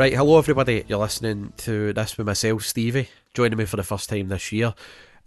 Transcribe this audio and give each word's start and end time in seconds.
Right, 0.00 0.14
hello 0.14 0.38
everybody. 0.38 0.82
You're 0.88 0.98
listening 0.98 1.52
to 1.58 1.92
this 1.92 2.16
with 2.16 2.26
myself, 2.26 2.64
Stevie. 2.64 3.10
Joining 3.34 3.58
me 3.58 3.66
for 3.66 3.76
the 3.76 3.82
first 3.82 4.08
time 4.08 4.28
this 4.28 4.50
year 4.50 4.72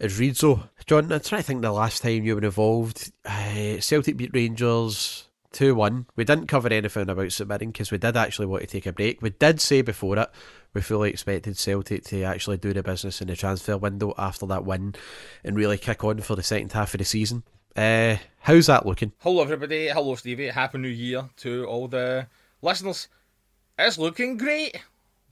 is 0.00 0.18
Reedzo. 0.18 0.68
John, 0.84 1.12
I'm 1.12 1.20
trying 1.20 1.42
to 1.42 1.46
think 1.46 1.62
the 1.62 1.70
last 1.70 2.02
time 2.02 2.24
you 2.24 2.34
were 2.34 2.42
involved. 2.42 3.12
Uh, 3.24 3.78
Celtic 3.78 4.16
beat 4.16 4.34
Rangers 4.34 5.28
2 5.52 5.76
1. 5.76 6.06
We 6.16 6.24
didn't 6.24 6.48
cover 6.48 6.66
anything 6.72 7.08
about 7.08 7.30
submitting 7.30 7.70
because 7.70 7.92
we 7.92 7.98
did 7.98 8.16
actually 8.16 8.46
want 8.46 8.62
to 8.62 8.66
take 8.66 8.86
a 8.86 8.92
break. 8.92 9.22
We 9.22 9.30
did 9.30 9.60
say 9.60 9.82
before 9.82 10.18
it 10.18 10.28
we 10.72 10.80
fully 10.80 11.10
expected 11.10 11.56
Celtic 11.56 12.02
to 12.06 12.24
actually 12.24 12.56
do 12.56 12.72
the 12.72 12.82
business 12.82 13.20
in 13.20 13.28
the 13.28 13.36
transfer 13.36 13.78
window 13.78 14.12
after 14.18 14.44
that 14.46 14.64
win 14.64 14.96
and 15.44 15.56
really 15.56 15.78
kick 15.78 16.02
on 16.02 16.18
for 16.18 16.34
the 16.34 16.42
second 16.42 16.72
half 16.72 16.94
of 16.94 16.98
the 16.98 17.04
season. 17.04 17.44
Uh, 17.76 18.16
how's 18.40 18.66
that 18.66 18.86
looking? 18.86 19.12
Hello, 19.18 19.40
everybody. 19.40 19.86
Hello, 19.86 20.16
Stevie. 20.16 20.48
Happy 20.48 20.78
New 20.78 20.88
Year 20.88 21.30
to 21.36 21.64
all 21.66 21.86
the 21.86 22.26
listeners. 22.60 23.06
It's 23.76 23.98
looking 23.98 24.36
great. 24.36 24.80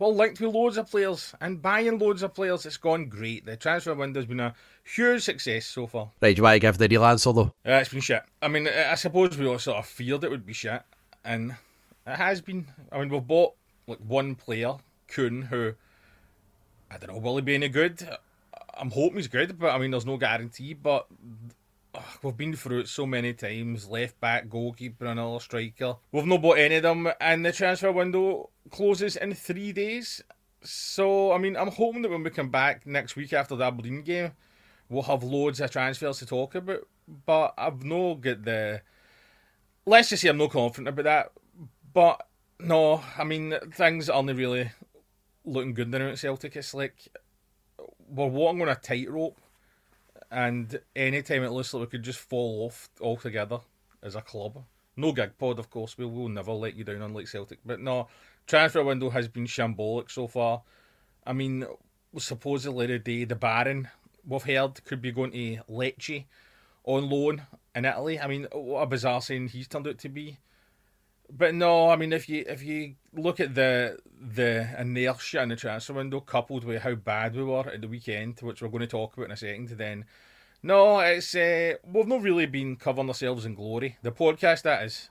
We're 0.00 0.08
linked 0.08 0.40
with 0.40 0.52
loads 0.52 0.76
of 0.76 0.90
players 0.90 1.32
and 1.40 1.62
buying 1.62 1.96
loads 2.00 2.24
of 2.24 2.34
players. 2.34 2.66
It's 2.66 2.76
gone 2.76 3.08
great. 3.08 3.46
The 3.46 3.56
transfer 3.56 3.94
window's 3.94 4.26
been 4.26 4.40
a 4.40 4.52
huge 4.82 5.22
success 5.22 5.64
so 5.64 5.86
far. 5.86 6.10
Right, 6.20 6.34
do 6.34 6.40
you 6.40 6.42
want 6.42 6.54
to 6.56 6.58
give 6.58 6.76
the 6.76 6.88
real 6.88 7.04
answer 7.04 7.32
though? 7.32 7.52
Uh, 7.64 7.74
it's 7.74 7.90
been 7.90 8.00
shit. 8.00 8.24
I 8.40 8.48
mean, 8.48 8.66
I 8.66 8.96
suppose 8.96 9.38
we 9.38 9.46
all 9.46 9.60
sort 9.60 9.78
of 9.78 9.86
feared 9.86 10.24
it 10.24 10.30
would 10.30 10.44
be 10.44 10.54
shit, 10.54 10.82
and 11.24 11.54
it 12.04 12.16
has 12.16 12.40
been. 12.40 12.66
I 12.90 12.98
mean, 12.98 13.10
we've 13.10 13.24
bought 13.24 13.52
like 13.86 14.00
one 14.00 14.34
player, 14.34 14.74
Kuhn, 15.06 15.42
who 15.42 15.74
I 16.90 16.98
don't 16.98 17.14
know, 17.14 17.20
will 17.20 17.36
he 17.36 17.42
be 17.42 17.54
any 17.54 17.68
good? 17.68 18.08
I'm 18.74 18.90
hoping 18.90 19.18
he's 19.18 19.28
good, 19.28 19.56
but 19.56 19.70
I 19.70 19.78
mean, 19.78 19.92
there's 19.92 20.06
no 20.06 20.16
guarantee. 20.16 20.74
But 20.74 21.06
ugh, 21.94 22.18
we've 22.22 22.36
been 22.36 22.54
through 22.54 22.80
it 22.80 22.88
so 22.88 23.06
many 23.06 23.32
times 23.32 23.88
left 23.88 24.20
back, 24.20 24.48
goalkeeper, 24.48 25.06
and 25.06 25.18
another 25.18 25.40
striker. 25.40 25.96
We've 26.10 26.26
not 26.26 26.42
bought 26.42 26.58
any 26.58 26.76
of 26.76 26.82
them, 26.82 27.08
and 27.20 27.44
the 27.44 27.52
transfer 27.52 27.92
window 27.92 28.50
closes 28.70 29.16
in 29.16 29.34
three 29.34 29.72
days. 29.72 30.22
So, 30.62 31.32
I 31.32 31.38
mean, 31.38 31.56
I'm 31.56 31.70
hoping 31.70 32.02
that 32.02 32.10
when 32.10 32.22
we 32.22 32.30
come 32.30 32.50
back 32.50 32.86
next 32.86 33.16
week 33.16 33.32
after 33.32 33.56
the 33.56 33.64
Aberdeen 33.64 34.02
game, 34.02 34.32
we'll 34.88 35.02
have 35.02 35.22
loads 35.22 35.60
of 35.60 35.70
transfers 35.70 36.18
to 36.18 36.26
talk 36.26 36.54
about. 36.54 36.86
But 37.26 37.54
I've 37.58 37.82
no 37.82 38.14
got 38.14 38.44
the. 38.44 38.82
Let's 39.84 40.10
just 40.10 40.22
say 40.22 40.28
I'm 40.28 40.36
no 40.36 40.48
confident 40.48 40.88
about 40.88 41.04
that. 41.04 41.32
But 41.92 42.26
no, 42.60 43.02
I 43.18 43.24
mean, 43.24 43.54
things 43.72 44.08
aren't 44.08 44.34
really 44.36 44.70
looking 45.44 45.74
good 45.74 45.90
now 45.90 46.08
at 46.08 46.18
Celtic. 46.18 46.54
It's 46.56 46.74
like 46.74 47.08
we're 48.08 48.26
walking 48.26 48.62
on 48.62 48.68
a 48.68 48.76
tightrope 48.76 49.40
and 50.32 50.80
anytime 50.96 51.44
it 51.44 51.52
looks 51.52 51.74
like 51.74 51.82
we 51.82 51.86
could 51.86 52.02
just 52.02 52.18
fall 52.18 52.66
off 52.66 52.88
altogether 53.00 53.60
as 54.02 54.16
a 54.16 54.22
club. 54.22 54.64
No 54.96 55.12
gig 55.12 55.38
pod, 55.38 55.58
of 55.58 55.70
course. 55.70 55.96
We 55.96 56.06
will 56.06 56.28
never 56.28 56.52
let 56.52 56.74
you 56.74 56.84
down, 56.84 57.02
unlike 57.02 57.28
Celtic. 57.28 57.60
But 57.64 57.80
no, 57.80 58.08
transfer 58.46 58.82
window 58.82 59.10
has 59.10 59.28
been 59.28 59.46
shambolic 59.46 60.10
so 60.10 60.26
far. 60.26 60.62
I 61.26 61.32
mean, 61.32 61.66
supposedly 62.18 62.86
today 62.86 63.24
the 63.24 63.36
Baron 63.36 63.88
we've 64.26 64.42
heard 64.42 64.84
could 64.84 65.02
be 65.02 65.12
going 65.12 65.32
to 65.32 65.62
Lecce 65.70 66.24
on 66.84 67.08
loan 67.08 67.42
in 67.74 67.84
Italy. 67.84 68.18
I 68.18 68.26
mean, 68.26 68.46
what 68.52 68.82
a 68.82 68.86
bizarre 68.86 69.20
saying 69.20 69.48
he's 69.48 69.68
turned 69.68 69.86
out 69.86 69.98
to 69.98 70.08
be. 70.08 70.38
But 71.30 71.54
no, 71.54 71.88
I 71.88 71.96
mean, 71.96 72.12
if 72.12 72.28
you 72.28 72.44
if 72.46 72.62
you 72.62 72.94
look 73.14 73.40
at 73.40 73.54
the 73.54 73.98
the 74.20 74.68
inertia 74.78 75.42
in 75.42 75.48
the 75.48 75.56
transfer 75.56 75.94
window, 75.94 76.20
coupled 76.20 76.64
with 76.64 76.82
how 76.82 76.94
bad 76.94 77.34
we 77.34 77.42
were 77.42 77.68
at 77.68 77.80
the 77.80 77.88
weekend, 77.88 78.38
which 78.40 78.62
we're 78.62 78.68
going 78.68 78.80
to 78.80 78.86
talk 78.86 79.14
about 79.14 79.26
in 79.26 79.32
a 79.32 79.36
second, 79.36 79.68
then 79.70 80.04
no, 80.62 81.00
it's 81.00 81.34
uh, 81.34 81.74
we've 81.84 82.06
not 82.06 82.22
really 82.22 82.46
been 82.46 82.76
covering 82.76 83.08
ourselves 83.08 83.44
in 83.44 83.54
glory. 83.54 83.96
The 84.02 84.12
podcast 84.12 84.62
that 84.62 84.84
is, 84.84 85.10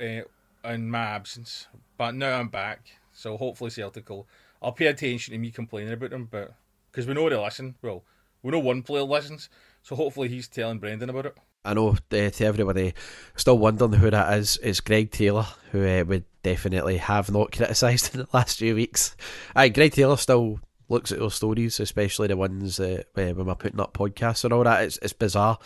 uh, 0.00 0.22
in 0.68 0.90
my 0.90 1.04
absence, 1.04 1.66
but 1.98 2.14
now 2.14 2.38
I'm 2.38 2.48
back, 2.48 2.98
so 3.12 3.36
hopefully 3.36 3.70
Celtic 3.70 4.08
will. 4.08 4.26
I'll 4.62 4.72
pay 4.72 4.86
attention 4.86 5.32
to 5.32 5.38
me 5.38 5.50
complaining 5.50 5.92
about 5.92 6.10
them, 6.10 6.28
but 6.30 6.54
because 6.90 7.06
we 7.06 7.14
know 7.14 7.28
they 7.28 7.36
listen. 7.36 7.74
Well, 7.82 8.04
we 8.42 8.52
know 8.52 8.58
one 8.58 8.82
player 8.82 9.02
listens, 9.02 9.50
so 9.82 9.96
hopefully 9.96 10.28
he's 10.28 10.48
telling 10.48 10.78
Brendan 10.78 11.10
about 11.10 11.26
it. 11.26 11.36
I 11.66 11.74
know 11.74 11.90
uh, 11.90 11.96
to 12.30 12.44
everybody 12.44 12.94
still 13.34 13.58
wondering 13.58 13.92
who 13.94 14.10
that 14.10 14.38
is, 14.38 14.56
is 14.58 14.80
Greg 14.80 15.10
Taylor, 15.10 15.46
who 15.72 15.86
uh, 15.86 16.04
would 16.04 16.24
definitely 16.42 16.98
have 16.98 17.30
not 17.30 17.52
criticised 17.52 18.10
in 18.14 18.20
the 18.20 18.28
last 18.32 18.58
few 18.58 18.74
weeks. 18.74 19.16
Aye, 19.54 19.70
Greg 19.70 19.92
Taylor 19.92 20.16
still 20.16 20.60
looks 20.88 21.10
at 21.10 21.18
those 21.18 21.34
stories, 21.34 21.80
especially 21.80 22.28
the 22.28 22.36
ones 22.36 22.78
uh, 22.78 23.02
when 23.14 23.44
we're 23.44 23.54
putting 23.56 23.80
up 23.80 23.94
podcasts 23.94 24.44
and 24.44 24.52
all 24.52 24.64
that. 24.64 24.84
It's, 24.84 24.98
it's 25.02 25.12
bizarre. 25.12 25.58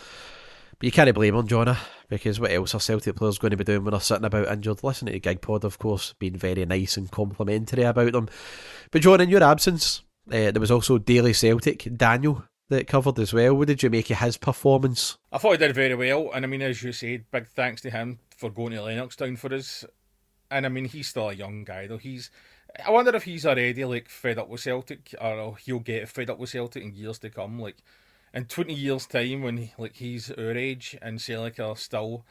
But 0.79 0.85
you 0.85 0.91
can't 0.91 1.13
blame 1.13 1.35
him, 1.35 1.47
Jonah, 1.47 1.77
because 2.09 2.39
what 2.39 2.51
else 2.51 2.73
are 2.73 2.79
Celtic 2.79 3.15
players 3.15 3.37
going 3.37 3.51
to 3.51 3.57
be 3.57 3.63
doing 3.63 3.83
when 3.83 3.91
they're 3.91 3.99
sitting 3.99 4.25
about 4.25 4.47
injured? 4.47 4.83
Listening 4.83 5.13
to 5.13 5.19
Gig 5.19 5.39
Pod, 5.39 5.63
of 5.63 5.77
course, 5.77 6.15
being 6.17 6.35
very 6.35 6.65
nice 6.65 6.97
and 6.97 7.11
complimentary 7.11 7.83
about 7.83 8.13
them. 8.13 8.27
But, 8.89 9.03
John, 9.03 9.21
in 9.21 9.29
your 9.29 9.43
absence, 9.43 10.01
uh, 10.27 10.49
there 10.49 10.59
was 10.59 10.71
also 10.71 10.97
Daily 10.97 11.33
Celtic, 11.33 11.87
Daniel, 11.95 12.43
that 12.71 12.87
covered 12.87 13.19
as 13.19 13.33
well. 13.33 13.53
What 13.53 13.67
did 13.67 13.83
you 13.83 13.89
make 13.89 14.09
of 14.09 14.17
his 14.17 14.37
performance? 14.37 15.17
I 15.31 15.37
thought 15.37 15.51
he 15.51 15.57
did 15.57 15.75
very 15.75 15.93
well, 15.93 16.31
and 16.33 16.43
I 16.43 16.47
mean, 16.47 16.61
as 16.61 16.81
you 16.81 16.91
said, 16.91 17.25
big 17.31 17.47
thanks 17.47 17.81
to 17.81 17.89
him 17.91 18.19
for 18.35 18.49
going 18.49 18.71
to 18.71 18.79
Lennoxtown 18.79 19.37
for 19.37 19.53
us. 19.53 19.85
And 20.49 20.65
I 20.65 20.69
mean, 20.69 20.85
he's 20.85 21.07
still 21.07 21.29
a 21.29 21.33
young 21.33 21.63
guy, 21.63 21.87
though. 21.87 21.97
He's, 21.97 22.31
I 22.85 22.91
wonder 22.91 23.15
if 23.15 23.23
he's 23.23 23.45
already 23.45 23.85
like 23.85 24.09
fed 24.09 24.39
up 24.39 24.49
with 24.49 24.61
Celtic, 24.61 25.13
or 25.21 25.57
he'll 25.57 25.79
get 25.79 26.09
fed 26.09 26.29
up 26.29 26.39
with 26.39 26.49
Celtic 26.49 26.83
in 26.83 26.95
years 26.95 27.19
to 27.19 27.29
come. 27.29 27.59
Like 27.59 27.77
in 28.33 28.45
twenty 28.45 28.73
years' 28.73 29.05
time, 29.05 29.43
when 29.43 29.57
he, 29.57 29.73
like 29.77 29.95
he's 29.95 30.31
our 30.31 30.51
age 30.51 30.97
and 31.01 31.21
Celtic 31.21 31.59
are 31.59 31.75
still, 31.75 32.25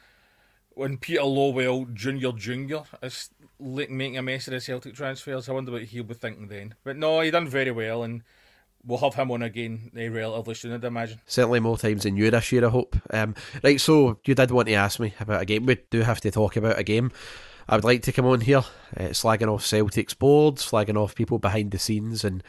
when 0.71 0.97
Peter 0.97 1.21
Lawwell 1.21 1.93
Junior 1.93 2.31
Junior 2.31 2.83
is 3.01 3.29
like 3.59 3.89
making 3.89 4.17
a 4.17 4.21
mess 4.21 4.47
of 4.47 4.53
the 4.53 4.61
Celtic 4.61 4.95
transfers, 4.95 5.47
I 5.47 5.53
wonder 5.53 5.71
what 5.71 5.83
he'll 5.83 6.03
be 6.03 6.13
thinking 6.13 6.47
then. 6.47 6.75
But 6.83 6.97
no, 6.97 7.21
he 7.21 7.31
done 7.31 7.47
very 7.47 7.71
well 7.71 8.03
and 8.03 8.23
we'll 8.85 8.99
have 8.99 9.15
him 9.15 9.31
on 9.31 9.41
again 9.41 9.91
uh, 9.95 10.09
relatively 10.09 10.55
soon, 10.55 10.73
I'd 10.73 10.83
imagine. 10.83 11.19
Certainly 11.25 11.59
more 11.59 11.77
times 11.77 12.03
than 12.03 12.17
you 12.17 12.29
this 12.31 12.51
year, 12.51 12.65
I 12.65 12.69
hope. 12.69 12.95
Um, 13.09 13.35
right, 13.63 13.79
so 13.79 14.19
you 14.25 14.35
did 14.35 14.51
want 14.51 14.67
to 14.67 14.73
ask 14.73 14.99
me 14.99 15.13
about 15.19 15.41
a 15.41 15.45
game. 15.45 15.65
We 15.65 15.77
do 15.89 16.01
have 16.01 16.21
to 16.21 16.31
talk 16.31 16.55
about 16.55 16.79
a 16.79 16.83
game. 16.83 17.11
I 17.67 17.75
would 17.75 17.83
like 17.83 18.01
to 18.03 18.11
come 18.11 18.25
on 18.25 18.41
here, 18.41 18.63
uh, 18.97 19.09
slagging 19.11 19.51
off 19.51 19.65
Celtic's 19.65 20.13
board, 20.13 20.55
slagging 20.55 20.97
off 20.97 21.15
people 21.15 21.39
behind 21.39 21.71
the 21.71 21.79
scenes, 21.79 22.23
and 22.23 22.43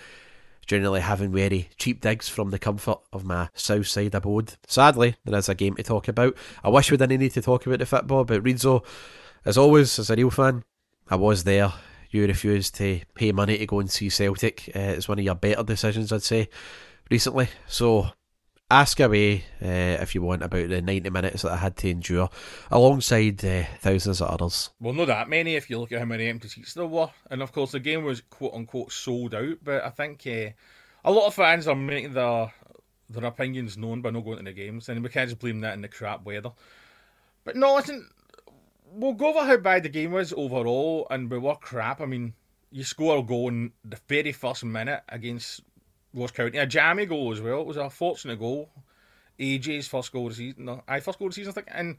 generally 0.66 1.00
having 1.00 1.32
very 1.32 1.68
cheap 1.76 2.00
digs 2.00 2.28
from 2.28 2.50
the 2.50 2.58
comfort 2.58 2.98
of 3.12 3.24
my 3.24 3.48
south 3.54 3.86
side 3.86 4.14
abode. 4.14 4.54
Sadly, 4.66 5.16
there 5.24 5.38
is 5.38 5.48
a 5.48 5.54
game 5.54 5.74
to 5.74 5.82
talk 5.82 6.08
about. 6.08 6.36
I 6.64 6.70
wish 6.70 6.90
we 6.90 6.96
didn't 6.96 7.20
need 7.20 7.32
to 7.32 7.42
talk 7.42 7.66
about 7.66 7.78
the 7.80 7.86
football, 7.86 8.24
but 8.24 8.42
Reedzo, 8.42 8.84
as 9.44 9.58
always, 9.58 9.98
as 9.98 10.10
a 10.10 10.16
real 10.16 10.30
fan, 10.30 10.64
I 11.08 11.16
was 11.16 11.44
there 11.44 11.72
you 12.14 12.26
refused 12.26 12.74
to 12.76 13.00
pay 13.14 13.32
money 13.32 13.58
to 13.58 13.66
go 13.66 13.80
and 13.80 13.90
see 13.90 14.08
Celtic. 14.08 14.70
Uh, 14.74 14.96
it's 14.96 15.08
one 15.08 15.18
of 15.18 15.24
your 15.24 15.34
better 15.34 15.62
decisions, 15.62 16.12
I'd 16.12 16.22
say, 16.22 16.48
recently. 17.10 17.48
So 17.66 18.10
ask 18.72 19.00
away 19.00 19.44
uh, 19.62 20.00
if 20.00 20.14
you 20.14 20.22
want 20.22 20.42
about 20.42 20.68
the 20.68 20.80
90 20.80 21.10
minutes 21.10 21.42
that 21.42 21.52
I 21.52 21.56
had 21.56 21.76
to 21.78 21.90
endure 21.90 22.30
alongside 22.70 23.44
uh, 23.44 23.64
thousands 23.80 24.22
of 24.22 24.28
others. 24.28 24.70
Well, 24.80 24.94
not 24.94 25.08
that 25.08 25.28
many 25.28 25.56
if 25.56 25.68
you 25.68 25.78
look 25.78 25.92
at 25.92 25.98
how 25.98 26.06
many 26.06 26.26
empty 26.26 26.48
seats 26.48 26.74
there 26.74 26.86
were. 26.86 27.10
And 27.30 27.42
of 27.42 27.52
course, 27.52 27.72
the 27.72 27.80
game 27.80 28.04
was 28.04 28.22
quote 28.22 28.54
unquote 28.54 28.90
sold 28.90 29.34
out, 29.34 29.58
but 29.62 29.84
I 29.84 29.90
think 29.90 30.26
uh, 30.26 30.50
a 31.04 31.12
lot 31.12 31.26
of 31.26 31.34
fans 31.34 31.68
are 31.68 31.76
making 31.76 32.14
their, 32.14 32.52
their 33.10 33.26
opinions 33.26 33.76
known 33.76 34.00
by 34.00 34.10
not 34.10 34.24
going 34.24 34.38
to 34.38 34.44
the 34.44 34.52
games, 34.52 34.88
and 34.88 35.02
we 35.02 35.10
can't 35.10 35.28
just 35.28 35.40
blame 35.40 35.60
that 35.60 35.74
in 35.74 35.82
the 35.82 35.88
crap 35.88 36.24
weather. 36.24 36.52
But 37.44 37.56
no, 37.56 37.74
listen, 37.74 38.08
we'll 38.94 39.14
go 39.14 39.30
over 39.30 39.46
how 39.46 39.56
bad 39.56 39.82
the 39.82 39.88
game 39.88 40.12
was 40.12 40.32
overall, 40.32 41.06
and 41.10 41.30
we 41.30 41.38
were 41.38 41.56
crap. 41.56 42.00
I 42.00 42.06
mean, 42.06 42.34
you 42.70 42.84
score 42.84 43.18
a 43.18 43.22
goal 43.22 43.48
in 43.48 43.72
the 43.84 43.98
very 44.08 44.32
first 44.32 44.64
minute 44.64 45.02
against 45.08 45.62
Ross 46.14 46.30
County, 46.30 46.58
a 46.58 46.66
jammy 46.66 47.06
goal 47.06 47.32
as 47.32 47.40
well. 47.40 47.60
It 47.60 47.66
was 47.66 47.76
a 47.76 47.90
fortunate 47.90 48.38
goal. 48.38 48.70
AJ's 49.38 49.88
first 49.88 50.12
goal 50.12 50.26
of 50.26 50.32
the 50.32 50.36
season, 50.36 50.66
no, 50.66 50.82
I 50.86 51.00
first 51.00 51.18
goal 51.18 51.28
of 51.28 51.34
the 51.34 51.36
season, 51.36 51.52
I 51.52 51.54
think. 51.54 51.68
And 51.70 51.96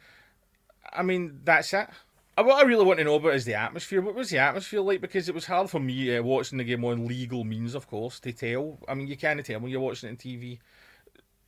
I 0.91 1.03
mean, 1.03 1.41
that's 1.43 1.73
it. 1.73 1.87
What 2.35 2.63
I 2.63 2.67
really 2.67 2.85
want 2.85 2.97
to 2.97 3.03
know 3.03 3.15
about 3.15 3.35
is 3.35 3.45
the 3.45 3.53
atmosphere. 3.53 4.01
What 4.01 4.15
was 4.15 4.29
the 4.29 4.39
atmosphere 4.39 4.81
like? 4.81 5.01
Because 5.01 5.29
it 5.29 5.35
was 5.35 5.45
hard 5.45 5.69
for 5.69 5.79
me 5.79 6.15
uh, 6.15 6.23
watching 6.23 6.57
the 6.57 6.63
game 6.63 6.83
on 6.83 7.05
legal 7.05 7.43
means, 7.43 7.75
of 7.75 7.87
course, 7.87 8.19
to 8.21 8.31
tell. 8.31 8.79
I 8.87 8.95
mean, 8.95 9.07
you 9.07 9.17
can't 9.17 9.43
tell 9.45 9.59
when 9.59 9.71
you're 9.71 9.81
watching 9.81 10.09
it 10.09 10.13
on 10.13 10.17
TV. 10.17 10.59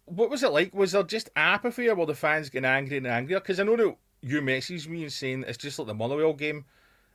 What 0.05 0.29
was 0.29 0.43
it 0.43 0.51
like? 0.51 0.75
Was 0.75 0.91
there 0.91 1.01
just 1.01 1.31
apathy, 1.35 1.89
or 1.89 1.95
were 1.95 2.05
the 2.05 2.13
fans 2.13 2.49
getting 2.49 2.69
angrier 2.69 2.97
and 2.97 3.07
angrier? 3.07 3.39
Because 3.39 3.59
I 3.59 3.63
know 3.63 3.75
that 3.77 3.95
you 4.25 4.41
messaged 4.41 4.87
me 4.87 5.03
and 5.03 5.13
saying 5.13 5.45
it's 5.47 5.57
just 5.57 5.77
like 5.77 5.87
the 5.87 5.93
Motherwell 5.93 6.33
game, 6.33 6.65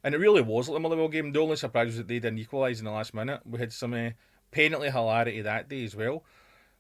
and 0.05 0.15
it 0.15 0.19
really 0.19 0.43
was 0.43 0.69
like 0.69 0.77
the 0.77 0.81
Motherwell 0.81 1.09
game. 1.09 1.33
The 1.33 1.41
only 1.41 1.57
surprise 1.57 1.89
was 1.89 1.97
that 1.97 2.09
they 2.09 2.21
didn't 2.21 2.39
equalise 2.39 2.79
in 2.79 2.85
the 2.85 2.93
last 2.93 3.13
minute. 3.13 3.41
We 3.45 3.59
had 3.59 3.73
some 3.73 3.95
uh, 3.95 4.11
penalty 4.53 4.91
hilarity 4.91 5.43
that 5.43 5.69
day 5.69 5.85
as 5.85 5.97
well. 5.97 6.25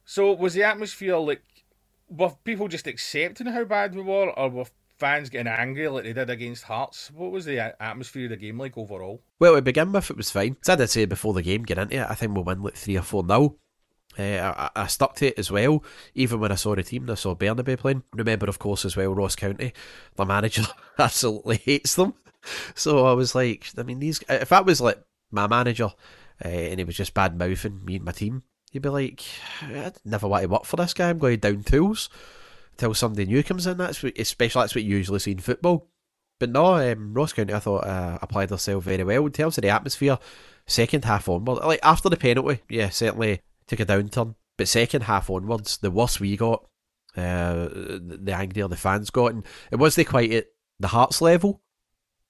So 0.04 0.32
was 0.32 0.54
the 0.54 0.62
atmosphere 0.62 1.16
like 1.16 1.42
were 2.08 2.32
people 2.44 2.68
just 2.68 2.86
accepting 2.86 3.46
how 3.46 3.64
bad 3.64 3.94
we 3.94 4.02
were, 4.02 4.30
or 4.30 4.48
were 4.48 4.66
fans 4.98 5.30
getting 5.30 5.52
angry 5.52 5.88
like 5.88 6.04
they 6.04 6.12
did 6.12 6.30
against 6.30 6.64
Hearts? 6.64 7.10
What 7.10 7.32
was 7.32 7.44
the 7.44 7.58
atmosphere 7.82 8.24
of 8.24 8.30
the 8.30 8.36
game 8.36 8.58
like 8.58 8.78
overall? 8.78 9.22
Well, 9.40 9.56
to 9.56 9.62
begin 9.62 9.90
with, 9.92 10.10
it 10.10 10.16
was 10.16 10.30
fine. 10.30 10.56
As 10.62 10.68
I 10.68 10.76
did 10.76 10.90
say 10.90 11.04
before 11.06 11.34
the 11.34 11.42
game, 11.42 11.62
get 11.62 11.78
into 11.78 11.96
it, 11.96 12.06
I 12.08 12.14
think 12.14 12.34
we'll 12.34 12.44
win 12.44 12.62
like 12.62 12.74
three 12.74 12.96
or 12.96 13.02
four 13.02 13.24
now. 13.24 13.56
Uh, 14.18 14.68
I, 14.74 14.82
I, 14.82 14.86
stuck 14.88 15.14
to 15.16 15.28
it 15.28 15.38
as 15.38 15.50
well, 15.50 15.84
even 16.14 16.40
when 16.40 16.50
I 16.50 16.56
saw 16.56 16.74
the 16.74 16.82
team. 16.82 17.08
I 17.08 17.14
saw 17.14 17.34
Bernabei 17.34 17.78
playing. 17.78 18.02
Remember, 18.12 18.46
of 18.46 18.58
course, 18.58 18.84
as 18.84 18.96
well, 18.96 19.14
Ross 19.14 19.36
County. 19.36 19.72
The 20.16 20.24
manager 20.24 20.64
absolutely 20.98 21.58
hates 21.58 21.94
them. 21.94 22.14
So 22.74 23.06
I 23.06 23.12
was 23.12 23.34
like, 23.34 23.70
I 23.78 23.82
mean, 23.82 24.00
these. 24.00 24.20
If 24.28 24.48
that 24.48 24.66
was 24.66 24.80
like 24.80 25.00
my 25.30 25.46
manager, 25.46 25.90
uh, 26.44 26.48
and 26.48 26.80
he 26.80 26.84
was 26.84 26.96
just 26.96 27.14
bad 27.14 27.38
mouthing 27.38 27.84
me 27.84 27.96
and 27.96 28.04
my 28.04 28.12
team, 28.12 28.42
you'd 28.72 28.82
be 28.82 28.88
like, 28.88 29.24
I'd 29.62 29.98
never 30.04 30.26
want 30.26 30.42
to 30.42 30.48
work 30.48 30.64
for 30.64 30.76
this 30.76 30.94
guy. 30.94 31.10
I'm 31.10 31.18
going 31.18 31.38
down 31.38 31.62
tools 31.62 32.08
until 32.72 32.94
somebody 32.94 33.26
new 33.26 33.42
comes 33.42 33.66
in. 33.66 33.76
That's 33.76 34.02
what, 34.02 34.18
especially 34.18 34.62
that's 34.62 34.74
what 34.74 34.84
you 34.84 34.96
usually 34.96 35.18
see 35.20 35.32
in 35.32 35.38
football. 35.38 35.88
But 36.38 36.50
no, 36.50 36.74
um, 36.76 37.12
Ross 37.12 37.34
County, 37.34 37.52
I 37.52 37.58
thought 37.58 37.86
uh, 37.86 38.18
applied 38.22 38.50
herself 38.50 38.84
very 38.84 39.04
well 39.04 39.26
in 39.26 39.32
terms 39.32 39.58
of 39.58 39.62
the 39.62 39.68
atmosphere. 39.68 40.18
Second 40.66 41.04
half 41.04 41.28
onward, 41.28 41.58
like 41.58 41.80
after 41.82 42.08
the 42.08 42.16
penalty, 42.16 42.60
yeah, 42.68 42.88
certainly 42.88 43.42
took 43.70 43.80
a 43.80 43.86
downturn. 43.86 44.34
But 44.56 44.68
second 44.68 45.02
half 45.02 45.30
onwards, 45.30 45.78
the 45.78 45.90
worse 45.90 46.20
we 46.20 46.36
got, 46.36 46.66
uh, 47.16 47.68
the 47.72 48.32
angrier 48.34 48.68
the 48.68 48.76
fans 48.76 49.10
got, 49.10 49.32
and 49.32 49.46
it 49.70 49.76
wasn't 49.76 50.08
quite 50.08 50.32
at 50.32 50.46
the 50.78 50.88
Hearts 50.88 51.22
level. 51.22 51.62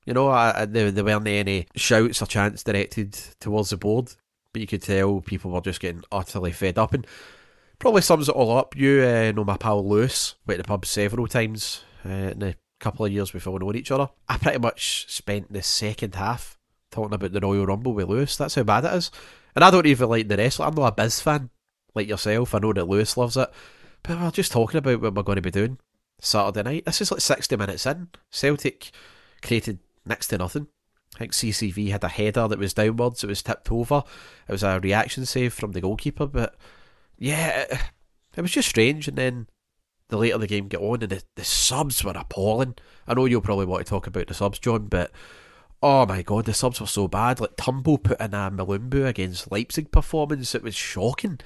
You 0.06 0.14
know, 0.14 0.28
I, 0.28 0.62
I, 0.62 0.64
there, 0.64 0.90
there 0.90 1.04
weren't 1.04 1.26
any 1.26 1.66
shouts 1.74 2.22
or 2.22 2.26
chants 2.26 2.62
directed 2.62 3.12
towards 3.40 3.70
the 3.70 3.76
board 3.76 4.14
but 4.52 4.60
you 4.60 4.66
could 4.66 4.82
tell 4.82 5.20
people 5.20 5.50
were 5.50 5.60
just 5.60 5.80
getting 5.80 6.02
utterly 6.10 6.52
fed 6.52 6.78
up. 6.78 6.92
And 6.92 7.06
probably 7.78 8.02
sums 8.02 8.28
it 8.28 8.34
all 8.34 8.56
up. 8.56 8.76
You 8.76 9.02
uh, 9.02 9.32
know 9.32 9.44
my 9.44 9.56
pal 9.56 9.86
Lewis, 9.86 10.34
went 10.46 10.58
to 10.58 10.62
the 10.62 10.68
pub 10.68 10.86
several 10.86 11.26
times 11.26 11.84
uh, 12.04 12.08
in 12.08 12.42
a 12.42 12.54
couple 12.78 13.06
of 13.06 13.12
years 13.12 13.30
before 13.30 13.52
we 13.52 13.58
knowing 13.58 13.76
each 13.76 13.90
other. 13.90 14.08
I 14.28 14.38
pretty 14.38 14.58
much 14.58 15.06
spent 15.08 15.52
the 15.52 15.62
second 15.62 16.14
half 16.14 16.58
talking 16.90 17.14
about 17.14 17.32
the 17.32 17.40
Royal 17.40 17.66
Rumble 17.66 17.92
with 17.92 18.08
Lewis. 18.08 18.36
That's 18.36 18.54
how 18.54 18.62
bad 18.62 18.84
it 18.84 18.94
is. 18.94 19.10
And 19.54 19.64
I 19.64 19.70
don't 19.70 19.86
even 19.86 20.08
like 20.08 20.28
the 20.28 20.36
wrestler. 20.36 20.66
I'm 20.66 20.74
not 20.74 20.86
a 20.86 20.92
Biz 20.92 21.20
fan 21.20 21.50
like 21.94 22.08
yourself. 22.08 22.54
I 22.54 22.58
know 22.58 22.72
that 22.72 22.88
Lewis 22.88 23.16
loves 23.16 23.36
it. 23.36 23.50
But 24.02 24.20
we're 24.20 24.30
just 24.30 24.52
talking 24.52 24.78
about 24.78 25.00
what 25.00 25.14
we're 25.14 25.22
going 25.22 25.36
to 25.36 25.42
be 25.42 25.50
doing 25.50 25.78
Saturday 26.20 26.62
night. 26.62 26.84
This 26.86 27.00
is 27.00 27.10
like 27.10 27.20
60 27.20 27.56
minutes 27.56 27.86
in. 27.86 28.08
Celtic 28.30 28.90
created 29.42 29.78
next 30.06 30.28
to 30.28 30.38
nothing. 30.38 30.68
I 31.16 31.18
think 31.18 31.32
CCV 31.32 31.90
had 31.90 32.04
a 32.04 32.08
header 32.08 32.46
that 32.48 32.58
was 32.58 32.74
downwards, 32.74 33.24
it 33.24 33.26
was 33.26 33.42
tipped 33.42 33.70
over. 33.70 34.04
It 34.48 34.52
was 34.52 34.62
a 34.62 34.80
reaction 34.80 35.26
save 35.26 35.52
from 35.52 35.72
the 35.72 35.80
goalkeeper, 35.80 36.26
but 36.26 36.54
yeah, 37.18 37.62
it, 37.62 37.80
it 38.36 38.40
was 38.40 38.52
just 38.52 38.68
strange. 38.68 39.08
And 39.08 39.18
then 39.18 39.48
the 40.08 40.16
later 40.16 40.38
the 40.38 40.46
game 40.46 40.68
got 40.68 40.82
on, 40.82 41.02
and 41.02 41.10
the, 41.10 41.22
the 41.34 41.44
subs 41.44 42.04
were 42.04 42.12
appalling. 42.14 42.76
I 43.08 43.14
know 43.14 43.24
you'll 43.24 43.40
probably 43.40 43.66
want 43.66 43.84
to 43.84 43.90
talk 43.90 44.06
about 44.06 44.28
the 44.28 44.34
subs, 44.34 44.58
John, 44.58 44.86
but 44.86 45.10
oh 45.82 46.06
my 46.06 46.22
god, 46.22 46.44
the 46.44 46.54
subs 46.54 46.80
were 46.80 46.86
so 46.86 47.08
bad. 47.08 47.40
Like 47.40 47.56
Turnbull 47.56 47.98
put 47.98 48.20
in 48.20 48.34
a 48.34 48.50
Mulumbu 48.50 49.06
against 49.06 49.50
Leipzig 49.50 49.90
performance, 49.90 50.54
it 50.54 50.62
was 50.62 50.74
shocking. 50.74 51.40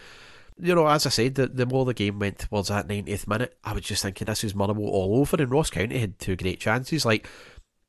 You 0.58 0.74
know, 0.74 0.86
as 0.86 1.04
I 1.04 1.10
said, 1.10 1.34
the, 1.34 1.48
the 1.48 1.66
more 1.66 1.84
the 1.84 1.94
game 1.94 2.20
went 2.20 2.38
towards 2.38 2.68
that 2.68 2.86
90th 2.86 3.26
minute, 3.26 3.56
I 3.64 3.72
was 3.72 3.82
just 3.82 4.02
thinking 4.02 4.26
this 4.26 4.44
is 4.44 4.54
Motherwell 4.54 4.88
all 4.88 5.18
over, 5.18 5.36
and 5.36 5.50
Ross 5.50 5.70
County 5.70 5.98
had 5.98 6.18
two 6.18 6.36
great 6.36 6.60
chances. 6.60 7.04
Like, 7.04 7.26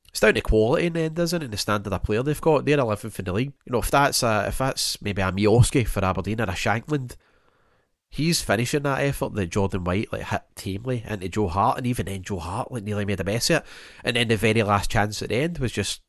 it's 0.08 0.18
down 0.18 0.34
to 0.34 0.40
quality 0.40 0.86
in 0.86 0.94
the 0.94 1.02
end, 1.02 1.18
isn't 1.18 1.42
it? 1.42 1.44
And 1.44 1.52
the 1.52 1.58
standard 1.58 1.92
of 1.92 2.02
player 2.02 2.22
they've 2.22 2.40
got. 2.40 2.64
They're 2.64 2.78
11th 2.78 3.18
in 3.20 3.24
the 3.24 3.32
league. 3.32 3.52
You 3.66 3.72
know, 3.72 3.78
if 3.78 3.90
that's 3.90 4.22
a, 4.22 4.46
if 4.48 4.58
that's 4.58 5.00
maybe 5.00 5.22
a 5.22 5.30
Miovski 5.30 5.86
for 5.86 6.04
Aberdeen 6.04 6.40
or 6.40 6.44
a 6.44 6.48
Shankland, 6.48 7.14
he's 8.08 8.40
finishing 8.40 8.82
that 8.82 9.02
effort 9.02 9.34
that 9.34 9.46
Jordan 9.46 9.84
White 9.84 10.12
like 10.12 10.22
hit 10.22 10.42
tamely 10.56 11.04
into 11.06 11.28
Joe 11.28 11.48
Hart, 11.48 11.78
and 11.78 11.86
even 11.86 12.06
then 12.06 12.22
Joe 12.22 12.38
Hart 12.38 12.72
like 12.72 12.82
nearly 12.82 13.04
made 13.04 13.20
a 13.20 13.24
mess 13.24 13.50
of 13.50 13.58
it. 13.58 13.66
And 14.02 14.16
then 14.16 14.28
the 14.28 14.36
very 14.36 14.62
last 14.62 14.90
chance 14.90 15.22
at 15.22 15.28
the 15.28 15.36
end 15.36 15.58
was 15.58 15.70
just, 15.70 16.00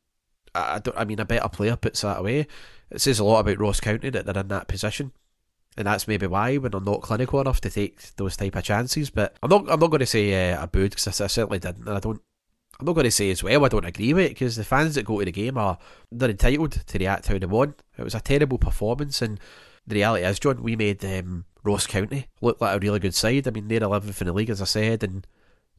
I 0.57 0.79
don't, 0.79 0.97
I 0.97 1.05
mean, 1.05 1.19
a 1.19 1.25
better 1.25 1.49
player 1.49 1.75
puts 1.75 2.01
that 2.01 2.19
away. 2.19 2.47
It 2.89 3.01
says 3.01 3.19
a 3.19 3.23
lot 3.23 3.39
about 3.39 3.59
Ross 3.59 3.79
County 3.79 4.09
that 4.09 4.25
they're 4.25 4.37
in 4.37 4.47
that 4.47 4.67
position. 4.67 5.11
And 5.77 5.85
that's 5.85 6.07
maybe 6.07 6.25
why 6.25 6.57
when 6.57 6.71
they're 6.71 6.81
not 6.81 7.01
clinical 7.01 7.39
enough 7.39 7.61
to 7.61 7.69
take 7.69 8.15
those 8.15 8.35
type 8.35 8.55
of 8.55 8.63
chances. 8.63 9.09
But 9.09 9.37
I'm 9.43 9.49
not. 9.49 9.69
I'm 9.69 9.79
not 9.79 9.91
going 9.91 9.99
to 9.99 10.07
say 10.07 10.51
uh, 10.51 10.63
a 10.63 10.67
booed 10.67 10.91
because 10.91 11.21
I, 11.21 11.25
I 11.25 11.27
certainly 11.27 11.59
didn't. 11.59 11.87
And 11.87 11.97
I 11.97 11.99
don't 11.99 12.21
I'm 12.79 12.85
not 12.85 12.93
going 12.93 13.05
to 13.05 13.11
say 13.11 13.31
as 13.31 13.43
well 13.43 13.65
I 13.65 13.69
don't 13.69 13.85
agree 13.85 14.13
with 14.13 14.25
it 14.25 14.29
because 14.29 14.55
the 14.55 14.63
fans 14.63 14.95
that 14.95 15.05
go 15.05 15.19
to 15.19 15.25
the 15.25 15.31
game 15.31 15.57
are 15.57 15.77
they're 16.11 16.29
entitled 16.29 16.73
to 16.85 16.97
react 16.97 17.27
how 17.27 17.37
they 17.37 17.45
want. 17.45 17.81
It 17.97 18.03
was 18.03 18.15
a 18.15 18.21
terrible 18.21 18.57
performance, 18.57 19.21
and 19.21 19.39
the 19.85 19.95
reality 19.95 20.25
is, 20.25 20.39
John, 20.39 20.61
we 20.61 20.75
made 20.75 21.03
um, 21.03 21.45
Ross 21.63 21.87
County 21.87 22.27
look 22.41 22.61
like 22.61 22.75
a 22.75 22.79
really 22.79 22.99
good 22.99 23.15
side. 23.15 23.47
I 23.47 23.51
mean, 23.51 23.67
they're 23.67 23.79
11th 23.79 24.21
in 24.21 24.27
the 24.27 24.33
league, 24.33 24.49
as 24.49 24.61
I 24.61 24.65
said, 24.65 25.03
and 25.03 25.25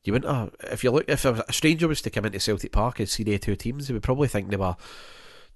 you 0.04 0.12
wouldn't. 0.12 0.32
Uh, 0.32 0.50
if 0.70 0.84
you 0.84 0.90
look, 0.90 1.04
if 1.08 1.24
a 1.24 1.52
stranger 1.52 1.88
was 1.88 2.02
to 2.02 2.10
come 2.10 2.24
into 2.24 2.40
Celtic 2.40 2.72
Park 2.72 3.00
and 3.00 3.08
see 3.08 3.22
the 3.22 3.38
two 3.38 3.56
teams, 3.56 3.88
they 3.88 3.94
would 3.94 4.02
probably 4.02 4.28
think 4.28 4.50
they 4.50 4.56
were 4.56 4.76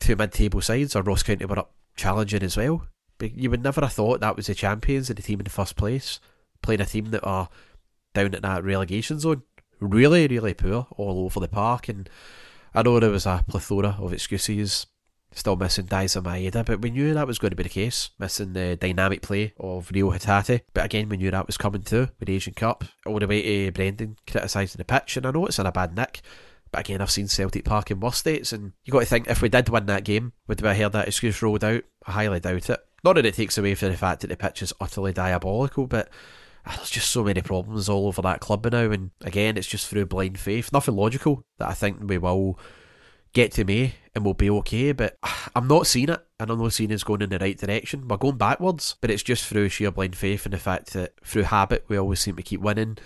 two 0.00 0.17
mid-table 0.17 0.61
sides, 0.61 0.97
or 0.97 1.03
Ross 1.03 1.23
County 1.23 1.44
were 1.44 1.59
up 1.59 1.73
challenging 1.97 2.43
as 2.43 2.56
well. 2.56 2.87
But 3.19 3.37
you 3.37 3.50
would 3.50 3.62
never 3.62 3.83
have 3.83 3.93
thought 3.93 4.21
that 4.21 4.37
was 4.37 4.47
the 4.47 4.55
champions 4.55 5.09
and 5.09 5.17
the 5.17 5.23
team 5.23 5.41
in 5.41 5.44
the 5.44 5.50
first 5.50 5.77
place 5.77 6.19
playing 6.62 6.81
a 6.81 6.87
team 6.87 7.11
that 7.11 7.25
are 7.25 7.49
down 8.15 8.35
at 8.35 8.43
that 8.43 8.65
relegation 8.65 9.19
zone 9.19 9.43
really, 9.81 10.27
really 10.29 10.55
poor 10.55 10.87
all 10.97 11.25
over 11.25 11.41
the 11.41 11.49
park. 11.49 11.88
And 11.88 12.09
I 12.75 12.83
know 12.83 13.00
there 13.00 13.11
was 13.11 13.27
a 13.27 13.45
plethora 13.47 13.97
of 13.99 14.12
excuses. 14.12 14.87
Still 15.34 15.56
missing 15.56 15.87
Daizen 15.87 16.23
Maeda, 16.25 16.64
but 16.64 16.82
we 16.82 16.90
knew 16.90 17.14
that 17.14 17.26
was 17.26 17.38
going 17.38 17.50
to 17.50 17.56
be 17.56 17.62
the 17.62 17.69
case. 17.69 18.11
Missing 18.19 18.52
the 18.52 18.76
dynamic 18.76 19.23
play 19.23 19.55
of 19.58 19.90
Reo 19.90 20.11
Hatate. 20.11 20.62
But 20.75 20.84
again, 20.84 21.08
we 21.08 21.17
knew 21.17 21.31
that 21.31 21.46
was 21.46 21.56
coming 21.56 21.82
too 21.82 22.08
with 22.20 22.29
Asian 22.29 22.55
Cup. 22.55 22.84
All 23.06 23.19
the 23.19 23.26
way 23.26 23.67
to 23.67 23.73
Brendan 23.73 24.17
criticising 24.26 24.79
the 24.79 24.84
pitch, 24.84 25.17
and 25.17 25.26
I 25.26 25.31
know 25.31 25.46
it's 25.46 25.58
in 25.58 25.67
a 25.67 25.73
bad 25.73 25.96
nick. 25.96 26.20
But 26.70 26.81
again, 26.81 27.00
I've 27.00 27.11
seen 27.11 27.29
Celtic 27.29 27.64
Park 27.64 27.90
in 27.90 28.00
worse 28.00 28.19
states, 28.19 28.52
and 28.52 28.73
you 28.84 28.93
got 28.93 29.00
to 29.00 29.06
think 29.06 29.29
if 29.29 29.43
we 29.43 29.49
did 29.49 29.69
win 29.69 29.87
that 29.87 30.05
game, 30.05 30.32
would 30.49 30.61
we 30.61 30.69
have 30.69 30.76
heard 30.76 30.93
that 30.93 31.08
excuse 31.08 31.40
rolled 31.43 31.64
out? 31.64 31.85
I 32.06 32.12
highly 32.12 32.40
doubt 32.40 32.70
it. 32.70 32.81
Not 33.05 33.14
that 33.14 33.26
it 33.26 33.35
takes 33.35 33.58
away 33.58 33.75
from 33.75 33.90
the 33.90 33.96
fact 33.96 34.20
that 34.20 34.28
the 34.28 34.37
pitch 34.37 34.62
is 34.62 34.73
utterly 34.81 35.12
diabolical, 35.12 35.87
but 35.87 36.08
Ah, 36.64 36.75
there's 36.76 36.90
just 36.90 37.11
so 37.11 37.25
many 37.25 37.43
problems 37.43 37.88
all 37.88 38.06
over 38.06 38.23
that 38.23 38.40
club 38.40 38.64
now, 38.70 38.90
and 38.90 39.11
again, 39.23 39.56
it's 39.56 39.67
just 39.67 39.88
through 39.88 40.06
blind 40.06 40.38
faith. 40.38 40.73
Nothing 40.73 40.94
logical 40.94 41.44
that 41.58 41.69
I 41.69 41.75
think 41.75 41.99
we 42.02 42.19
will 42.19 42.58
get 43.32 43.52
to 43.52 43.64
May 43.64 43.94
and 44.14 44.25
we'll 44.25 44.35
be 44.35 44.50
okay, 44.50 44.92
but 44.92 45.18
I'm 45.54 45.68
not 45.68 45.87
seeing 45.87 46.11
it, 46.11 46.25
and 46.38 46.50
I'm 46.50 46.59
not 46.59 46.73
seeing 46.73 46.90
it's 46.90 47.04
going 47.04 47.23
in 47.23 47.30
the 47.30 47.38
right 47.38 47.57
direction. 47.57 48.09
We're 48.09 48.16
going 48.16 48.37
backwards, 48.37 48.97
but 49.00 49.11
it's 49.11 49.23
just 49.23 49.47
through 49.47 49.71
sheer 49.71 49.90
blind 49.90 50.16
faith 50.16 50.45
and 50.45 50.52
the 50.52 50.59
fact 50.59 50.92
that 50.92 51.14
through 51.25 51.45
habit 51.45 51.85
we 51.88 51.97
always 51.97 52.21
seem 52.21 52.37
to 52.37 52.42
keep 52.42 52.61
winning. 52.61 52.99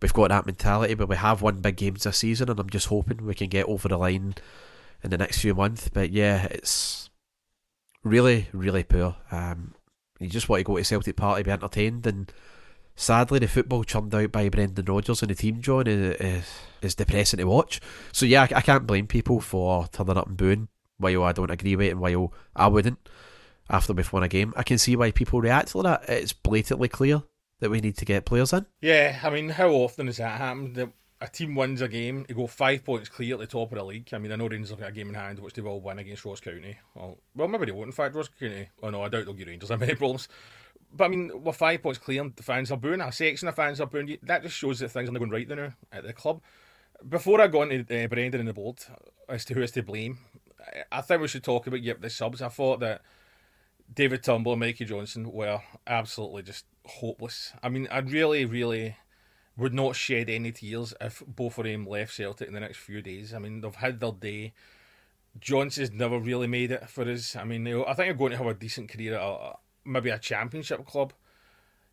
We've 0.00 0.12
got 0.12 0.30
that 0.30 0.46
mentality, 0.46 0.94
but 0.94 1.08
we 1.08 1.16
have 1.16 1.42
won 1.42 1.60
big 1.60 1.76
games 1.76 2.04
this 2.04 2.18
season, 2.18 2.50
and 2.50 2.58
I'm 2.58 2.70
just 2.70 2.88
hoping 2.88 3.24
we 3.24 3.34
can 3.34 3.48
get 3.48 3.66
over 3.66 3.88
the 3.88 3.96
line 3.96 4.34
in 5.02 5.10
the 5.10 5.18
next 5.18 5.40
few 5.40 5.54
months. 5.54 5.88
But 5.88 6.10
yeah, 6.10 6.46
it's 6.50 7.10
really, 8.02 8.48
really 8.52 8.82
poor. 8.82 9.16
Um, 9.30 9.74
you 10.18 10.28
just 10.28 10.48
want 10.48 10.60
to 10.60 10.64
go 10.64 10.76
to 10.76 10.84
Celtic 10.84 11.16
Park, 11.16 11.44
be 11.44 11.50
entertained, 11.50 12.06
and 12.06 12.32
sadly, 12.94 13.38
the 13.38 13.48
football 13.48 13.84
churned 13.84 14.14
out 14.14 14.32
by 14.32 14.48
Brendan 14.48 14.84
Rodgers 14.84 15.22
and 15.22 15.30
the 15.30 15.34
team, 15.34 15.60
John, 15.60 15.86
is, 15.86 16.46
is, 16.82 16.94
depressing 16.94 17.38
to 17.38 17.44
watch. 17.44 17.80
So, 18.12 18.26
yeah, 18.26 18.42
I, 18.42 18.58
I, 18.58 18.60
can't 18.60 18.86
blame 18.86 19.06
people 19.06 19.40
for 19.40 19.88
turning 19.92 20.16
up 20.16 20.26
and 20.26 20.36
booing 20.36 20.68
while 20.98 21.24
I 21.24 21.32
don't 21.32 21.50
agree 21.50 21.76
with 21.76 21.86
it 21.86 21.90
and 21.90 22.00
while 22.00 22.32
I 22.54 22.68
wouldn't 22.68 22.98
after 23.68 23.92
we've 23.92 24.12
won 24.12 24.22
a 24.22 24.28
game. 24.28 24.52
I 24.56 24.62
can 24.62 24.78
see 24.78 24.96
why 24.96 25.10
people 25.10 25.40
react 25.40 25.74
like 25.74 25.84
that. 25.84 26.08
It's 26.08 26.32
blatantly 26.32 26.88
clear 26.88 27.22
that 27.60 27.70
we 27.70 27.80
need 27.80 27.96
to 27.98 28.04
get 28.04 28.24
players 28.24 28.52
in. 28.52 28.66
Yeah, 28.80 29.18
I 29.22 29.30
mean, 29.30 29.48
how 29.48 29.70
often 29.70 30.06
has 30.06 30.18
that 30.18 30.38
happened? 30.38 30.92
A 31.20 31.28
team 31.28 31.54
wins 31.54 31.80
a 31.80 31.86
game, 31.86 32.24
they 32.26 32.34
go 32.34 32.48
five 32.48 32.84
points 32.84 33.08
clear 33.08 33.34
at 33.34 33.40
the 33.40 33.46
top 33.46 33.70
of 33.70 33.78
the 33.78 33.84
league. 33.84 34.08
I 34.12 34.18
mean, 34.18 34.32
I 34.32 34.36
know 34.36 34.48
Rangers 34.48 34.70
have 34.70 34.80
got 34.80 34.88
a 34.88 34.92
game 34.92 35.08
in 35.08 35.14
hand, 35.14 35.38
which 35.38 35.54
they 35.54 35.62
will 35.62 35.80
win 35.80 36.00
against 36.00 36.24
Ross 36.24 36.40
County. 36.40 36.76
Well, 36.96 37.18
well 37.36 37.46
maybe 37.46 37.66
they 37.66 37.72
won't, 37.72 37.86
in 37.86 37.92
fact, 37.92 38.16
Ross 38.16 38.28
County. 38.40 38.68
Oh, 38.82 38.90
no, 38.90 39.02
I 39.02 39.08
doubt 39.08 39.26
they'll 39.26 39.34
get 39.34 39.46
Rangers 39.46 39.68
have 39.70 39.78
many 39.78 39.94
problems. 39.94 40.26
But 40.94 41.04
I 41.04 41.08
mean, 41.08 41.30
we're 41.42 41.52
five 41.52 41.82
points 41.82 41.98
clear, 41.98 42.30
the 42.34 42.42
fans 42.42 42.70
are 42.70 42.76
booing, 42.76 43.00
a 43.00 43.10
section 43.10 43.48
of 43.48 43.54
fans 43.54 43.80
are 43.80 43.86
booing. 43.86 44.18
That 44.22 44.42
just 44.42 44.56
shows 44.56 44.80
that 44.80 44.90
things 44.90 45.08
are 45.08 45.12
not 45.12 45.20
going 45.20 45.30
right 45.30 45.48
now 45.48 45.72
at 45.90 46.04
the 46.04 46.12
club. 46.12 46.42
Before 47.08 47.40
I 47.40 47.48
go 47.48 47.62
into 47.62 47.80
uh, 47.80 48.06
Brendan 48.06 48.40
and 48.40 48.48
the 48.48 48.52
board 48.52 48.78
as 49.28 49.44
to 49.46 49.54
who 49.54 49.62
is 49.62 49.72
to 49.72 49.82
blame, 49.82 50.18
I 50.90 51.00
think 51.00 51.20
we 51.20 51.28
should 51.28 51.44
talk 51.44 51.66
about 51.66 51.82
yep, 51.82 52.00
the 52.00 52.10
subs. 52.10 52.42
I 52.42 52.48
thought 52.48 52.80
that 52.80 53.02
David 53.92 54.22
Turnbull 54.22 54.52
and 54.52 54.60
Mikey 54.60 54.84
Johnston 54.84 55.32
were 55.32 55.60
absolutely 55.86 56.42
just 56.42 56.66
hopeless. 56.86 57.52
I 57.62 57.68
mean, 57.68 57.88
I 57.90 57.98
really, 57.98 58.44
really 58.44 58.96
would 59.56 59.74
not 59.74 59.96
shed 59.96 60.30
any 60.30 60.52
tears 60.52 60.94
if 61.00 61.22
both 61.26 61.58
of 61.58 61.64
them 61.64 61.86
left 61.86 62.14
Celtic 62.14 62.48
in 62.48 62.54
the 62.54 62.60
next 62.60 62.78
few 62.78 63.02
days. 63.02 63.34
I 63.34 63.38
mean, 63.38 63.60
they've 63.60 63.74
had 63.74 64.00
their 64.00 64.12
day. 64.12 64.52
Johnston's 65.40 65.92
never 65.92 66.18
really 66.18 66.46
made 66.46 66.70
it 66.70 66.88
for 66.88 67.08
us. 67.08 67.36
I 67.36 67.44
mean, 67.44 67.66
I 67.66 67.94
think 67.94 67.96
they're 67.96 68.14
going 68.14 68.32
to 68.32 68.38
have 68.38 68.46
a 68.46 68.54
decent 68.54 68.90
career 68.90 69.16
at 69.16 69.58
maybe 69.84 70.10
a 70.10 70.18
championship 70.18 70.86
club. 70.86 71.12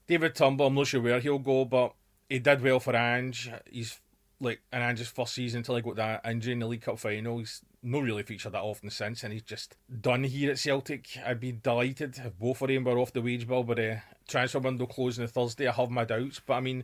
David 0.08 0.36
Turnbull, 0.36 0.67
I'm 0.67 0.75
not 0.75 0.88
sure 0.88 1.01
where 1.01 1.19
he'll 1.19 1.39
go, 1.39 1.65
but 1.65 1.93
he 2.29 2.39
did 2.39 2.62
well 2.62 2.79
for 2.79 2.96
Ange. 2.96 3.51
He's 3.72 4.00
like 4.39 4.62
an 4.72 4.81
Ange's 4.81 5.08
first 5.08 5.34
season 5.34 5.60
until 5.60 5.75
he 5.75 5.81
got 5.81 5.96
that 5.98 6.25
injury 6.25 6.53
in 6.53 6.60
the 6.60 6.67
League 6.67 6.81
Cup 6.81 7.00
final. 7.00 7.39
He's 7.39 7.62
not 7.84 8.03
really 8.03 8.24
featured 8.24 8.53
that 8.53 8.62
often 8.62 8.89
since, 8.89 9.24
and 9.24 9.34
he's 9.34 9.41
just 9.41 9.75
done 10.01 10.24
here 10.24 10.51
at 10.51 10.60
Celtic. 10.60 11.17
I'd 11.25 11.39
be 11.39 11.51
delighted 11.51 12.17
if 12.17 12.38
both 12.38 12.62
of 12.62 12.69
them 12.69 12.84
were 12.84 12.98
off 12.98 13.13
the 13.13 13.22
wage 13.22 13.48
bill, 13.48 13.63
but 13.63 13.77
the 13.77 14.01
transfer 14.27 14.60
window 14.60 14.86
closing 14.86 15.24
on 15.24 15.27
Thursday. 15.27 15.67
I 15.67 15.74
have 15.74 15.89
my 15.89 16.05
doubts, 16.05 16.41
but 16.46 16.55
I 16.55 16.60
mean, 16.62 16.84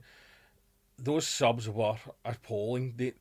those 0.98 1.28
subs 1.28 1.70
were 1.70 1.96
appalling. 2.24 2.94
They, 2.98 3.14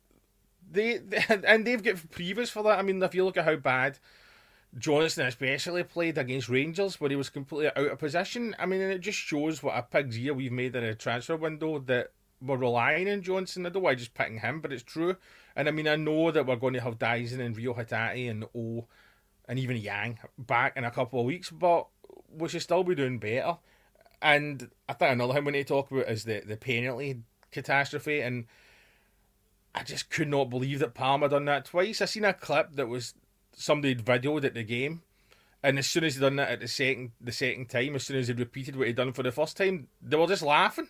they, 0.69 0.97
they 0.97 1.23
and 1.47 1.65
they've 1.65 1.83
got 1.83 2.11
previous 2.11 2.49
for 2.49 2.63
that. 2.63 2.79
I 2.79 2.81
mean, 2.81 3.01
if 3.01 3.15
you 3.15 3.25
look 3.25 3.37
at 3.37 3.45
how 3.45 3.55
bad 3.55 3.99
Johnston 4.77 5.27
especially 5.27 5.83
played 5.83 6.17
against 6.17 6.49
Rangers, 6.49 6.99
where 6.99 7.09
he 7.09 7.15
was 7.15 7.29
completely 7.29 7.67
out 7.67 7.91
of 7.91 7.99
position. 7.99 8.55
I 8.59 8.65
mean, 8.65 8.81
and 8.81 8.91
it 8.91 8.99
just 8.99 9.17
shows 9.17 9.63
what 9.63 9.77
a 9.77 9.81
pig's 9.81 10.17
ear 10.19 10.33
we've 10.33 10.51
made 10.51 10.75
in 10.75 10.83
a 10.83 10.95
transfer 10.95 11.37
window 11.37 11.79
that 11.79 12.11
we're 12.41 12.57
relying 12.57 13.09
on 13.09 13.21
Johnston. 13.21 13.65
I 13.65 13.69
don't 13.69 13.83
want 13.83 13.99
just 13.99 14.13
picking 14.13 14.39
him, 14.39 14.61
but 14.61 14.73
it's 14.73 14.83
true. 14.83 15.15
And 15.55 15.67
I 15.67 15.71
mean, 15.71 15.87
I 15.87 15.95
know 15.95 16.31
that 16.31 16.45
we're 16.45 16.57
going 16.57 16.73
to 16.73 16.81
have 16.81 16.99
Daizen 16.99 17.39
and 17.39 17.55
Reo 17.55 17.73
Hatate 17.73 18.29
and 18.29 18.45
O 18.55 18.85
and 19.47 19.59
even 19.59 19.77
Yang 19.77 20.19
back 20.37 20.75
in 20.75 20.83
a 20.83 20.91
couple 20.91 21.19
of 21.19 21.25
weeks, 21.25 21.49
but 21.49 21.87
we 22.29 22.49
should 22.49 22.61
still 22.61 22.83
be 22.83 22.95
doing 22.95 23.19
better. 23.19 23.57
And 24.21 24.69
I 24.89 24.93
think 24.93 25.13
another 25.13 25.33
thing 25.33 25.45
we 25.45 25.51
need 25.53 25.67
to 25.67 25.73
talk 25.73 25.91
about 25.91 26.09
is 26.09 26.23
the, 26.23 26.41
the 26.45 26.57
penalty 26.57 27.21
catastrophe. 27.51 28.21
And 28.21 28.45
I 29.73 29.83
just 29.83 30.09
could 30.09 30.27
not 30.27 30.49
believe 30.49 30.79
that 30.79 30.93
Palma 30.93 31.29
done 31.29 31.45
that 31.45 31.65
twice. 31.65 32.01
I 32.01 32.05
seen 32.05 32.25
a 32.25 32.33
clip 32.33 32.73
that 32.73 32.87
was 32.87 33.13
somebody 33.55 33.95
videoed 33.95 34.43
at 34.43 34.53
the 34.53 34.63
game. 34.63 35.01
And 35.63 35.79
as 35.79 35.87
soon 35.87 36.03
as 36.03 36.15
he 36.15 36.21
done 36.21 36.35
that 36.35 36.51
at 36.51 36.59
the 36.59 36.67
second 36.67 37.11
the 37.19 37.31
second 37.31 37.69
time, 37.69 37.95
as 37.95 38.03
soon 38.03 38.17
as 38.17 38.27
he 38.27 38.33
repeated 38.33 38.75
what 38.75 38.87
he'd 38.87 38.95
done 38.95 39.13
for 39.13 39.23
the 39.23 39.31
first 39.31 39.57
time, 39.57 39.87
they 40.01 40.15
were 40.15 40.27
just 40.27 40.43
laughing 40.43 40.89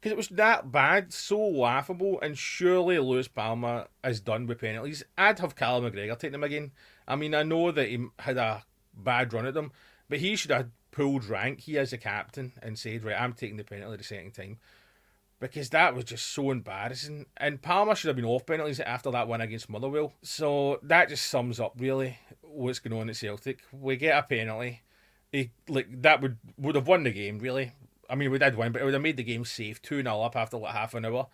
because 0.00 0.12
it 0.12 0.16
was 0.16 0.28
that 0.28 0.70
bad, 0.70 1.12
so 1.12 1.38
laughable, 1.38 2.20
and 2.20 2.36
surely 2.36 2.98
Luis 2.98 3.28
Palma 3.28 3.86
is 4.04 4.20
done 4.20 4.46
with 4.46 4.60
penalties. 4.60 5.04
I'd 5.16 5.38
have 5.38 5.56
Callum 5.56 5.90
McGregor 5.90 6.18
take 6.18 6.32
them 6.32 6.44
again. 6.44 6.72
I 7.08 7.16
mean, 7.16 7.34
I 7.34 7.44
know 7.44 7.70
that 7.70 7.88
he 7.88 8.06
had 8.18 8.36
a 8.36 8.64
bad 8.94 9.32
run 9.32 9.46
at 9.46 9.54
them, 9.54 9.72
but 10.08 10.18
he 10.18 10.36
should 10.36 10.50
have 10.50 10.70
pulled 10.90 11.24
rank. 11.24 11.60
He 11.60 11.78
as 11.78 11.92
a 11.92 11.98
captain 11.98 12.52
and 12.62 12.78
said, 12.78 13.04
"Right, 13.04 13.20
I'm 13.20 13.32
taking 13.32 13.56
the 13.56 13.64
penalty 13.64 13.96
the 13.96 14.04
second 14.04 14.32
time," 14.32 14.58
because 15.38 15.70
that 15.70 15.94
was 15.94 16.04
just 16.04 16.26
so 16.26 16.50
embarrassing. 16.50 17.26
And 17.36 17.60
Palma 17.60 17.94
should 17.94 18.08
have 18.08 18.16
been 18.16 18.24
off 18.24 18.46
penalties 18.46 18.80
after 18.80 19.10
that 19.10 19.28
one 19.28 19.40
against 19.40 19.68
Motherwell. 19.68 20.12
So 20.22 20.78
that 20.82 21.08
just 21.08 21.26
sums 21.26 21.60
up 21.60 21.74
really 21.78 22.18
what's 22.42 22.78
going 22.78 22.98
on 22.98 23.10
at 23.10 23.16
Celtic. 23.16 23.60
We 23.72 23.96
get 23.96 24.18
a 24.18 24.22
penalty. 24.22 24.82
He, 25.32 25.50
like 25.68 25.88
that 26.02 26.22
would 26.22 26.38
would 26.56 26.76
have 26.76 26.86
won 26.86 27.02
the 27.02 27.10
game 27.10 27.40
really 27.40 27.72
I 28.08 28.14
mean, 28.14 28.30
we 28.30 28.38
did 28.38 28.56
win, 28.56 28.72
but 28.72 28.82
it 28.82 28.84
would 28.84 28.94
have 28.94 29.02
made 29.02 29.16
the 29.16 29.24
game 29.24 29.44
safe 29.44 29.80
2 29.82 30.02
0 30.02 30.20
up 30.20 30.36
after 30.36 30.56
like 30.56 30.74
half 30.74 30.94
an 30.94 31.04
hour. 31.04 31.26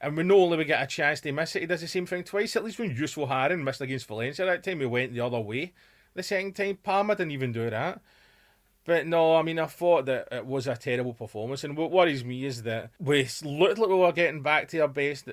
And 0.00 0.16
we 0.16 0.22
know 0.22 0.40
only 0.40 0.58
we 0.58 0.64
get 0.64 0.82
a 0.82 0.86
chance 0.86 1.20
to 1.22 1.32
miss 1.32 1.56
it. 1.56 1.60
He 1.60 1.66
does 1.66 1.80
the 1.80 1.88
same 1.88 2.06
thing 2.06 2.22
twice. 2.22 2.54
At 2.54 2.64
least 2.64 2.78
when 2.78 2.94
Joos 2.94 3.14
Valgaeren 3.14 3.62
missed 3.62 3.80
against 3.80 4.06
Valencia 4.06 4.44
that 4.44 4.62
time, 4.62 4.78
we 4.78 4.86
went 4.86 5.14
the 5.14 5.20
other 5.20 5.40
way. 5.40 5.72
The 6.14 6.22
second 6.22 6.54
time, 6.54 6.78
Palma 6.82 7.16
didn't 7.16 7.32
even 7.32 7.52
do 7.52 7.70
that. 7.70 8.00
But 8.86 9.08
no, 9.08 9.34
I 9.34 9.42
mean, 9.42 9.58
I 9.58 9.66
thought 9.66 10.06
that 10.06 10.28
it 10.30 10.46
was 10.46 10.68
a 10.68 10.76
terrible 10.76 11.12
performance. 11.12 11.64
And 11.64 11.76
what 11.76 11.90
worries 11.90 12.24
me 12.24 12.44
is 12.44 12.62
that 12.62 12.90
we 13.00 13.28
looked 13.42 13.78
like 13.78 13.88
we 13.88 13.96
were 13.96 14.12
getting 14.12 14.42
back 14.42 14.68
to 14.68 14.78
our 14.78 14.88
best, 14.88 15.28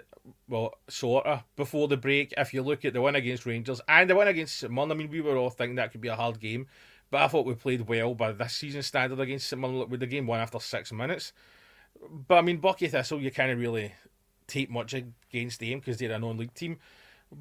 well, 0.50 0.74
sort 0.90 1.28
of, 1.28 1.44
before 1.56 1.88
the 1.88 1.96
break. 1.96 2.34
If 2.36 2.52
you 2.52 2.64
look 2.64 2.84
at 2.84 2.94
the 2.94 3.02
win 3.02 3.16
against 3.16 3.46
Rangers 3.46 3.80
and 3.88 4.10
the 4.10 4.16
win 4.16 4.28
against 4.28 4.58
St 4.58 4.74
I 4.76 4.94
mean, 4.96 5.12
we 5.12 5.22
were 5.22 5.38
all 5.38 5.52
thinking 5.52 5.76
that 5.76 5.92
could 5.92 6.02
be 6.02 6.08
a 6.08 6.16
hard 6.16 6.40
game. 6.40 6.66
But 7.12 7.22
I 7.22 7.28
thought 7.28 7.46
we 7.46 7.54
played 7.54 7.88
well 7.88 8.16
by 8.16 8.32
this 8.32 8.54
season 8.54 8.82
standard 8.82 9.20
against 9.20 9.48
St 9.48 9.62
with 9.88 10.00
the 10.00 10.08
game 10.08 10.26
won 10.26 10.40
after 10.40 10.60
six 10.60 10.92
minutes. 10.92 11.32
But 12.28 12.40
I 12.40 12.42
mean, 12.42 12.60
Buckie 12.60 12.90
Thistle, 12.90 13.22
you 13.22 13.30
can't 13.30 13.56
really 13.60 13.94
take 14.48 14.72
much 14.72 14.96
against 14.96 15.60
them 15.60 15.78
because 15.78 15.98
they're 15.98 16.12
a 16.12 16.18
non-league 16.18 16.56
team. 16.56 16.80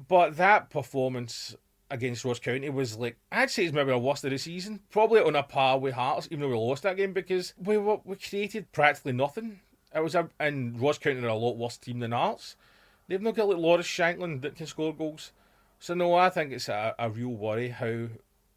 But 0.07 0.37
that 0.37 0.69
performance 0.69 1.55
against 1.91 2.25
Ross 2.25 2.39
County 2.39 2.69
was 2.69 2.97
like 2.97 3.17
I'd 3.31 3.51
say 3.51 3.65
it's 3.65 3.73
maybe 3.73 3.91
our 3.91 3.99
worst 3.99 4.23
of 4.23 4.31
the 4.31 4.37
season. 4.37 4.79
Probably 4.89 5.21
on 5.21 5.35
a 5.35 5.43
par 5.43 5.79
with 5.79 5.93
Hearts, 5.93 6.27
even 6.31 6.41
though 6.41 6.49
we 6.49 6.55
lost 6.55 6.83
that 6.83 6.97
game 6.97 7.13
because 7.13 7.53
we 7.57 7.77
were, 7.77 7.97
we 8.03 8.15
created 8.15 8.71
practically 8.71 9.13
nothing. 9.13 9.59
It 9.95 10.03
was 10.03 10.15
a 10.15 10.29
and 10.39 10.79
Ross 10.79 10.97
County 10.97 11.23
are 11.23 11.27
a 11.27 11.35
lot 11.35 11.57
worse 11.57 11.77
team 11.77 11.99
than 11.99 12.11
Hearts. 12.11 12.55
They've 13.07 13.21
not 13.21 13.35
got 13.35 13.49
like 13.49 13.57
Lawrence 13.57 13.87
Shankland 13.87 14.41
that 14.41 14.55
can 14.55 14.65
score 14.65 14.95
goals. 14.95 15.31
So 15.79 15.93
no, 15.93 16.15
I 16.15 16.29
think 16.29 16.51
it's 16.51 16.69
a, 16.69 16.95
a 16.97 17.09
real 17.09 17.29
worry 17.29 17.69
how 17.69 18.07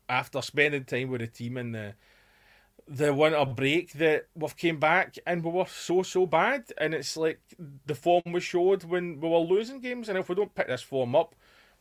after 0.09 0.41
spending 0.41 0.85
time 0.85 1.11
with 1.11 1.21
the 1.21 1.27
team 1.27 1.57
in 1.57 1.73
the 1.73 1.95
the 2.89 3.13
winter 3.13 3.45
break 3.45 3.93
that 3.95 4.27
we've 4.35 4.57
came 4.57 4.79
back 4.79 5.17
and 5.27 5.43
we 5.43 5.51
were 5.51 5.67
so 5.67 6.03
so 6.03 6.25
bad 6.25 6.65
and 6.79 6.95
it's 6.95 7.17
like 7.17 7.41
the 7.87 7.95
form 7.97 8.23
we 8.27 8.39
showed 8.39 8.85
when 8.85 9.21
we 9.21 9.29
were 9.29 9.39
losing 9.39 9.81
games 9.81 10.09
and 10.09 10.17
if 10.17 10.29
we 10.29 10.37
don't 10.37 10.55
pick 10.55 10.69
this 10.69 10.83
form 10.83 11.17
up 11.17 11.35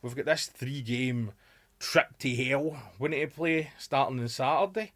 we've 0.06 0.16
got 0.16 0.26
this 0.26 0.46
three 0.46 0.82
game 0.82 1.32
trip 1.78 2.18
to 2.18 2.34
hell 2.34 2.76
need 3.00 3.20
to 3.20 3.26
play 3.28 3.70
starting 3.78 4.18
on 4.18 4.28
Saturday 4.28 4.92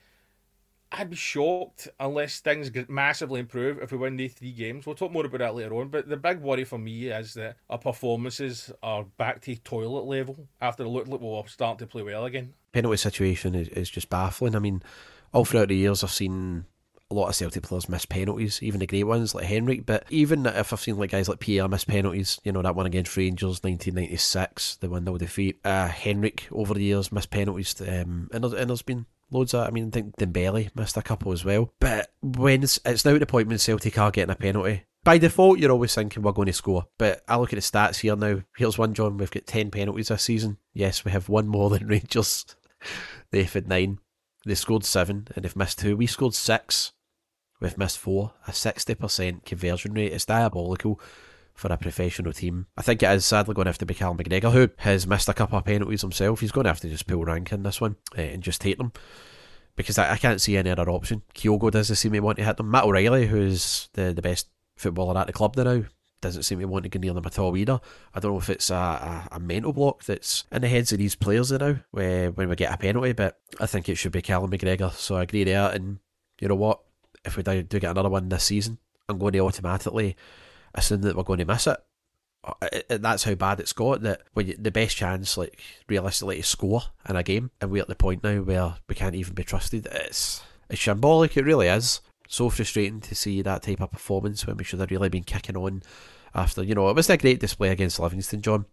I'd 0.93 1.11
be 1.11 1.17
shocked 1.17 1.89
unless 2.01 2.41
things 2.41 2.71
massively 2.89 3.39
improve 3.39 3.81
if 3.81 3.93
we 3.93 3.99
win 3.99 4.17
these 4.17 4.35
three 4.35 4.51
games. 4.51 4.87
We'll 4.87 4.97
talk 4.97 5.13
more 5.13 5.25
about 5.25 5.39
that 5.39 5.55
later 5.55 5.75
on. 5.75 5.89
But 5.89 6.09
the 6.09 6.17
big 6.17 6.41
worry 6.41 6.65
for 6.65 6.79
me 6.79 7.07
is 7.07 7.35
that 7.35 7.57
our 7.69 7.79
performances 7.79 8.73
are 8.83 9.05
back 9.05 9.41
to 9.43 9.55
toilet 9.57 10.07
level 10.07 10.49
after 10.61 10.83
it 10.83 10.89
looked 10.89 11.09
like 11.09 11.21
we 11.21 11.29
were 11.29 11.43
starting 11.47 11.79
to 11.79 11.87
play 11.87 12.03
well 12.03 12.25
again. 12.25 12.55
Penalty 12.73 12.97
situation 12.97 13.55
is, 13.55 13.69
is 13.69 13.89
just 13.89 14.11
baffling. 14.11 14.57
I 14.57 14.59
mean, 14.59 14.83
all 15.33 15.45
throughout 15.45 15.69
the 15.69 15.77
years, 15.77 16.03
I've 16.03 16.11
seen 16.11 16.65
a 17.11 17.15
lot 17.15 17.29
of 17.29 17.35
Celtic 17.35 17.65
players 17.65 17.89
miss 17.89 18.07
penalties, 18.07 18.63
even 18.63 18.81
the 18.81 18.87
great 18.87 19.05
ones 19.05 19.35
like 19.35 19.45
Henrik. 19.45 19.85
But 19.85 20.05
even 20.11 20.47
if 20.47 20.73
I've 20.73 20.81
seen 20.81 20.97
like 20.97 21.11
guys 21.11 21.29
like 21.29 21.41
Pierre 21.41 21.69
miss 21.69 21.85
penalties, 21.85 22.41
you 22.45 22.53
know 22.53 22.63
that 22.63 22.77
one 22.77 22.87
against 22.87 23.17
Rangers, 23.17 23.63
1996, 23.63 24.77
the 24.77 24.89
one 24.89 25.05
0 25.05 25.19
defeat. 25.19 25.61
Uh, 25.65 25.89
Henrik 25.89 26.49
over 26.53 26.75
the 26.75 26.85
years 26.85 27.11
missed 27.11 27.31
penalties, 27.31 27.81
um, 27.81 28.29
and, 28.33 28.45
there's, 28.45 28.53
and 28.53 28.71
there's 28.71 28.83
been 28.83 29.07
loads 29.31 29.55
of. 29.55 29.67
I 29.67 29.71
mean, 29.71 29.89
I 29.89 29.91
think 29.91 30.17
Dembele 30.17 30.75
missed 30.77 30.97
a 30.97 31.03
couple 31.03 31.33
as 31.33 31.45
well. 31.45 31.73
But 31.81 32.13
when 32.23 32.63
it's, 32.63 32.79
it's 32.85 33.05
now 33.05 33.15
at 33.15 33.21
the 33.21 33.27
point 33.27 33.49
when 33.49 33.59
Celtic 33.59 33.99
are 33.99 34.11
getting 34.11 34.33
a 34.33 34.37
penalty, 34.37 34.85
by 35.03 35.19
default, 35.19 35.59
you're 35.59 35.73
always 35.73 35.95
thinking 35.95 36.23
we're 36.23 36.33
going 36.33 36.47
to 36.47 36.53
score. 36.53 36.87
But 36.99 37.23
I 37.27 37.37
look 37.37 37.53
at 37.53 37.57
the 37.57 37.63
stats 37.63 38.01
here 38.01 38.17
now. 38.17 38.43
Here's 38.57 38.79
one, 38.79 38.95
John. 38.95 39.17
We've 39.17 39.31
got 39.31 39.47
10 39.47 39.71
penalties 39.71 40.09
this 40.09 40.23
season. 40.23 40.59
Yes, 40.75 41.05
we 41.05 41.11
have 41.11 41.29
one 41.29 41.49
more 41.49 41.71
than 41.71 41.87
Rangers. 41.87 42.45
They've 43.31 43.53
had 43.53 43.69
nine. 43.69 43.99
They 44.45 44.55
scored 44.55 44.85
seven 44.85 45.29
and 45.35 45.45
they've 45.45 45.57
missed 45.57 45.79
two. 45.79 45.97
We 45.97 46.07
scored 46.07 46.35
six. 46.35 46.93
We've 47.61 47.79
missed 47.79 47.99
four. 47.99 48.33
A 48.47 48.53
60% 48.53 49.45
conversion 49.45 49.93
rate. 49.93 50.13
is 50.13 50.25
diabolical 50.25 51.01
for 51.55 51.73
a 51.73 51.77
professional 51.77 52.33
team. 52.33 52.67
I 52.77 52.83
think 52.83 53.03
it 53.03 53.11
is 53.11 53.27
sadly 53.27 53.55
going 53.55 53.67
to 53.67 53.71
have 53.71 53.79
to 53.79 53.87
be 53.87 53.95
Cal 53.95 54.15
McGregor, 54.15 54.51
who 54.51 54.71
has 54.79 55.07
missed 55.07 55.29
a 55.29 55.35
couple 55.35 55.59
of 55.59 55.65
penalties 55.65 56.01
himself. 56.01 56.41
He's 56.41 56.53
going 56.53 56.65
to 56.65 56.71
have 56.71 56.81
to 56.81 56.89
just 56.89 57.07
pull 57.07 57.25
rank 57.25 57.53
in 57.53 57.63
this 57.63 57.81
one 57.81 57.97
uh, 58.17 58.23
and 58.23 58.43
just 58.43 58.63
take 58.63 58.79
them. 58.79 58.93
Because 59.77 59.99
I, 59.99 60.13
I, 60.13 60.17
can't 60.17 60.41
see 60.41 60.57
any 60.57 60.71
other 60.71 60.91
option. 60.91 61.23
Kyogo 61.35 61.71
doesn't 61.71 61.97
seem 61.97 62.13
to 62.13 62.21
want 62.21 62.39
to 62.39 62.45
hit 62.45 62.57
them. 62.57 62.71
Matt 62.71 62.85
O'Riley, 62.85 63.27
who's 63.27 63.89
the, 63.93 64.13
the 64.13 64.23
best 64.23 64.49
footballer 64.77 65.19
at 65.19 65.27
the 65.27 65.33
club 65.33 65.57
now, 65.57 65.85
doesn't 66.21 66.43
seem 66.43 66.61
to 66.61 66.67
want 66.67 66.83
to 66.85 66.89
go 66.89 66.99
near 66.99 67.15
them 67.15 67.25
at 67.25 67.39
all 67.39 67.57
either. 67.57 67.81
I 68.15 68.21
don't 68.21 68.33
know 68.33 68.39
if 68.39 68.51
it's 68.51 68.71
a, 68.71 68.75
a, 68.75 69.29
a 69.33 69.41
mental 69.41 69.73
block 69.73 70.05
that's 70.05 70.45
in 70.53 70.63
the 70.63 70.69
heads 70.69 70.93
of 70.93 70.99
these 70.99 71.15
players 71.15 71.53
now 71.53 71.77
where, 71.93 72.31
when 72.31 72.49
we 72.49 72.57
get 72.57 72.75
a 72.75 72.77
penalty, 72.77 73.13
but 73.13 73.39
I 73.59 73.67
think 73.67 73.89
it 73.89 73.95
should 73.97 74.13
be 74.13 74.23
Callum 74.23 74.51
McGregor. 74.51 74.93
So 74.93 75.17
I 75.17 75.23
agree 75.23 75.45
there. 75.45 75.71
And 75.71 75.99
you 76.41 76.49
know 76.49 76.57
what? 76.57 76.81
If 77.25 77.37
we 77.37 77.43
do, 77.43 77.63
get 77.63 77.85
another 77.91 78.09
one 78.09 78.29
this 78.29 78.45
season, 78.45 78.79
I'm 79.09 79.19
going 79.19 79.33
to 79.33 79.41
automatically 79.41 80.17
assume 80.75 81.03
that 81.03 81.17
we're 81.17 81.23
going 81.23 81.39
to 81.41 81.45
miss 81.45 81.67
it. 81.67 81.79
Uh, 82.43 82.55
that's 82.89 83.25
how 83.25 83.35
bad 83.35 83.61
it's 83.61 83.75
got. 83.75 84.01
That 84.01 84.23
when 84.33 84.47
you, 84.47 84.57
the 84.59 84.71
best 84.71 84.97
chance, 84.97 85.37
like 85.37 85.61
realistically, 85.89 86.37
to 86.37 86.43
score 86.43 86.83
in 87.09 87.17
a 87.17 87.23
game, 87.23 87.51
and 87.61 87.71
we're 87.71 87.83
at 87.83 87.89
the 87.89 87.95
point 87.95 88.25
now 88.25 88.41
where 88.41 88.77
we 88.89 88.95
can't 88.95 89.15
even 89.15 89.35
be 89.35 89.45
trusted. 89.45 89.87
It's 89.93 90.43
it's 90.71 90.81
shambolic. 90.81 91.37
It 91.37 91.45
really 91.45 91.69
is. 91.69 92.01
So 92.29 92.49
frustrating 92.49 93.01
to 93.01 93.15
see 93.15 93.43
that 93.43 93.63
type 93.63 93.81
of 93.81 93.91
performance 93.91 94.47
when 94.47 94.57
we 94.57 94.65
should 94.65 94.81
have 94.81 94.91
really 94.91 95.09
been 95.09 95.25
kicking 95.25 95.57
on 95.57 95.83
after. 96.35 96.63
You 96.63 96.75
know, 96.75 96.89
it 96.89 96.97
was 96.97 97.11
a 97.11 97.17
great 97.19 97.41
display 97.41 97.69
against 97.71 98.01
Livingston, 98.01 98.41
John, 98.41 98.65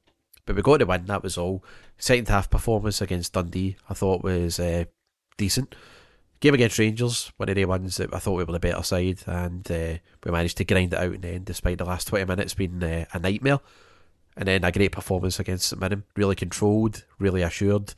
but 0.45 0.55
we 0.55 0.61
got 0.61 0.77
to 0.77 0.85
win. 0.85 1.05
That 1.05 1.23
was 1.23 1.37
all. 1.37 1.63
Second 1.97 2.27
half 2.29 2.49
performance 2.49 3.01
against 3.01 3.33
Dundee, 3.33 3.75
I 3.89 3.95
thought 3.95 4.23
was 4.23 4.59
uh, 4.59 4.85
decent. 5.37 5.75
Game 6.39 6.53
against 6.53 6.77
Rangers, 6.77 7.31
one 7.37 7.49
of 7.49 7.55
the 7.55 7.65
ones 7.65 7.97
that 7.97 8.13
I 8.13 8.19
thought 8.19 8.35
we 8.35 8.43
were 8.43 8.53
the 8.53 8.59
better 8.59 8.83
side, 8.83 9.19
and 9.25 9.69
uh, 9.71 9.97
we 10.23 10.31
managed 10.31 10.57
to 10.57 10.65
grind 10.65 10.93
it 10.93 10.99
out 10.99 11.13
in 11.13 11.21
the 11.21 11.29
end, 11.29 11.45
despite 11.45 11.79
the 11.79 11.85
last 11.85 12.07
20 12.07 12.25
minutes 12.25 12.53
being 12.53 12.83
uh, 12.83 13.05
a 13.11 13.19
nightmare. 13.19 13.59
And 14.35 14.47
then 14.47 14.63
a 14.63 14.71
great 14.71 14.91
performance 14.91 15.39
against 15.39 15.67
St 15.67 15.81
Mirren, 15.81 16.03
really 16.15 16.35
controlled, 16.35 17.05
really 17.17 17.41
assured. 17.41 17.95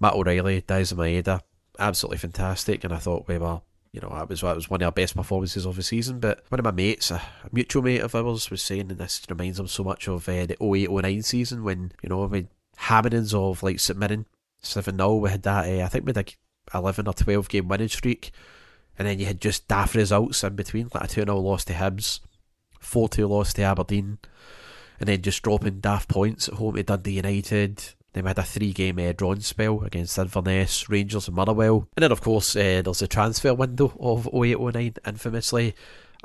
Matt 0.00 0.14
O'Riley, 0.14 0.62
Daizen 0.62 0.96
Maeda, 0.96 1.42
absolutely 1.78 2.16
fantastic, 2.16 2.82
and 2.82 2.94
I 2.94 2.98
thought 2.98 3.28
we 3.28 3.36
were, 3.36 3.60
you 3.92 4.00
know, 4.00 4.08
that 4.08 4.30
was 4.30 4.40
that 4.40 4.56
was 4.56 4.70
one 4.70 4.80
of 4.80 4.86
our 4.86 4.92
best 4.92 5.14
performances 5.14 5.66
of 5.66 5.76
the 5.76 5.82
season. 5.82 6.18
But 6.18 6.44
one 6.48 6.58
of 6.58 6.64
my 6.64 6.70
mates, 6.70 7.10
a, 7.10 7.20
mutual 7.52 7.82
mate 7.82 8.00
of 8.00 8.14
ours, 8.14 8.50
was 8.50 8.62
saying, 8.62 8.90
and 8.90 8.98
this 8.98 9.20
reminds 9.28 9.60
him 9.60 9.68
so 9.68 9.84
much 9.84 10.08
of 10.08 10.26
uh, 10.30 10.46
the 10.46 10.56
08-09 10.56 11.24
season 11.24 11.62
when 11.62 11.92
you 12.02 12.08
know 12.08 12.24
we 12.24 12.38
had 12.38 12.48
hammerings 12.76 13.34
of 13.34 13.62
like 13.62 13.80
St 13.80 13.98
Mirren, 13.98 14.24
seven 14.60 14.96
0 14.96 15.16
We 15.16 15.28
had 15.28 15.42
that. 15.42 15.68
Uh, 15.68 15.84
I 15.84 15.88
think 15.88 16.06
we 16.06 16.10
had 16.10 16.16
11 16.74 17.06
or 17.06 17.14
12 17.14 17.48
game 17.48 17.68
winning 17.68 17.88
streak. 17.88 18.32
And 18.98 19.08
then 19.08 19.18
you 19.18 19.26
had 19.26 19.40
just 19.40 19.68
daft 19.68 19.94
results 19.94 20.44
in 20.44 20.54
between, 20.54 20.88
like 20.94 21.04
a 21.04 21.08
2 21.08 21.22
0 21.22 21.38
loss 21.38 21.64
to 21.64 21.72
Hibs, 21.72 22.20
4 22.80 23.08
2 23.08 23.26
loss 23.26 23.52
to 23.54 23.62
Aberdeen. 23.62 24.18
and 25.00 25.08
then 25.08 25.20
just 25.20 25.42
dropping 25.42 25.80
daft 25.80 26.08
points 26.08 26.48
at 26.48 26.54
home 26.54 26.76
to 26.76 26.82
Dundee 26.82 27.12
United. 27.12 27.82
Then 28.12 28.24
we 28.24 28.28
had 28.28 28.38
a 28.38 28.42
three 28.42 28.72
game 28.72 28.98
uh, 28.98 29.12
drawn 29.12 29.40
spell 29.40 29.82
against 29.82 30.18
Inverness, 30.18 30.88
Rangers, 30.88 31.28
and 31.28 31.36
Motherwell. 31.36 31.88
And 31.96 32.02
then, 32.02 32.12
of 32.12 32.20
course, 32.20 32.54
uh, 32.54 32.82
there's 32.84 32.98
the 32.98 33.08
transfer 33.08 33.54
window 33.54 33.92
of 33.98 34.28
08 34.32 34.60
09, 34.60 34.94
infamously, 35.06 35.74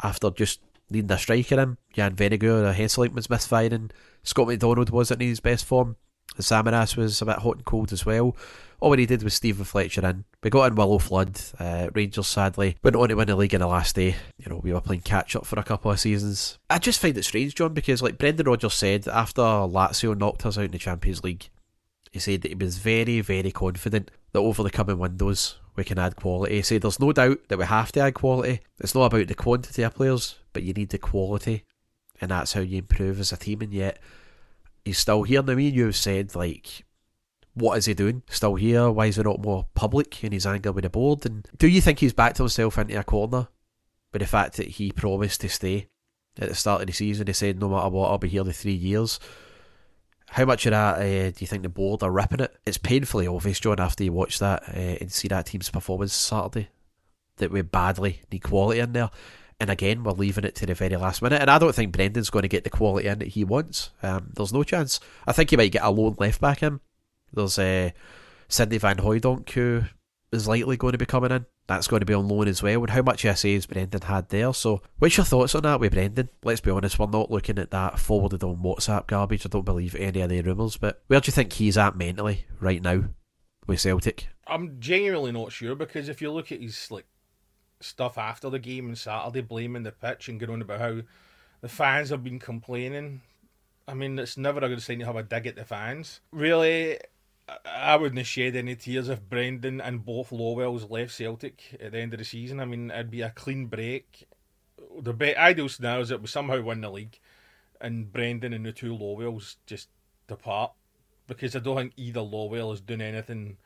after 0.04 0.30
just 0.30 0.60
needing 0.90 1.12
a 1.12 1.18
striker 1.18 1.60
in. 1.60 1.78
Jan 1.94 2.16
Vennegoor, 2.16 2.70
a 2.70 2.74
Hesselink 2.74 3.14
was 3.14 3.30
misfiring. 3.30 3.92
Scott 4.24 4.48
McDonald 4.48 4.90
wasn't 4.90 5.22
in 5.22 5.30
his 5.30 5.40
best 5.40 5.66
form. 5.66 5.96
The 6.38 6.44
Samaras 6.44 6.96
was 6.96 7.22
a 7.22 7.26
bit 7.26 7.40
hot 7.40 7.58
and 7.58 7.66
cold 7.66 7.92
as 7.92 8.06
well. 8.06 8.36
All 8.80 8.92
we 8.92 8.98
needed 8.98 9.24
was 9.24 9.34
Steven 9.34 9.66
Fletcher 9.66 10.08
in. 10.08 10.24
We 10.44 10.52
got 10.52 10.72
in 10.72 10.78
Willo 10.78 11.02
Flood. 11.02 11.42
Uh, 11.60 11.90
Rangers 11.96 12.28
sadly 12.28 12.78
went 12.84 12.96
on 12.96 13.10
to 13.10 13.16
win 13.16 13.28
the 13.28 13.36
league 13.36 13.56
in 13.56 13.62
the 13.62 13.68
last 13.68 13.96
day. 13.96 14.16
You 14.38 14.50
know, 14.50 14.62
we 14.64 14.72
were 14.72 14.80
playing 14.80 15.02
catch 15.02 15.36
up 15.36 15.48
for 15.48 15.60
a 15.60 15.64
couple 15.64 15.90
of 15.90 16.00
seasons. 16.00 16.60
I 16.70 16.78
just 16.78 17.02
find 17.02 17.18
it 17.18 17.24
strange, 17.24 17.56
John, 17.56 17.74
because 17.74 18.04
like 18.04 18.20
Brendan 18.20 18.46
Rodgers 18.46 18.76
said 18.76 19.08
after 19.08 19.42
Lazio 19.42 20.16
knocked 20.16 20.46
us 20.46 20.60
out 20.60 20.66
in 20.66 20.72
the 20.72 20.78
Champions 20.78 21.24
League, 21.24 21.50
he 22.12 22.20
said 22.20 22.44
that 22.44 22.50
he 22.50 22.56
was 22.56 22.78
very, 22.78 23.20
very 23.22 23.52
confident 23.52 24.12
that 24.32 24.40
over 24.40 24.62
the 24.62 24.70
coming 24.70 25.00
windows 25.00 25.58
we 25.76 25.84
can 25.84 25.98
add 25.98 26.16
quality. 26.16 26.56
He 26.56 26.62
said 26.62 26.84
there's 26.84 27.00
no 27.00 27.12
doubt 27.12 27.40
that 27.48 27.58
we 27.58 27.66
have 27.66 27.92
to 27.94 28.02
add 28.02 28.14
quality. 28.14 28.60
It's 28.80 28.94
not 28.94 29.06
about 29.06 29.28
the 29.28 29.34
quantity 29.34 29.82
of 29.82 29.96
players, 29.96 30.36
but 30.54 30.62
you 30.62 30.74
need 30.74 30.90
the 30.90 31.00
quality, 31.00 31.64
and 32.22 32.30
that's 32.30 32.54
how 32.54 32.62
you 32.62 32.78
improve 32.78 33.20
as 33.20 33.32
a 33.32 33.38
team. 33.38 33.62
And 33.62 33.74
yet, 33.74 34.00
he's 34.88 34.98
still 34.98 35.24
here. 35.24 35.44
Now, 35.44 35.54
me 35.54 35.68
and 35.68 35.76
you 35.76 35.86
have 35.86 35.96
said 35.96 36.36
like 36.36 36.86
what 37.58 37.78
is 37.78 37.86
he 37.86 37.94
doing? 37.96 38.22
Still 38.30 38.56
here? 38.56 38.92
Why 38.92 39.08
is 39.08 39.16
he 39.16 39.24
not 39.24 39.42
more 39.42 39.66
public 39.74 40.24
in 40.24 40.32
his 40.32 40.46
anger 40.46 40.72
with 40.72 40.84
the 40.84 40.90
board? 40.90 41.26
And 41.26 41.48
do 41.58 41.68
you 41.68 41.82
think 41.82 42.00
he's 42.00 42.14
backed 42.14 42.38
himself 42.38 42.78
into 42.78 43.00
a 43.00 43.04
corner 43.04 43.48
with 44.14 44.22
the 44.22 44.28
fact 44.28 44.58
that 44.58 44.68
he 44.68 44.92
promised 44.92 45.42
to 45.42 45.50
stay 45.50 45.90
at 46.40 46.50
the 46.50 46.56
start 46.56 46.82
of 46.82 46.88
the 46.88 46.94
season? 46.94 47.26
He 47.26 47.34
said, 47.34 47.60
no 47.60 47.70
matter 47.70 47.90
what, 47.90 48.12
I'll 48.12 48.20
be 48.20 48.30
here 48.30 48.44
the 48.44 48.54
three 48.54 48.74
years. 48.74 49.20
How 50.30 50.46
much 50.46 50.68
of 50.68 50.72
that 50.72 50.98
uh, 50.98 51.32
do 51.32 51.38
you 51.40 51.48
think 51.48 51.64
the 51.64 51.70
board 51.70 52.04
are 52.04 52.12
ripping 52.12 52.42
it? 52.42 52.56
It's 52.66 52.78
painfully 52.78 53.26
obvious, 53.26 53.60
John, 53.60 53.80
after 53.80 54.04
you 54.04 54.12
watch 54.12 54.38
that 54.38 54.64
uh, 54.70 54.98
and 55.02 55.12
see 55.12 55.28
that 55.30 55.48
team's 55.48 55.72
performance 55.72 56.14
Saturday, 56.14 56.70
that 57.38 57.50
we 57.50 57.64
badly 57.64 58.22
need 58.32 58.44
quality 58.44 58.82
in 58.82 58.94
there. 58.94 59.10
And 59.60 59.70
again, 59.72 60.04
we're 60.04 60.12
leaving 60.12 60.44
it 60.44 60.56
to 60.56 60.66
the 60.66 60.76
very 60.76 60.96
last 60.98 61.22
minute. 61.22 61.42
And 61.42 61.50
I 61.50 61.58
don't 61.58 61.74
think 61.74 61.92
Brendan's 61.92 62.30
going 62.30 62.44
to 62.44 62.50
get 62.50 62.64
the 62.64 62.70
quality 62.70 63.08
in 63.08 63.20
that 63.20 63.30
he 63.30 63.44
wants. 63.44 63.92
Um, 64.04 64.32
there's 64.36 64.54
no 64.54 64.64
chance. 64.64 65.00
I 65.26 65.32
think 65.32 65.50
he 65.50 65.58
might 65.58 65.72
get 65.72 65.84
a 65.84 65.90
lone 65.90 66.16
left 66.20 66.40
back 66.40 66.62
in. 66.62 66.80
There's 67.34 67.58
uh, 67.58 67.90
Sydney 68.48 68.78
Van 68.78 68.98
Hooijdonk 68.98 69.50
who 69.50 69.84
is 70.32 70.48
likely 70.48 70.78
going 70.78 70.92
to 70.92 70.98
be 70.98 71.06
coming 71.06 71.32
in. 71.32 71.46
That's 71.68 71.88
going 71.88 72.00
to 72.00 72.06
be 72.06 72.14
on 72.14 72.28
loan 72.28 72.48
as 72.48 72.64
well. 72.64 72.82
And 72.82 72.90
how 72.90 73.02
much 73.02 73.24
SA 73.24 73.50
has 73.50 73.66
Brendan 73.66 74.02
had 74.02 74.30
there? 74.30 74.54
So, 74.54 74.82
what's 75.00 75.18
your 75.18 75.26
thoughts 75.26 75.54
on 75.54 75.64
that 75.64 75.82
with 75.82 75.94
Brendan? 75.94 76.30
Let's 76.44 76.62
be 76.62 76.72
honest, 76.72 76.98
we're 76.98 77.08
not 77.08 77.30
looking 77.30 77.60
at 77.60 77.72
that 77.72 78.00
forwarded 78.00 78.44
on 78.44 78.58
WhatsApp 78.58 79.08
garbage. 79.08 79.46
I 79.46 79.50
don't 79.50 79.66
believe 79.66 79.94
any 79.96 80.22
of 80.22 80.30
the 80.30 80.42
rumours. 80.42 80.78
But 80.78 81.04
where 81.08 81.20
do 81.20 81.28
you 81.28 81.34
think 81.34 81.52
he's 81.52 81.78
at 81.78 81.98
mentally 81.98 82.46
right 82.62 82.82
now 82.82 83.06
with 83.66 83.82
Celtic? 83.82 84.30
I'm 84.48 84.80
genuinely 84.80 85.34
not 85.34 85.52
sure 85.52 85.76
because 85.76 86.08
if 86.08 86.22
you 86.22 86.32
look 86.32 86.54
at 86.54 86.62
his 86.62 86.90
like 86.90 87.06
stuff 87.80 88.18
after 88.18 88.50
the 88.50 88.60
game 88.60 88.90
on 88.90 88.96
Saturday, 88.96 89.42
blaming 89.42 89.84
the 89.84 89.92
pitch 89.92 90.30
and 90.30 90.40
going 90.40 90.52
on 90.52 90.62
about 90.62 90.80
how 90.80 91.02
the 91.62 91.70
fans 91.70 92.10
have 92.10 92.24
been 92.24 92.40
complaining. 92.40 93.22
I 93.88 93.94
mean, 93.94 94.20
it's 94.20 94.38
never 94.38 94.60
a 94.60 94.70
good 94.70 94.82
sign 94.82 95.00
to 95.00 95.06
have 95.06 95.16
a 95.16 95.24
dig 95.24 95.48
at 95.48 95.56
the 95.56 95.64
fans. 95.64 96.20
Really, 96.32 97.00
I 97.66 97.96
wouldn't 97.96 98.26
shed 98.26 98.56
any 98.56 98.76
tears 98.76 99.10
if 99.10 99.22
Brendan 99.22 99.80
and 99.80 100.04
both 100.04 100.32
Lawwells 100.32 100.90
left 100.90 101.14
Celtic 101.14 101.78
at 101.80 101.94
the 101.94 102.00
end 102.00 102.14
of 102.14 102.20
the 102.20 102.26
season. 102.26 102.60
I 102.60 102.66
mean, 102.66 102.92
it'd 102.92 103.12
be 103.12 103.22
a 103.22 103.30
clean 103.30 103.68
break. 103.68 104.28
The 105.00 105.14
be- 105.14 105.36
ideal 105.36 105.70
scenario 105.70 106.02
is 106.02 106.10
that 106.10 106.22
we 106.22 106.28
somehow 106.28 106.62
win 106.62 106.82
the 106.82 106.90
league 106.90 107.20
and 107.80 108.12
Brendan 108.12 108.54
and 108.54 108.66
the 108.66 108.72
two 108.72 108.96
Lawwells 108.96 109.56
just 109.66 109.90
depart 110.28 110.74
because 111.28 111.56
I 111.56 111.60
don't 111.60 111.78
think 111.78 111.94
either 111.98 112.22
Lawwell 112.22 112.74
is 112.74 112.82
doing 112.82 113.02
anything 113.02 113.58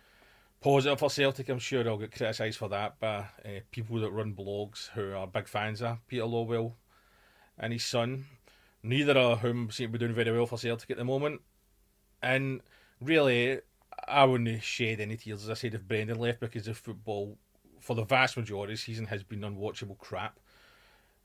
positive 0.62 1.00
for 1.00 1.10
Celtic. 1.10 1.50
I'm 1.50 1.60
sure 1.60 1.88
I'll 1.88 1.98
get 1.98 2.16
criticised 2.16 2.58
for 2.58 2.70
that 2.70 3.00
by 3.00 3.26
uh, 3.44 3.60
people 3.72 4.00
that 4.00 4.12
run 4.12 4.34
blogs 4.34 4.90
who 4.90 5.14
are 5.14 5.28
big 5.28 5.48
fans 5.48 5.82
of 5.82 6.06
Peter 6.08 6.24
Lawwell 6.24 6.74
and 7.58 7.74
his 7.74 7.84
son. 7.84 8.26
Neither 8.84 9.18
of 9.18 9.40
whom 9.42 9.70
seem 9.72 9.88
to 9.88 9.92
be 9.94 10.00
doing 10.00 10.14
very 10.14 10.32
well 10.32 10.48
for 10.48 10.58
Celtic 10.58 10.92
at 10.92 10.98
the 10.98 11.04
moment. 11.04 11.42
And 12.22 12.62
really, 13.02 13.60
I 14.08 14.24
wouldn't 14.26 14.64
shed 14.64 15.00
any 15.00 15.18
tears, 15.18 15.44
as 15.44 15.50
I 15.50 15.56
said, 15.56 15.74
if 15.74 15.88
Brendan 15.88 16.20
left 16.20 16.40
because 16.40 16.66
the 16.66 16.74
football, 16.74 17.38
for 17.80 17.96
the 17.96 18.06
vast 18.06 18.38
majority 18.38 18.74
of 18.74 18.80
the 18.80 18.84
season, 18.84 19.08
has 19.08 19.24
been 19.24 19.42
unwatchable 19.42 19.98
crap. 19.98 20.40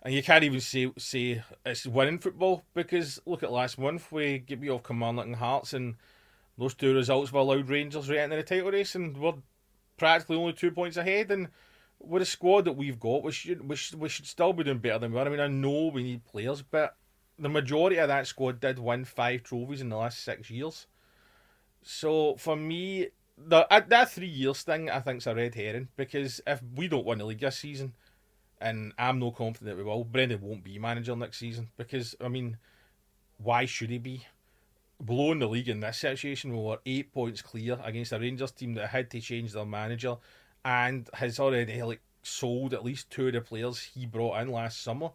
And 0.02 0.14
you 0.14 0.22
can't 0.22 0.44
even 0.44 0.60
say 0.60 0.92
say 0.96 1.42
it's 1.64 1.86
winning 1.86 2.18
football 2.18 2.64
because 2.74 3.18
look 3.26 3.42
at 3.42 3.50
last 3.50 3.76
month 3.78 4.12
we 4.12 4.38
get 4.38 4.60
beat 4.60 4.70
off 4.70 4.84
Kilmarnock 4.84 5.26
and 5.26 5.36
Hearts 5.36 5.72
and 5.72 5.96
those 6.58 6.74
two 6.74 6.94
results 6.94 7.30
have 7.30 7.40
allowed 7.40 7.68
Rangers 7.68 8.08
right 8.08 8.20
into 8.20 8.36
the 8.36 8.42
title 8.42 8.70
race 8.70 8.94
and 8.94 9.16
we're 9.16 9.34
practically 9.96 10.36
only 10.36 10.52
two 10.52 10.70
points 10.70 10.96
ahead 10.96 11.30
and 11.30 11.48
with 11.98 12.22
a 12.22 12.26
squad 12.26 12.66
that 12.66 12.72
we've 12.72 13.00
got 13.00 13.22
we 13.22 13.32
should 13.32 13.68
we 13.68 13.76
should, 13.76 13.98
we 13.98 14.08
should 14.08 14.26
still 14.26 14.52
be 14.52 14.64
doing 14.64 14.78
better 14.78 14.98
than 14.98 15.12
we 15.12 15.18
are. 15.18 15.26
I 15.26 15.30
mean 15.30 15.40
I 15.40 15.48
know 15.48 15.90
we 15.92 16.02
need 16.02 16.24
players 16.24 16.62
but 16.62 16.96
the 17.38 17.48
majority 17.48 17.96
of 17.96 18.08
that 18.08 18.26
squad 18.26 18.60
did 18.60 18.78
win 18.78 19.04
five 19.04 19.42
trophies 19.42 19.80
in 19.80 19.88
the 19.88 19.96
last 19.96 20.24
six 20.24 20.50
years. 20.50 20.86
So 21.82 22.36
for 22.36 22.56
me, 22.56 23.08
the 23.38 23.70
uh, 23.72 23.82
that 23.88 24.10
three 24.10 24.26
years 24.26 24.62
thing 24.62 24.90
I 24.90 25.00
think's 25.00 25.26
a 25.26 25.34
red 25.34 25.54
herring 25.54 25.88
because 25.96 26.40
if 26.46 26.60
we 26.74 26.88
don't 26.88 27.04
win 27.04 27.18
the 27.18 27.24
league 27.24 27.40
this 27.40 27.58
season, 27.58 27.94
and 28.60 28.92
I'm 28.98 29.18
no 29.18 29.30
confident 29.30 29.76
that 29.76 29.76
we 29.76 29.88
will, 29.88 30.04
Brendan 30.04 30.40
won't 30.40 30.64
be 30.64 30.78
manager 30.78 31.14
next 31.14 31.38
season 31.38 31.68
because 31.76 32.14
I 32.20 32.28
mean, 32.28 32.56
why 33.38 33.66
should 33.66 33.90
he 33.90 33.98
be? 33.98 34.26
Blowing 35.00 35.38
the 35.38 35.48
league 35.48 35.68
in 35.68 35.80
this 35.80 35.98
situation, 35.98 36.56
we 36.56 36.62
were 36.62 36.80
eight 36.86 37.12
points 37.12 37.42
clear 37.42 37.78
against 37.84 38.12
a 38.12 38.18
Rangers 38.18 38.52
team 38.52 38.74
that 38.74 38.88
had 38.88 39.10
to 39.10 39.20
change 39.20 39.52
their 39.52 39.66
manager 39.66 40.16
and 40.64 41.08
has 41.14 41.38
already 41.38 41.82
like 41.82 42.00
sold 42.22 42.74
at 42.74 42.84
least 42.84 43.10
two 43.10 43.28
of 43.28 43.34
the 43.34 43.40
players 43.40 43.80
he 43.94 44.06
brought 44.06 44.40
in 44.40 44.50
last 44.50 44.82
summer. 44.82 45.10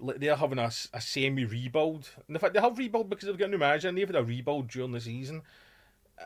They're 0.00 0.34
having 0.34 0.58
a, 0.58 0.70
a 0.92 1.00
semi 1.00 1.44
rebuild. 1.44 2.08
In 2.28 2.38
fact, 2.38 2.54
they 2.54 2.60
have 2.60 2.78
rebuild 2.78 3.10
because 3.10 3.26
they've 3.26 3.38
got 3.38 3.48
a 3.48 3.50
new 3.50 3.58
manager 3.58 3.88
and 3.88 3.96
they've 3.96 4.08
had 4.08 4.16
a 4.16 4.24
rebuild 4.24 4.68
during 4.68 4.92
the 4.92 5.00
season 5.00 5.42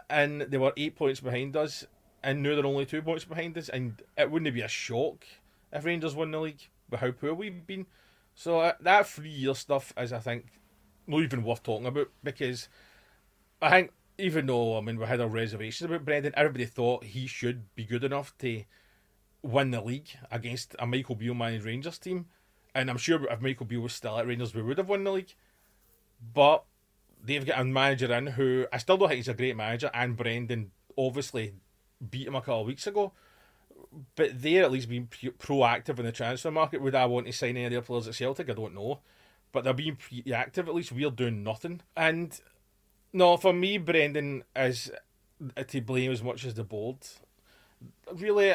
and 0.09 0.42
they 0.42 0.59
were 0.59 0.72
eight 0.77 0.96
points 0.96 1.20
behind 1.20 1.57
us, 1.57 1.85
and 2.22 2.42
now 2.42 2.55
they're 2.55 2.66
only 2.66 2.87
two 2.87 3.03
points 3.03 3.25
behind 3.25 3.57
us, 3.59 3.68
and 3.68 4.03
it 4.16 4.31
wouldn't 4.31 4.55
be 4.55 4.61
a 4.61 4.68
shock 4.68 5.25
if 5.72 5.85
Rangers 5.85 6.14
won 6.14 6.31
the 6.31 6.40
league 6.40 6.68
with 6.90 7.01
how 7.01 7.11
poor 7.11 7.35
we've 7.35 7.66
been. 7.66 7.87
So 8.35 8.61
uh, 8.61 8.72
that 8.81 9.09
three 9.09 9.31
year 9.31 9.55
stuff 9.55 9.92
is, 9.96 10.12
I 10.12 10.18
think, 10.18 10.46
not 11.07 11.23
even 11.23 11.42
worth 11.42 11.62
talking 11.62 11.87
about 11.87 12.09
because 12.23 12.69
I 13.61 13.71
think 13.71 13.92
even 14.19 14.47
though 14.47 14.79
I 14.79 14.81
mean 14.81 14.99
we 14.99 15.07
had 15.07 15.21
our 15.21 15.29
reservations 15.29 15.90
about 15.90 16.05
Brendan, 16.05 16.35
everybody 16.37 16.64
thought 16.64 17.05
he 17.05 17.27
should 17.27 17.75
be 17.75 17.85
good 17.85 18.05
enough 18.05 18.37
to 18.38 18.64
win 19.42 19.71
the 19.71 19.81
league 19.81 20.09
against 20.31 20.75
a 20.79 20.87
Michael 20.87 21.14
Beale 21.14 21.35
managed 21.35 21.64
Rangers 21.64 21.99
team. 21.99 22.27
And 22.75 22.90
I'm 22.90 22.99
sure 22.99 23.27
if 23.31 23.40
Michael 23.40 23.66
Beale 23.66 23.81
was 23.81 23.95
still 23.95 24.19
at 24.19 24.27
Rangers, 24.27 24.55
we 24.55 24.62
would 24.62 24.79
have 24.79 24.88
won 24.88 25.05
the 25.05 25.12
league. 25.12 25.35
But 26.35 26.64
they've 27.23 27.47
got 27.47 27.61
a 27.61 27.64
manager 27.64 28.12
in 28.12 28.27
who 28.29 28.66
I 28.73 28.79
still 28.79 28.97
don't 28.97 29.09
think 29.09 29.19
he's 29.19 29.29
a 29.29 29.35
great 29.35 29.57
manager, 29.57 29.90
and 29.95 30.16
Brendan 30.16 30.73
obviously 30.97 31.55
beat 32.11 32.27
him 32.27 32.35
a 32.35 32.40
couple 32.40 32.62
of 32.62 32.66
weeks 32.66 32.87
ago. 32.87 33.12
But 34.14 34.42
they're 34.42 34.64
at 34.64 34.73
least 34.73 34.88
being 34.88 35.07
proactive 35.07 35.99
in 35.99 36.05
the 36.05 36.12
transfer 36.12 36.51
market. 36.51 36.83
Would 36.83 36.95
I 36.95 37.07
want 37.07 37.27
to 37.27 37.33
sign 37.33 37.57
any 37.57 37.64
of 37.64 37.73
their 37.73 37.83
players 37.83 38.09
at 38.09 38.14
Celtic? 38.14 38.51
I 38.51 38.55
don't 38.55 38.75
know. 38.75 39.01
But 39.57 39.64
they're 39.64 39.73
being 39.73 39.97
proactive. 39.97 40.69
At 40.69 40.75
least 40.75 40.92
we're 40.92 41.09
doing 41.09 41.42
nothing. 41.42 41.81
And 41.97 42.38
no, 43.14 43.38
for 43.38 43.55
me, 43.55 43.79
Brendan 43.79 44.45
is 44.55 44.90
to 45.69 45.81
blame 45.81 46.12
as 46.12 46.23
much 46.23 46.45
as 46.45 46.53
the 46.53 46.62
board. 46.62 46.99
Really, 48.12 48.53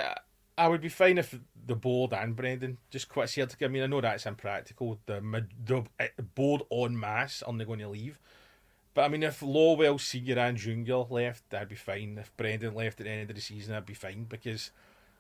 I 0.56 0.68
would 0.68 0.80
be 0.80 0.90
fine 0.90 1.18
if 1.18 1.40
the 1.66 1.74
board 1.74 2.14
and 2.14 2.36
Brendan 2.36 2.78
just 2.92 3.10
quit 3.10 3.30
Celtic. 3.30 3.64
I 3.64 3.68
mean, 3.68 3.82
I 3.82 3.88
know 3.88 4.00
that's 4.00 4.28
impractical. 4.28 5.00
The, 5.08 5.48
the 5.66 5.86
eh, 6.00 6.10
board 6.36 6.62
en 6.72 7.00
masse 7.00 7.42
are 7.42 7.52
going 7.52 7.80
to 7.80 7.88
leave. 7.88 8.20
But 8.94 9.06
I 9.06 9.08
mean, 9.08 9.24
if 9.24 9.40
Lawwell 9.40 10.00
Senior 10.00 10.38
and 10.38 10.56
Junior 10.56 10.98
left, 11.10 11.50
that'd 11.50 11.68
be 11.68 11.74
fine. 11.74 12.20
If 12.20 12.38
Brendan 12.38 12.76
left 12.76 13.00
at 13.00 13.06
the 13.06 13.10
end 13.12 13.28
of 13.28 13.36
the 13.36 13.42
season, 13.42 13.72
that'd 13.72 13.88
be 13.88 13.96
fine 13.96 14.26
because 14.26 14.70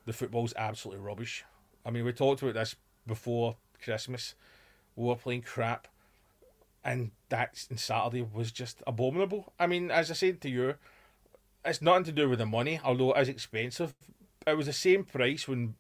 the 0.06 0.14
football's 0.14 0.54
absolutely 0.56 1.04
rubbish. 1.04 1.44
I 1.84 1.90
mean, 1.90 2.06
we 2.06 2.14
talked 2.14 2.44
about 2.44 2.54
this 2.54 2.76
before 3.08 3.56
Christmas. 3.84 4.36
We 4.96 5.08
were 5.08 5.16
playing 5.16 5.44
crap, 5.44 5.88
and 6.84 7.12
that 7.30 7.58
Saturday 7.76 8.22
was 8.22 8.52
just 8.52 8.82
abominable. 8.86 9.54
I 9.60 9.68
mean, 9.68 9.92
as 9.92 10.12
I 10.12 10.14
said 10.14 10.42
to 10.42 10.50
you, 10.50 10.76
it's 11.64 11.82
nothing 11.82 12.06
to 12.06 12.12
do 12.12 12.30
with 12.30 12.40
the 12.40 12.46
money, 12.46 12.80
although 12.84 13.14
it 13.14 13.22
is 13.22 13.30
expensive. 13.30 13.94
It 14.46 14.58
was 14.58 14.66
the 14.66 14.74
same 14.74 15.04
price 15.04 15.48
when 15.48 15.76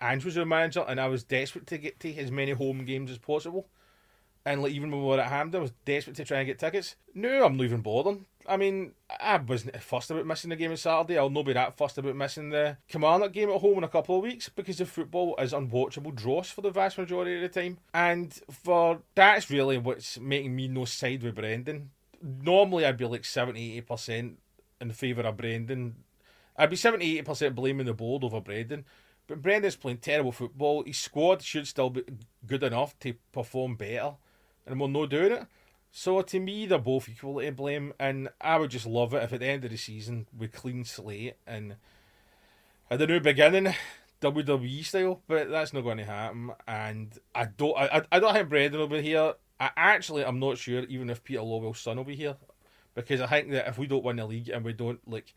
Ange 0.00 0.24
was 0.24 0.38
our 0.38 0.44
manager, 0.44 0.84
and 0.86 1.00
I 1.00 1.08
was 1.08 1.24
desperate 1.24 1.66
to 1.68 1.78
get 1.78 2.00
to 2.00 2.14
as 2.16 2.30
many 2.30 2.52
home 2.52 2.84
games 2.84 3.10
as 3.10 3.18
possible. 3.18 3.68
And 4.44 4.62
like 4.62 4.72
even 4.72 4.90
when 4.90 5.00
we 5.00 5.06
were 5.06 5.20
at 5.20 5.28
Hampden, 5.28 5.58
I 5.58 5.62
was 5.62 5.72
desperate 5.84 6.16
to 6.16 6.24
try 6.24 6.38
and 6.38 6.46
get 6.46 6.58
tickets. 6.58 6.96
No, 7.14 7.44
I'm 7.44 7.56
not 7.56 7.64
even 7.64 7.82
bothering 7.82 8.26
I 8.46 8.56
mean, 8.56 8.92
I 9.20 9.36
wasn't 9.36 9.80
fussed 9.82 10.10
about 10.10 10.26
missing 10.26 10.50
the 10.50 10.56
game 10.56 10.70
on 10.70 10.76
Saturday. 10.76 11.18
I'll 11.18 11.30
not 11.30 11.44
be 11.44 11.52
that 11.52 11.76
fussed 11.76 11.98
about 11.98 12.16
missing 12.16 12.50
the 12.50 12.78
Kilmarnock 12.88 13.32
game 13.32 13.50
at 13.50 13.60
home 13.60 13.78
in 13.78 13.84
a 13.84 13.88
couple 13.88 14.16
of 14.16 14.22
weeks 14.22 14.48
because 14.48 14.78
the 14.78 14.86
football 14.86 15.36
is 15.38 15.52
unwatchable 15.52 16.14
dross 16.14 16.50
for 16.50 16.62
the 16.62 16.70
vast 16.70 16.98
majority 16.98 17.36
of 17.36 17.42
the 17.42 17.60
time. 17.60 17.78
And 17.92 18.32
for 18.50 19.02
that's 19.14 19.50
really 19.50 19.78
what's 19.78 20.18
making 20.18 20.56
me 20.56 20.68
no 20.68 20.84
side 20.84 21.22
with 21.22 21.34
Brendan. 21.34 21.90
Normally, 22.22 22.84
I'd 22.84 22.96
be 22.96 23.04
like 23.04 23.24
70 23.24 23.80
80% 23.82 24.34
in 24.80 24.92
favour 24.92 25.22
of 25.22 25.36
Brendan. 25.36 25.96
I'd 26.56 26.70
be 26.70 26.76
70 26.76 27.22
80% 27.22 27.54
blaming 27.54 27.86
the 27.86 27.94
board 27.94 28.24
over 28.24 28.40
Brendan. 28.40 28.84
But 29.26 29.42
Brendan's 29.42 29.76
playing 29.76 29.98
terrible 29.98 30.32
football. 30.32 30.82
His 30.82 30.98
squad 30.98 31.42
should 31.42 31.68
still 31.68 31.90
be 31.90 32.02
good 32.46 32.62
enough 32.62 32.98
to 33.00 33.14
perform 33.32 33.76
better. 33.76 34.14
And 34.66 34.80
we're 34.80 34.88
not 34.88 35.10
doing 35.10 35.32
it. 35.32 35.46
So 35.90 36.22
to 36.22 36.38
me, 36.38 36.66
they're 36.66 36.78
both 36.78 37.08
equally 37.08 37.46
to 37.46 37.52
blame, 37.52 37.92
and 37.98 38.28
I 38.40 38.58
would 38.58 38.70
just 38.70 38.86
love 38.86 39.12
it 39.12 39.22
if 39.22 39.32
at 39.32 39.40
the 39.40 39.46
end 39.46 39.64
of 39.64 39.70
the 39.70 39.76
season 39.76 40.26
we 40.36 40.46
clean 40.46 40.84
slate 40.84 41.34
and 41.46 41.76
at 42.90 43.00
the 43.00 43.06
new 43.06 43.20
beginning, 43.20 43.74
WWE 44.20 44.84
style. 44.84 45.20
But 45.26 45.50
that's 45.50 45.72
not 45.72 45.82
going 45.82 45.98
to 45.98 46.04
happen, 46.04 46.52
and 46.68 47.18
I 47.34 47.46
don't. 47.46 47.76
I, 47.76 48.02
I 48.12 48.20
don't 48.20 48.34
think 48.34 48.48
Brendan 48.48 48.80
will 48.80 48.88
be 48.88 49.02
here. 49.02 49.34
I 49.58 49.70
actually, 49.76 50.24
I'm 50.24 50.38
not 50.38 50.58
sure 50.58 50.84
even 50.84 51.10
if 51.10 51.24
Peter 51.24 51.42
Lawwell's 51.42 51.80
son 51.80 51.96
will 51.96 52.04
be 52.04 52.16
here, 52.16 52.36
because 52.94 53.20
I 53.20 53.26
think 53.26 53.50
that 53.50 53.68
if 53.68 53.76
we 53.76 53.86
don't 53.86 54.04
win 54.04 54.16
the 54.16 54.26
league 54.26 54.48
and 54.48 54.64
we 54.64 54.72
don't 54.72 55.00
like 55.08 55.34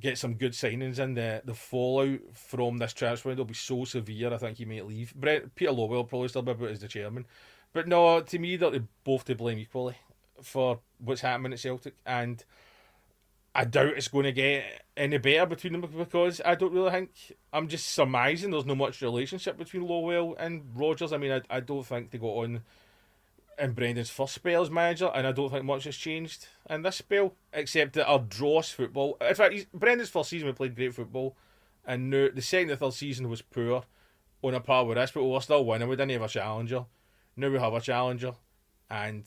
get 0.00 0.18
some 0.18 0.34
good 0.34 0.52
signings 0.52 0.98
in, 0.98 1.14
the 1.14 1.42
the 1.44 1.54
fallout 1.54 2.18
from 2.32 2.78
this 2.78 2.92
transfer 2.92 3.28
window 3.28 3.42
will 3.42 3.48
be 3.48 3.54
so 3.54 3.84
severe. 3.84 4.34
I 4.34 4.38
think 4.38 4.58
he 4.58 4.64
might 4.64 4.86
leave. 4.86 5.14
Brent, 5.14 5.54
Peter 5.54 5.72
will 5.72 6.02
probably 6.02 6.28
still 6.28 6.42
be 6.42 6.50
about 6.50 6.70
as 6.70 6.80
the 6.80 6.88
chairman. 6.88 7.26
But 7.74 7.88
no, 7.88 8.20
to 8.20 8.38
me, 8.38 8.56
they're 8.56 8.84
both 9.02 9.24
to 9.26 9.34
blame 9.34 9.58
equally 9.58 9.96
for 10.40 10.78
what's 10.98 11.20
happening 11.20 11.52
at 11.52 11.58
Celtic, 11.58 11.96
and 12.06 12.42
I 13.54 13.64
doubt 13.64 13.96
it's 13.96 14.08
going 14.08 14.24
to 14.24 14.32
get 14.32 14.64
any 14.96 15.18
better 15.18 15.46
between 15.46 15.72
them 15.72 15.90
because 15.96 16.40
I 16.44 16.54
don't 16.54 16.72
really 16.72 16.90
think 16.92 17.10
I'm 17.52 17.66
just 17.66 17.88
surmising 17.88 18.52
there's 18.52 18.64
no 18.64 18.76
much 18.76 19.02
relationship 19.02 19.58
between 19.58 19.86
Lawwell 19.86 20.36
and 20.38 20.62
Rodgers. 20.74 21.12
I 21.12 21.18
mean, 21.18 21.32
I, 21.32 21.42
I 21.50 21.60
don't 21.60 21.84
think 21.84 22.10
they 22.10 22.18
got 22.18 22.28
on 22.28 22.62
in 23.58 23.72
Brendan's 23.72 24.10
first 24.10 24.34
spell 24.34 24.62
as 24.62 24.70
manager, 24.70 25.10
and 25.12 25.26
I 25.26 25.32
don't 25.32 25.50
think 25.50 25.64
much 25.64 25.84
has 25.84 25.96
changed 25.96 26.46
in 26.70 26.82
this 26.82 26.96
spell 26.96 27.34
except 27.52 27.94
that 27.94 28.06
our 28.06 28.20
dross 28.20 28.70
football. 28.70 29.16
In 29.20 29.34
fact, 29.34 29.66
Brendan's 29.74 30.10
first 30.10 30.30
season 30.30 30.46
we 30.46 30.52
played 30.52 30.76
great 30.76 30.94
football, 30.94 31.36
and 31.84 32.12
the 32.12 32.40
second 32.40 32.70
and 32.70 32.78
third 32.78 32.94
season 32.94 33.28
was 33.28 33.42
poor 33.42 33.82
on 34.44 34.54
a 34.54 34.60
par 34.60 34.84
with 34.84 34.96
this, 34.96 35.10
but 35.10 35.24
we 35.24 35.30
were 35.30 35.40
still 35.40 35.64
winning. 35.64 35.88
We 35.88 35.96
didn't 35.96 36.12
have 36.12 36.22
a 36.22 36.28
challenger. 36.28 36.84
Now 37.36 37.50
we 37.50 37.58
have 37.58 37.72
a 37.72 37.80
challenger, 37.80 38.32
and 38.90 39.24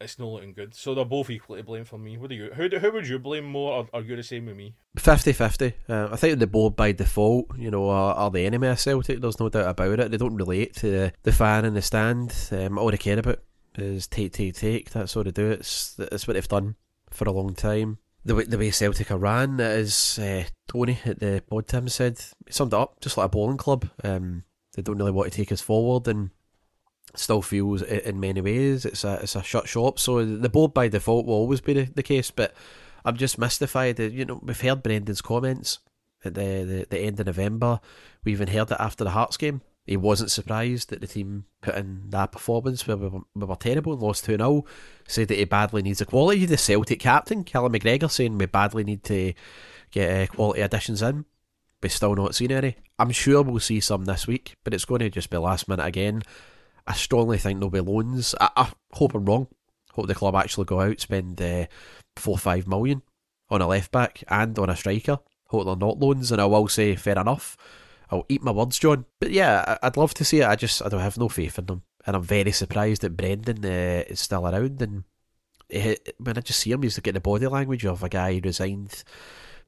it's 0.00 0.18
not 0.18 0.26
looking 0.26 0.52
good. 0.52 0.74
So 0.74 0.94
they're 0.94 1.04
both 1.04 1.30
equally 1.30 1.60
to 1.60 1.66
blame 1.66 1.84
for 1.84 1.98
me. 1.98 2.16
What 2.16 2.30
do 2.30 2.36
you? 2.36 2.50
Who, 2.54 2.68
who 2.68 2.92
would 2.92 3.08
you 3.08 3.18
blame 3.18 3.44
more? 3.44 3.72
Or 3.72 3.88
are 3.92 4.02
you 4.02 4.16
the 4.16 4.22
same 4.22 4.46
with 4.46 4.56
me? 4.56 4.74
50-50. 4.96 5.72
Uh, 5.88 6.08
I 6.12 6.16
think 6.16 6.38
the 6.38 6.46
board 6.46 6.76
by 6.76 6.92
default, 6.92 7.56
you 7.58 7.70
know, 7.70 7.88
are, 7.88 8.14
are, 8.14 8.30
the 8.30 8.46
enemy 8.46 8.68
of 8.68 8.80
Celtic. 8.80 9.20
There's 9.20 9.40
no 9.40 9.48
doubt 9.48 9.68
about 9.68 10.00
it. 10.00 10.10
They 10.10 10.16
don't 10.16 10.36
relate 10.36 10.74
to 10.76 10.90
the, 10.90 11.12
the 11.22 11.32
fan 11.32 11.64
in 11.64 11.74
the 11.74 11.82
stand. 11.82 12.34
Um, 12.50 12.78
all 12.78 12.90
they 12.90 12.96
care 12.96 13.18
about 13.18 13.40
is 13.76 14.06
take, 14.06 14.32
take, 14.32 14.54
take. 14.54 14.90
That's 14.90 15.16
all 15.16 15.24
they 15.24 15.30
do. 15.30 15.50
It's 15.50 15.96
it's 15.98 16.26
what 16.26 16.34
they've 16.34 16.48
done 16.48 16.76
for 17.10 17.28
a 17.28 17.32
long 17.32 17.54
time. 17.54 17.98
The 18.24 18.34
way, 18.34 18.44
the 18.44 18.58
way 18.58 18.70
Celtic 18.70 19.10
are 19.10 19.18
ran, 19.18 19.60
as 19.60 20.18
uh, 20.18 20.44
Tony 20.68 20.98
at 21.06 21.20
the 21.20 21.42
pod 21.48 21.66
Tim 21.66 21.88
said, 21.88 22.20
summed 22.50 22.74
it 22.74 22.78
up 22.78 23.00
just 23.00 23.16
like 23.16 23.26
a 23.26 23.30
bowling 23.30 23.56
club. 23.56 23.88
Um, 24.04 24.44
they 24.74 24.82
don't 24.82 24.98
really 24.98 25.10
want 25.10 25.32
to 25.32 25.36
take 25.36 25.52
us 25.52 25.62
forward, 25.62 26.06
and 26.06 26.30
still 27.14 27.42
feels 27.42 27.82
in 27.82 28.20
many 28.20 28.40
ways 28.40 28.84
it's 28.84 29.04
a 29.04 29.20
it's 29.22 29.36
a 29.36 29.42
shut 29.42 29.68
shop. 29.68 29.98
So 29.98 30.24
the 30.24 30.48
board 30.48 30.74
by 30.74 30.88
default 30.88 31.26
will 31.26 31.34
always 31.34 31.60
be 31.60 31.74
the, 31.74 31.84
the 31.84 32.02
case, 32.02 32.30
but 32.30 32.54
I'm 33.04 33.16
just 33.16 33.38
mystified. 33.38 33.98
You 33.98 34.24
know, 34.24 34.40
we've 34.42 34.60
heard 34.60 34.82
Brendan's 34.82 35.20
comments 35.20 35.78
at 36.24 36.34
the, 36.34 36.64
the, 36.64 36.86
the 36.90 36.98
end 36.98 37.20
of 37.20 37.26
November. 37.26 37.80
We 38.24 38.32
even 38.32 38.48
heard 38.48 38.70
it 38.70 38.76
after 38.78 39.04
the 39.04 39.10
Hearts 39.10 39.36
game. 39.36 39.62
He 39.86 39.96
wasn't 39.96 40.30
surprised 40.30 40.90
that 40.90 41.00
the 41.00 41.06
team 41.06 41.46
put 41.62 41.74
in 41.74 42.10
that 42.10 42.32
performance 42.32 42.86
where 42.86 42.96
we 42.96 43.08
were, 43.08 43.20
we 43.34 43.44
were 43.44 43.56
terrible 43.56 43.94
and 43.94 44.02
lost 44.02 44.24
2 44.26 44.36
0. 44.36 44.64
Said 45.08 45.28
that 45.28 45.38
he 45.38 45.44
badly 45.44 45.82
needs 45.82 46.00
a 46.00 46.06
quality. 46.06 46.44
The 46.46 46.56
Celtic 46.56 47.00
captain, 47.00 47.44
Callum 47.44 47.72
McGregor, 47.72 48.10
saying 48.10 48.38
we 48.38 48.46
badly 48.46 48.84
need 48.84 49.02
to 49.04 49.32
get 49.90 50.30
uh, 50.30 50.32
quality 50.32 50.60
additions 50.60 51.02
in, 51.02 51.24
but 51.80 51.90
still 51.90 52.14
not 52.14 52.34
seen 52.34 52.52
any. 52.52 52.76
I'm 52.98 53.10
sure 53.10 53.42
we'll 53.42 53.58
see 53.60 53.80
some 53.80 54.04
this 54.04 54.26
week, 54.26 54.56
but 54.62 54.74
it's 54.74 54.84
going 54.84 55.00
to 55.00 55.10
just 55.10 55.30
be 55.30 55.38
last 55.38 55.66
minute 55.66 55.86
again. 55.86 56.22
I 56.90 56.94
strongly 56.94 57.38
think 57.38 57.60
there'll 57.60 57.70
be 57.70 57.78
loans. 57.78 58.34
I, 58.40 58.50
I 58.56 58.72
hope 58.94 59.14
I'm 59.14 59.24
wrong. 59.24 59.46
Hope 59.92 60.08
the 60.08 60.14
club 60.14 60.34
actually 60.34 60.64
go 60.64 60.80
out 60.80 60.98
spend 60.98 61.40
uh, 61.40 61.66
four 62.16 62.36
five 62.36 62.66
million 62.66 63.02
on 63.48 63.62
a 63.62 63.68
left 63.68 63.92
back 63.92 64.24
and 64.26 64.58
on 64.58 64.68
a 64.68 64.74
striker. 64.74 65.20
Hope 65.46 65.66
they're 65.66 65.76
not 65.76 66.00
loans, 66.00 66.32
and 66.32 66.40
I 66.40 66.46
will 66.46 66.66
say 66.66 66.96
fair 66.96 67.16
enough. 67.16 67.56
I'll 68.10 68.26
eat 68.28 68.42
my 68.42 68.50
words, 68.50 68.76
John. 68.76 69.04
But 69.20 69.30
yeah, 69.30 69.78
I'd 69.80 69.96
love 69.96 70.14
to 70.14 70.24
see 70.24 70.40
it. 70.40 70.48
I 70.48 70.56
just 70.56 70.84
I 70.84 70.88
don't 70.88 70.98
have 70.98 71.16
no 71.16 71.28
faith 71.28 71.60
in 71.60 71.66
them, 71.66 71.82
and 72.08 72.16
I'm 72.16 72.24
very 72.24 72.50
surprised 72.50 73.02
that 73.02 73.16
Brendan 73.16 73.64
uh, 73.64 74.02
is 74.08 74.18
still 74.18 74.48
around. 74.48 74.82
And 74.82 75.04
he, 75.68 75.96
when 76.18 76.38
I 76.38 76.40
just 76.40 76.58
see 76.58 76.72
him, 76.72 76.82
he's 76.82 76.98
getting 76.98 77.14
the 77.14 77.20
body 77.20 77.46
language 77.46 77.86
of 77.86 78.02
a 78.02 78.08
guy 78.08 78.34
who 78.34 78.40
resigned 78.40 79.04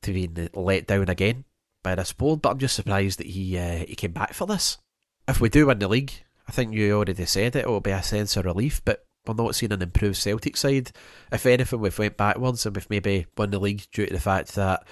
to 0.02 0.12
being 0.12 0.48
let 0.54 0.88
down 0.88 1.08
again 1.08 1.44
by 1.84 1.94
this 1.94 2.12
board. 2.12 2.42
But 2.42 2.50
I'm 2.50 2.58
just 2.58 2.74
surprised 2.74 3.20
that 3.20 3.28
he 3.28 3.56
uh, 3.56 3.84
he 3.86 3.94
came 3.94 4.12
back 4.12 4.34
for 4.34 4.48
this. 4.48 4.78
If 5.28 5.40
we 5.40 5.48
do 5.48 5.66
win 5.66 5.78
the 5.78 5.86
league, 5.86 6.14
I 6.48 6.52
think 6.52 6.74
you 6.74 6.96
already 6.96 7.24
said 7.24 7.56
it, 7.56 7.60
it 7.60 7.68
will 7.68 7.80
be 7.80 7.90
a 7.90 8.02
sense 8.02 8.36
of 8.36 8.44
relief, 8.44 8.82
but 8.84 9.04
we're 9.26 9.34
not 9.34 9.54
seeing 9.54 9.72
an 9.72 9.82
improved 9.82 10.16
Celtic 10.16 10.56
side. 10.56 10.90
If 11.30 11.46
anything, 11.46 11.80
we've 11.80 11.98
went 11.98 12.16
backwards 12.16 12.66
and 12.66 12.74
we've 12.74 12.90
maybe 12.90 13.26
won 13.36 13.50
the 13.50 13.60
league 13.60 13.86
due 13.92 14.06
to 14.06 14.12
the 14.12 14.20
fact 14.20 14.54
that 14.56 14.84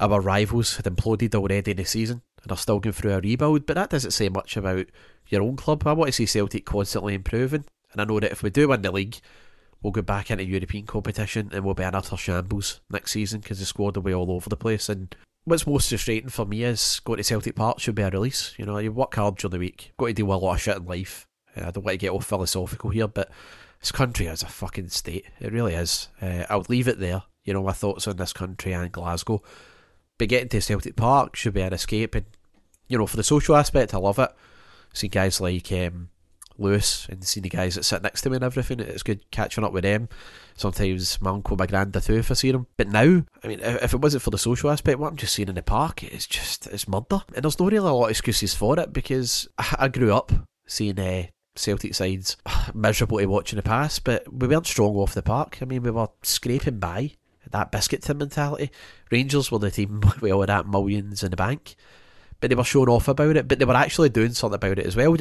our 0.00 0.20
rivals 0.20 0.76
had 0.76 0.86
imploded 0.86 1.34
already 1.34 1.70
in 1.72 1.76
the 1.76 1.84
season 1.84 2.22
and 2.42 2.52
are 2.52 2.56
still 2.56 2.80
going 2.80 2.92
through 2.92 3.12
a 3.12 3.20
rebuild, 3.20 3.66
but 3.66 3.74
that 3.74 3.90
doesn't 3.90 4.10
say 4.10 4.28
much 4.28 4.56
about 4.56 4.86
your 5.28 5.42
own 5.42 5.56
club. 5.56 5.86
I 5.86 5.92
want 5.92 6.08
to 6.08 6.12
see 6.12 6.26
Celtic 6.26 6.64
constantly 6.64 7.14
improving, 7.14 7.64
and 7.92 8.00
I 8.00 8.04
know 8.04 8.20
that 8.20 8.32
if 8.32 8.42
we 8.42 8.50
do 8.50 8.68
win 8.68 8.82
the 8.82 8.90
league, 8.90 9.18
we'll 9.82 9.92
go 9.92 10.02
back 10.02 10.30
into 10.30 10.44
European 10.44 10.86
competition 10.86 11.50
and 11.52 11.64
we'll 11.64 11.74
be 11.74 11.84
in 11.84 11.94
utter 11.94 12.16
shambles 12.16 12.80
next 12.90 13.12
season 13.12 13.40
because 13.40 13.58
the 13.58 13.66
squad 13.66 13.96
will 13.96 14.02
be 14.02 14.14
all 14.14 14.30
over 14.30 14.48
the 14.48 14.56
place 14.56 14.88
and 14.88 15.14
what's 15.44 15.66
most 15.66 15.88
frustrating 15.88 16.30
for 16.30 16.46
me 16.46 16.64
is 16.64 17.00
going 17.04 17.18
to 17.18 17.24
Celtic 17.24 17.54
Park 17.54 17.80
should 17.80 17.94
be 17.94 18.02
a 18.02 18.10
release. 18.10 18.54
You 18.56 18.66
know, 18.66 18.78
you 18.78 18.92
work 18.92 19.14
hard 19.14 19.36
during 19.36 19.52
the 19.52 19.58
week, 19.58 19.92
got 19.96 20.14
to 20.14 20.22
with 20.22 20.34
a 20.34 20.38
lot 20.38 20.54
of 20.54 20.60
shit 20.60 20.76
in 20.76 20.86
life. 20.86 21.26
I 21.56 21.70
don't 21.70 21.84
want 21.84 21.94
to 21.94 21.98
get 21.98 22.10
all 22.10 22.20
philosophical 22.20 22.90
here, 22.90 23.06
but 23.06 23.30
this 23.80 23.92
country 23.92 24.26
is 24.26 24.42
a 24.42 24.46
fucking 24.46 24.88
state. 24.88 25.26
It 25.40 25.52
really 25.52 25.74
is. 25.74 26.08
Uh, 26.20 26.44
I 26.48 26.56
would 26.56 26.70
leave 26.70 26.88
it 26.88 26.98
there. 26.98 27.22
You 27.44 27.52
know, 27.52 27.62
my 27.62 27.72
thoughts 27.72 28.08
on 28.08 28.16
this 28.16 28.32
country 28.32 28.72
and 28.72 28.90
Glasgow. 28.90 29.42
But 30.18 30.28
getting 30.28 30.48
to 30.48 30.60
Celtic 30.60 30.96
Park 30.96 31.36
should 31.36 31.54
be 31.54 31.60
an 31.60 31.72
escape. 31.72 32.14
And, 32.14 32.26
you 32.88 32.98
know, 32.98 33.06
for 33.06 33.16
the 33.16 33.22
social 33.22 33.56
aspect, 33.56 33.94
I 33.94 33.98
love 33.98 34.18
it. 34.18 34.30
See 34.94 35.08
guys 35.08 35.40
like 35.40 35.70
um, 35.72 36.08
Lewis 36.58 37.06
and 37.08 37.24
seeing 37.24 37.42
the 37.42 37.48
guys 37.48 37.74
that 37.74 37.84
sit 37.84 38.02
next 38.02 38.22
to 38.22 38.30
me 38.30 38.36
and 38.36 38.44
everything. 38.44 38.80
It's 38.80 39.02
good 39.02 39.30
catching 39.30 39.64
up 39.64 39.72
with 39.72 39.82
them. 39.84 40.08
Sometimes 40.56 41.20
my 41.20 41.30
uncle, 41.30 41.56
my 41.56 41.66
granda 41.66 42.04
too, 42.04 42.16
if 42.16 42.30
I 42.30 42.34
see 42.34 42.52
them. 42.52 42.66
But 42.76 42.88
now, 42.88 43.24
I 43.42 43.48
mean, 43.48 43.60
if 43.60 43.92
it 43.92 44.00
wasn't 44.00 44.22
for 44.22 44.30
the 44.30 44.38
social 44.38 44.70
aspect, 44.70 44.98
what 44.98 45.08
I'm 45.10 45.16
just 45.16 45.34
seeing 45.34 45.48
in 45.48 45.56
the 45.56 45.62
park, 45.62 46.02
it's 46.02 46.26
just 46.26 46.66
it's 46.68 46.88
murder, 46.88 47.22
and 47.34 47.44
there's 47.44 47.58
no 47.58 47.66
really 47.66 47.78
a 47.78 47.82
lot 47.82 48.04
of 48.04 48.10
excuses 48.10 48.54
for 48.54 48.78
it 48.78 48.92
because 48.92 49.48
I 49.58 49.88
grew 49.88 50.14
up 50.14 50.32
seeing 50.66 50.98
uh, 50.98 51.24
Celtic 51.56 51.94
sides 51.94 52.36
miserable 52.74 53.18
to 53.18 53.26
watch 53.26 53.52
in 53.52 53.56
the 53.56 53.62
past, 53.62 54.04
but 54.04 54.32
we 54.32 54.48
weren't 54.48 54.66
strong 54.66 54.96
off 54.96 55.14
the 55.14 55.22
park. 55.22 55.58
I 55.60 55.64
mean, 55.64 55.82
we 55.82 55.90
were 55.90 56.08
scraping 56.22 56.78
by 56.78 57.12
that 57.50 57.70
biscuit 57.70 58.02
tin 58.02 58.18
mentality. 58.18 58.70
Rangers 59.10 59.50
were 59.50 59.58
the 59.58 59.70
team 59.70 60.00
with 60.20 60.32
all 60.32 60.46
that 60.46 60.68
millions 60.68 61.22
in 61.22 61.30
the 61.30 61.36
bank 61.36 61.76
but 62.44 62.50
they 62.50 62.56
were 62.56 62.62
showing 62.62 62.90
off 62.90 63.08
about 63.08 63.38
it, 63.38 63.48
but 63.48 63.58
they 63.58 63.64
were 63.64 63.74
actually 63.74 64.10
doing 64.10 64.34
something 64.34 64.56
about 64.56 64.78
it 64.78 64.84
as 64.84 64.94
well. 64.94 65.16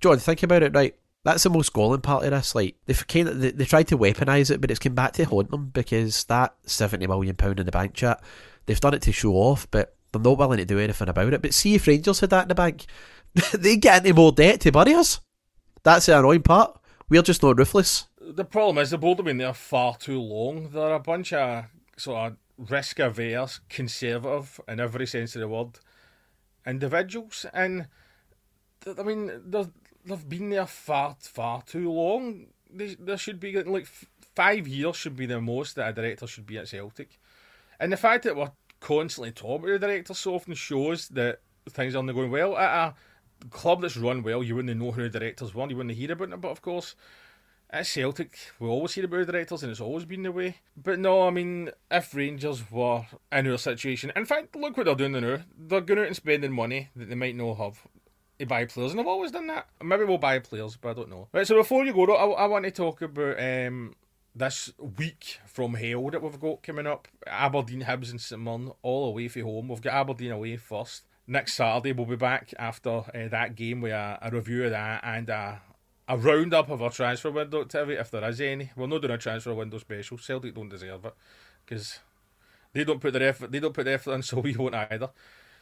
John, 0.00 0.16
think 0.18 0.44
about 0.44 0.62
it, 0.62 0.72
right? 0.72 0.94
That's 1.24 1.42
the 1.42 1.50
most 1.50 1.72
galling 1.72 2.02
part 2.02 2.22
of 2.22 2.30
this. 2.30 2.54
Like 2.54 2.76
they 2.86 2.92
of, 2.92 3.40
they, 3.40 3.50
they 3.50 3.64
tried 3.64 3.88
to 3.88 3.98
weaponise 3.98 4.52
it, 4.52 4.60
but 4.60 4.70
it's 4.70 4.78
come 4.78 4.94
back 4.94 5.14
to 5.14 5.24
haunt 5.24 5.50
them 5.50 5.70
because 5.70 6.22
that 6.26 6.54
seventy 6.66 7.08
million 7.08 7.34
pound 7.34 7.58
in 7.58 7.66
the 7.66 7.72
bank 7.72 7.94
chat, 7.94 8.22
they've 8.66 8.78
done 8.78 8.94
it 8.94 9.02
to 9.02 9.10
show 9.10 9.32
off, 9.32 9.68
but 9.72 9.96
they're 10.12 10.22
not 10.22 10.38
willing 10.38 10.58
to 10.58 10.64
do 10.64 10.78
anything 10.78 11.08
about 11.08 11.34
it. 11.34 11.42
But 11.42 11.52
see 11.52 11.74
if 11.74 11.88
Rangers 11.88 12.20
had 12.20 12.30
that 12.30 12.42
in 12.42 12.48
the 12.48 12.54
bank, 12.54 12.86
they 13.52 13.76
get 13.76 14.06
into 14.06 14.14
more 14.14 14.30
debt 14.30 14.60
to 14.60 14.70
bury 14.70 14.94
us. 14.94 15.18
That's 15.82 16.06
the 16.06 16.16
annoying 16.16 16.44
part. 16.44 16.78
We're 17.08 17.22
just 17.22 17.42
not 17.42 17.58
ruthless. 17.58 18.06
The 18.20 18.44
problem 18.44 18.78
is 18.78 18.90
the 18.90 18.98
board 18.98 19.18
have 19.18 19.26
been 19.26 19.38
there 19.38 19.52
far 19.52 19.96
too 19.96 20.20
long. 20.20 20.70
They're 20.70 20.94
a 20.94 21.00
bunch 21.00 21.32
of 21.32 21.64
sort 21.96 22.30
of 22.30 22.70
risk 22.70 23.00
averse, 23.00 23.58
conservative 23.68 24.60
in 24.68 24.78
every 24.78 25.08
sense 25.08 25.34
of 25.34 25.40
the 25.40 25.48
word 25.48 25.80
individuals, 26.68 27.46
and 27.52 27.88
I 28.86 29.02
mean 29.02 29.30
they've 29.46 30.28
been 30.28 30.50
there 30.50 30.66
far 30.66 31.16
far 31.20 31.62
too 31.62 31.90
long. 31.90 32.46
They, 32.70 32.94
there 32.94 33.16
should 33.16 33.40
be 33.40 33.60
like 33.62 33.86
five 34.36 34.68
years 34.68 34.96
should 34.96 35.16
be 35.16 35.26
the 35.26 35.40
most 35.40 35.76
that 35.76 35.88
a 35.88 35.92
director 35.92 36.26
should 36.26 36.46
be 36.46 36.58
at 36.58 36.68
Celtic, 36.68 37.18
and 37.80 37.92
the 37.92 37.96
fact 37.96 38.24
that 38.24 38.36
we're 38.36 38.52
constantly 38.80 39.32
talking 39.32 39.64
about 39.64 39.80
the 39.80 39.86
director 39.86 40.14
so 40.14 40.34
often 40.34 40.54
shows 40.54 41.08
that 41.08 41.40
things 41.70 41.96
aren't 41.96 42.14
going 42.14 42.30
well 42.30 42.56
at 42.56 42.94
a 43.42 43.48
club 43.50 43.82
that's 43.82 43.96
run 43.96 44.22
well. 44.22 44.42
You 44.42 44.56
wouldn't 44.56 44.78
know 44.78 44.92
who 44.92 45.08
the 45.08 45.18
directors 45.18 45.54
were, 45.54 45.68
you 45.68 45.76
wouldn't 45.76 45.96
hear 45.96 46.12
about 46.12 46.30
them, 46.30 46.40
but 46.40 46.50
of 46.50 46.62
course. 46.62 46.94
At 47.70 47.86
Celtic, 47.86 48.36
we 48.58 48.68
always 48.68 48.94
hear 48.94 49.04
about 49.04 49.26
the 49.26 49.32
directors, 49.32 49.62
and 49.62 49.70
it's 49.70 49.80
always 49.80 50.04
been 50.04 50.22
the 50.22 50.32
way. 50.32 50.56
But 50.76 50.98
no, 50.98 51.26
I 51.26 51.30
mean, 51.30 51.70
if 51.90 52.14
Rangers 52.14 52.70
were 52.70 53.06
in 53.30 53.50
our 53.50 53.58
situation, 53.58 54.12
in 54.16 54.24
fact, 54.24 54.56
look 54.56 54.76
what 54.76 54.86
they're 54.86 54.94
doing 54.94 55.12
now. 55.12 55.38
They're 55.58 55.80
going 55.82 56.00
out 56.00 56.06
and 56.06 56.16
spending 56.16 56.52
money 56.52 56.88
that 56.96 57.08
they 57.08 57.14
might 57.14 57.36
not 57.36 57.54
have 57.54 57.86
to 58.38 58.46
buy 58.46 58.64
players, 58.64 58.92
and 58.92 58.98
they've 58.98 59.06
always 59.06 59.32
done 59.32 59.48
that. 59.48 59.68
Maybe 59.82 60.04
we'll 60.04 60.18
buy 60.18 60.38
players, 60.38 60.76
but 60.76 60.90
I 60.90 60.94
don't 60.94 61.10
know. 61.10 61.28
Right, 61.32 61.46
so 61.46 61.56
before 61.56 61.84
you 61.84 61.92
go, 61.92 62.14
I, 62.14 62.44
I 62.44 62.46
want 62.46 62.64
to 62.64 62.70
talk 62.70 63.02
about 63.02 63.38
um, 63.38 63.94
this 64.34 64.72
week 64.96 65.40
from 65.46 65.74
hell 65.74 66.10
that 66.10 66.22
we've 66.22 66.40
got 66.40 66.62
coming 66.62 66.86
up. 66.86 67.08
Aberdeen, 67.26 67.82
Hibs, 67.82 68.10
and 68.10 68.20
St 68.20 68.40
Mirren 68.40 68.72
all 68.82 69.08
away 69.08 69.28
from 69.28 69.42
home. 69.42 69.68
We've 69.68 69.82
got 69.82 69.94
Aberdeen 69.94 70.32
away 70.32 70.56
first. 70.56 71.04
Next 71.26 71.54
Saturday, 71.54 71.92
we'll 71.92 72.06
be 72.06 72.16
back 72.16 72.54
after 72.58 72.90
uh, 72.90 73.28
that 73.30 73.54
game 73.54 73.82
with 73.82 73.92
a, 73.92 74.18
a, 74.22 74.30
review 74.30 74.64
of 74.64 74.70
that 74.70 75.02
and 75.04 75.28
a, 75.28 75.60
a 76.08 76.16
roundup 76.16 76.70
of 76.70 76.82
our 76.82 76.90
transfer 76.90 77.30
window 77.30 77.60
activity, 77.60 77.98
if 77.98 78.10
there 78.10 78.28
is 78.28 78.40
any. 78.40 78.70
We're 78.74 78.86
not 78.86 79.02
doing 79.02 79.14
a 79.14 79.18
transfer 79.18 79.54
window 79.54 79.78
special. 79.78 80.18
Celtic 80.18 80.54
don't 80.54 80.70
deserve 80.70 81.04
it 81.04 81.14
because 81.64 81.98
they 82.72 82.84
don't 82.84 83.00
put 83.00 83.12
their 83.12 83.28
effort. 83.28 83.52
They 83.52 83.60
don't 83.60 83.74
put 83.74 83.84
the 83.84 83.92
effort 83.92 84.14
in, 84.14 84.22
so 84.22 84.40
we 84.40 84.56
won't 84.56 84.74
either. 84.74 85.10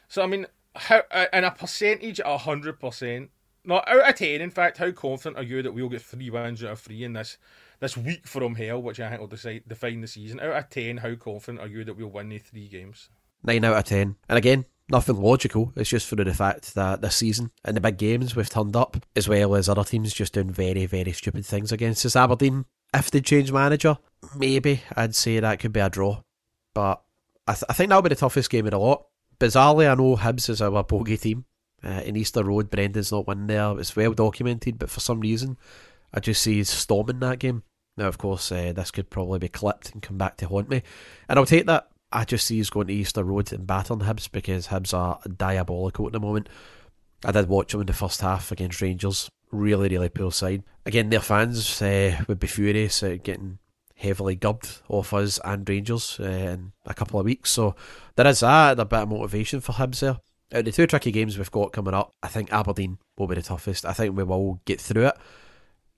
So 0.09 0.23
I 0.23 0.27
mean, 0.27 0.47
how 0.75 1.03
uh, 1.11 1.27
in 1.33 1.45
a 1.45 1.51
percentage, 1.51 2.21
a 2.25 2.39
hundred 2.39 2.79
percent, 2.79 3.31
not 3.65 3.89
out 3.89 4.09
of 4.09 4.15
ten. 4.15 4.41
In 4.41 4.51
fact, 4.51 4.79
how 4.79 4.93
confident 4.93 5.37
are 5.37 5.43
you 5.43 5.63
that 5.63 5.73
we'll 5.75 5.89
get 5.89 6.03
three 6.03 6.31
wins 6.31 6.63
out 6.63 6.71
of 6.71 6.81
three 6.81 7.03
in 7.03 7.15
this 7.15 7.39
this 7.81 7.97
week 7.97 8.27
from 8.27 8.55
hell, 8.55 8.81
which 8.81 9.01
I 9.01 9.09
think 9.09 9.21
will 9.21 9.29
decide 9.29 9.65
define 9.67 10.01
the 10.01 10.07
season? 10.07 10.39
Out 10.39 10.57
of 10.57 10.71
ten, 10.71 10.99
how 10.99 11.17
confident 11.17 11.61
are 11.61 11.69
you 11.69 11.85
that 11.85 11.97
we'll 11.97 12.09
win 12.09 12.29
the 12.29 12.39
three 12.39 12.69
games? 12.69 13.09
Nine 13.43 13.65
out 13.65 13.77
of 13.77 13.85
ten. 13.85 14.17
And 14.29 14.39
again, 14.39 14.65
nothing 14.91 15.21
logical. 15.21 15.73
It's 15.77 15.91
just 15.91 16.07
for 16.07 16.17
the 16.17 16.33
fact 16.35 16.75
that 16.75 17.01
this 17.01 17.17
season 17.17 17.51
in 17.67 17.75
the 17.75 17.81
big 17.81 17.99
games 17.99 18.37
we've 18.37 18.49
turned 18.49 18.77
up, 18.77 18.97
as 19.15 19.29
well 19.29 19.55
as 19.55 19.69
other 19.69 19.85
teams 19.85 20.13
just 20.13 20.35
doing 20.35 20.51
very, 20.51 20.87
very 20.87 21.13
stupid 21.13 21.45
things 21.45 21.73
against 21.73 22.07
us. 22.07 22.17
Aberdeen, 22.17 22.65
if 22.95 23.11
they 23.11 23.21
change 23.21 23.53
manager, 23.53 23.99
maybe 24.37 24.83
I'd 24.95 25.15
say 25.15 25.41
that 25.41 25.59
could 25.59 25.73
be 25.73 25.81
a 25.81 25.91
draw. 25.91 26.23
But 26.75 27.03
I, 27.47 27.53
th- 27.55 27.65
I 27.69 27.73
think 27.73 27.89
that'll 27.89 28.03
be 28.03 28.11
the 28.11 28.17
toughest 28.17 28.51
game 28.51 28.67
in 28.67 28.71
the 28.71 28.79
lot. 28.79 29.07
Bizarrely, 29.39 29.91
I 29.91 29.95
know 29.95 30.17
Hibs 30.17 30.49
is 30.49 30.63
our 30.63 30.85
bogey 30.85 31.17
team. 31.17 31.45
Uh, 31.85 32.03
in 32.05 32.17
Easter 32.17 32.43
Road, 32.43 32.71
Brendan's 32.71 33.13
not 33.13 33.27
winning 33.27 33.47
there. 33.49 33.79
It's 33.79 33.95
well 33.95 34.13
documented, 34.13 34.79
but 34.79 34.91
for 34.91 35.01
some 35.01 35.21
reason, 35.21 35.59
I 36.13 36.21
just 36.21 36.43
see 36.43 36.65
storming 36.65 37.21
that 37.21 37.39
game. 37.39 37.63
Now, 37.97 38.09
of 38.09 38.19
course, 38.19 38.51
uh, 38.51 38.73
this 38.75 38.91
could 38.91 39.11
probably 39.11 39.39
be 39.39 39.49
clipped 39.49 39.93
and 39.93 40.03
come 40.03 40.19
back 40.19 40.37
to 40.39 40.49
haunt 40.49 40.69
me. 40.69 40.83
And 41.29 41.39
I'll 41.39 41.47
take 41.47 41.67
that 41.67 41.89
I 42.13 42.25
just 42.25 42.47
see 42.47 42.57
he's 42.57 42.71
going 42.71 42.87
to 42.87 42.93
Easter 42.95 43.25
Road 43.25 43.53
and 43.53 43.67
battering 43.67 44.01
Hibs 44.01 44.31
because 44.31 44.69
Hibs 44.69 44.95
are 44.95 45.19
diabolical 45.37 46.07
at 46.07 46.13
the 46.13 46.21
moment. 46.21 46.49
I 47.25 47.33
did 47.33 47.49
watch 47.49 47.73
them 47.73 47.81
in 47.81 47.87
the 47.87 47.93
first 47.93 48.21
half 48.21 48.53
against 48.53 48.81
Rangers. 48.81 49.29
Really, 49.51 49.89
really 49.89 50.09
poor 50.09 50.33
side. 50.33 50.63
Again, 50.85 51.11
their 51.11 51.21
fans 51.21 51.81
uh, 51.83 52.23
would 52.29 52.39
be 52.39 52.47
furious 52.47 53.03
at 53.03 53.25
getting 53.25 53.59
heavily 53.97 54.37
gubbed 54.37 54.83
off 54.89 55.15
us 55.15 55.41
and 55.45 55.69
Rangers 55.69 56.19
uh, 56.21 56.25
in 56.25 56.73
a 56.85 56.95
couple 56.95 57.19
of 57.19 57.27
weeks. 57.27 57.51
So 57.51 57.75
there 58.15 58.27
is 58.27 58.41
that, 58.41 58.79
a 58.79 58.85
bit 58.85 59.01
of 59.01 59.09
motivation 59.09 59.61
for 59.61 59.73
Hibs 59.73 60.01
there. 60.01 60.19
Out 60.53 60.61
of 60.61 60.65
the 60.67 60.73
two 60.73 60.87
tricky 60.87 61.11
games 61.11 61.37
we've 61.37 61.51
got 61.51 61.73
coming 61.73 61.95
up, 61.95 62.15
I 62.23 62.29
think 62.29 62.53
Aberdeen 62.53 62.99
will 63.19 63.27
be 63.27 63.35
the 63.35 63.43
toughest. 63.43 63.85
I 63.85 63.93
think 63.93 64.17
we 64.17 64.23
will 64.23 64.61
get 64.65 64.81
through 64.81 65.07
it. 65.07 65.17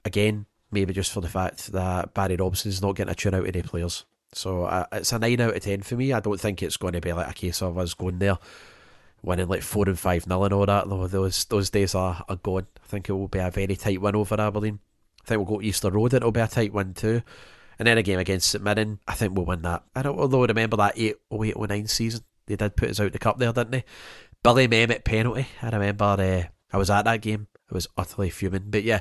Again, 0.05 0.47
maybe 0.71 0.95
just 0.95 1.13
for 1.13 1.21
the 1.21 1.29
fact 1.29 1.73
that 1.73 2.15
Barry 2.15 2.37
Robson's 2.37 2.81
not 2.81 2.97
getting 2.97 3.13
a 3.13 3.15
tune 3.15 3.35
out 3.35 3.47
of 3.47 3.53
the 3.53 3.63
players. 3.63 4.07
So 4.33 4.65
uh, 4.65 4.87
it's 4.93 5.13
a 5.13 5.19
9 5.19 5.41
out 5.41 5.57
of 5.57 5.63
10 5.63 5.83
for 5.83 5.97
me. 5.97 6.13
I 6.13 6.21
don't 6.21 6.41
think 6.41 6.63
it's 6.63 6.77
going 6.77 6.93
to 6.93 7.01
be 7.01 7.13
like 7.13 7.31
a 7.31 7.35
case 7.35 7.63
of 7.63 7.79
us 7.79 7.95
going 7.95 8.19
there, 8.19 8.39
winning 9.23 9.49
like 9.49 9.63
4 9.63 9.89
and 9.89 9.99
5 9.99 10.27
nil 10.27 10.45
and 10.45 10.55
all 10.55 10.67
that. 10.67 10.89
Though 10.89 11.07
those 11.07 11.45
those 11.47 11.71
days 11.71 11.95
are, 11.95 12.25
are 12.29 12.37
gone. 12.37 12.67
I 12.83 12.87
think 12.87 13.09
it 13.09 13.13
will 13.13 13.29
be 13.29 13.39
a 13.39 13.51
very 13.51 13.77
tight 13.77 14.01
win 14.01 14.17
over 14.17 14.41
Aberdeen. 14.41 14.81
I 15.23 15.29
think 15.29 15.39
we'll 15.39 15.57
go 15.57 15.61
to 15.61 15.67
Easter 15.67 15.91
Road, 15.91 16.15
it'll 16.15 16.33
be 16.33 16.41
a 16.41 16.47
tight 16.47 16.73
win 16.73 16.95
too. 16.95 17.23
And 17.79 17.87
then 17.87 17.99
a 17.99 18.03
game 18.03 18.19
against 18.19 18.49
St 18.49 18.65
Mirren, 18.65 18.99
I 19.07 19.15
think 19.15 19.35
we'll 19.35 19.47
win 19.47 19.63
that. 19.63 19.85
I 19.95 20.03
don't 20.03 20.19
although 20.19 20.45
I 20.45 20.47
remember 20.47 20.77
that 20.79 20.99
8 20.99 21.17
08 21.33 21.57
09 21.57 21.87
season. 21.87 22.21
They 22.47 22.57
did 22.57 22.77
put 22.77 22.91
us 22.91 23.01
out 23.01 23.13
the 23.13 23.19
cup 23.19 23.39
there, 23.39 23.53
didn't 23.53 23.73
they? 23.73 23.85
Billy 24.43 24.69
Mehmet 24.69 25.05
penalty. 25.05 25.47
I 25.61 25.69
remember 25.69 26.05
uh, 26.05 26.45
I 26.73 26.77
was 26.79 26.91
at 26.91 27.05
that 27.05 27.21
game. 27.21 27.47
I 27.71 27.75
was 27.75 27.89
utterly 27.97 28.31
fuming. 28.31 28.71
But 28.71 28.85
yeah, 28.85 29.01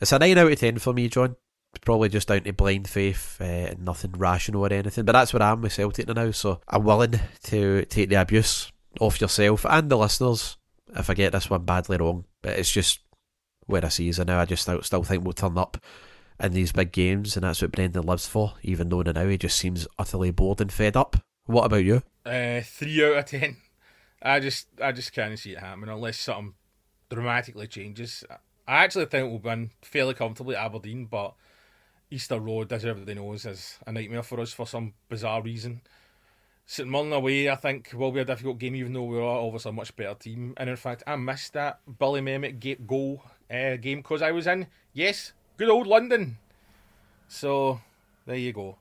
it's 0.00 0.12
a 0.12 0.18
9 0.18 0.38
out 0.38 0.50
of 0.50 0.58
10 0.58 0.78
for 0.78 0.94
me, 0.94 1.08
John 1.08 1.36
probably 1.78 2.08
just 2.08 2.28
down 2.28 2.42
to 2.42 2.52
blind 2.52 2.88
faith 2.88 3.38
uh, 3.40 3.44
and 3.44 3.84
nothing 3.84 4.12
rational 4.12 4.62
or 4.62 4.72
anything. 4.72 5.04
But 5.04 5.12
that's 5.12 5.32
where 5.32 5.42
I 5.42 5.50
am 5.50 5.62
with 5.62 5.72
Celtic 5.72 6.08
now. 6.08 6.30
So 6.30 6.60
I'm 6.68 6.84
willing 6.84 7.20
to 7.44 7.84
take 7.86 8.08
the 8.08 8.16
abuse 8.16 8.70
off 9.00 9.20
yourself 9.20 9.64
and 9.68 9.90
the 9.90 9.96
listeners 9.96 10.56
if 10.96 11.08
I 11.08 11.14
get 11.14 11.32
this 11.32 11.48
one 11.48 11.64
badly 11.64 11.96
wrong. 11.96 12.24
But 12.42 12.58
it's 12.58 12.70
just 12.70 13.00
where 13.66 13.84
I 13.84 13.88
see 13.88 14.08
is 14.08 14.18
now. 14.18 14.40
I 14.40 14.44
just 14.44 14.62
still, 14.62 14.82
still 14.82 15.02
think 15.02 15.24
we'll 15.24 15.32
turn 15.32 15.56
up 15.56 15.76
in 16.40 16.52
these 16.52 16.72
big 16.72 16.90
games, 16.90 17.36
and 17.36 17.44
that's 17.44 17.62
what 17.62 17.72
Brendan 17.72 18.06
lives 18.06 18.26
for. 18.26 18.54
Even 18.62 18.88
though 18.88 19.02
now 19.02 19.26
he 19.26 19.38
just 19.38 19.56
seems 19.56 19.86
utterly 19.98 20.30
bored 20.30 20.60
and 20.60 20.72
fed 20.72 20.96
up. 20.96 21.16
What 21.46 21.64
about 21.64 21.84
you? 21.84 22.02
Uh, 22.24 22.60
three 22.62 23.04
out 23.04 23.18
of 23.18 23.24
ten. 23.26 23.56
I 24.22 24.40
just 24.40 24.68
I 24.82 24.92
just 24.92 25.12
can't 25.12 25.38
see 25.38 25.52
it 25.52 25.58
happening 25.58 25.90
unless 25.90 26.18
something 26.18 26.54
dramatically 27.10 27.66
changes. 27.66 28.24
I 28.68 28.84
actually 28.84 29.06
think 29.06 29.28
we'll 29.28 29.38
win 29.38 29.70
fairly 29.82 30.14
comfortably 30.14 30.56
at 30.56 30.64
Aberdeen, 30.64 31.06
but 31.06 31.34
Easter 32.10 32.40
Road, 32.40 32.72
as 32.72 32.84
everybody 32.84 33.14
knows, 33.14 33.46
is 33.46 33.78
a 33.86 33.92
nightmare 33.92 34.22
for 34.22 34.40
us 34.40 34.52
for 34.52 34.66
some 34.66 34.94
bizarre 35.08 35.42
reason. 35.42 35.80
St 36.66 36.88
Mirren 36.88 37.12
away, 37.12 37.48
I 37.48 37.56
think, 37.56 37.90
will 37.94 38.12
be 38.12 38.20
a 38.20 38.24
difficult 38.24 38.58
game, 38.58 38.76
even 38.76 38.92
though 38.92 39.04
we 39.04 39.18
are 39.18 39.22
obviously 39.22 39.70
a 39.70 39.72
much 39.72 39.94
better 39.96 40.14
team. 40.14 40.54
And 40.56 40.70
in 40.70 40.76
fact, 40.76 41.02
I 41.06 41.16
missed 41.16 41.52
that 41.54 41.80
Billy 41.98 42.20
Mehmet 42.20 42.86
goal 42.86 43.22
uh, 43.50 43.76
game 43.76 43.98
because 43.98 44.22
I 44.22 44.30
was 44.30 44.46
in, 44.46 44.66
yes, 44.92 45.32
good 45.56 45.68
old 45.68 45.86
London. 45.86 46.38
So, 47.28 47.80
there 48.26 48.36
you 48.36 48.52
go. 48.52 48.76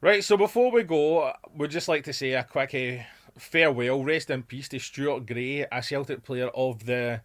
Right, 0.00 0.22
so 0.22 0.36
before 0.36 0.70
we 0.70 0.82
go, 0.82 1.32
we'd 1.56 1.70
just 1.70 1.88
like 1.88 2.04
to 2.04 2.12
say 2.12 2.32
a 2.32 2.44
quick 2.44 2.74
uh, 2.74 3.04
farewell, 3.38 4.04
rest 4.04 4.30
in 4.30 4.42
peace 4.42 4.68
to 4.68 4.78
Stuart 4.78 5.26
Gray, 5.26 5.66
a 5.70 5.82
Celtic 5.82 6.22
player 6.22 6.48
of 6.48 6.84
the 6.84 7.20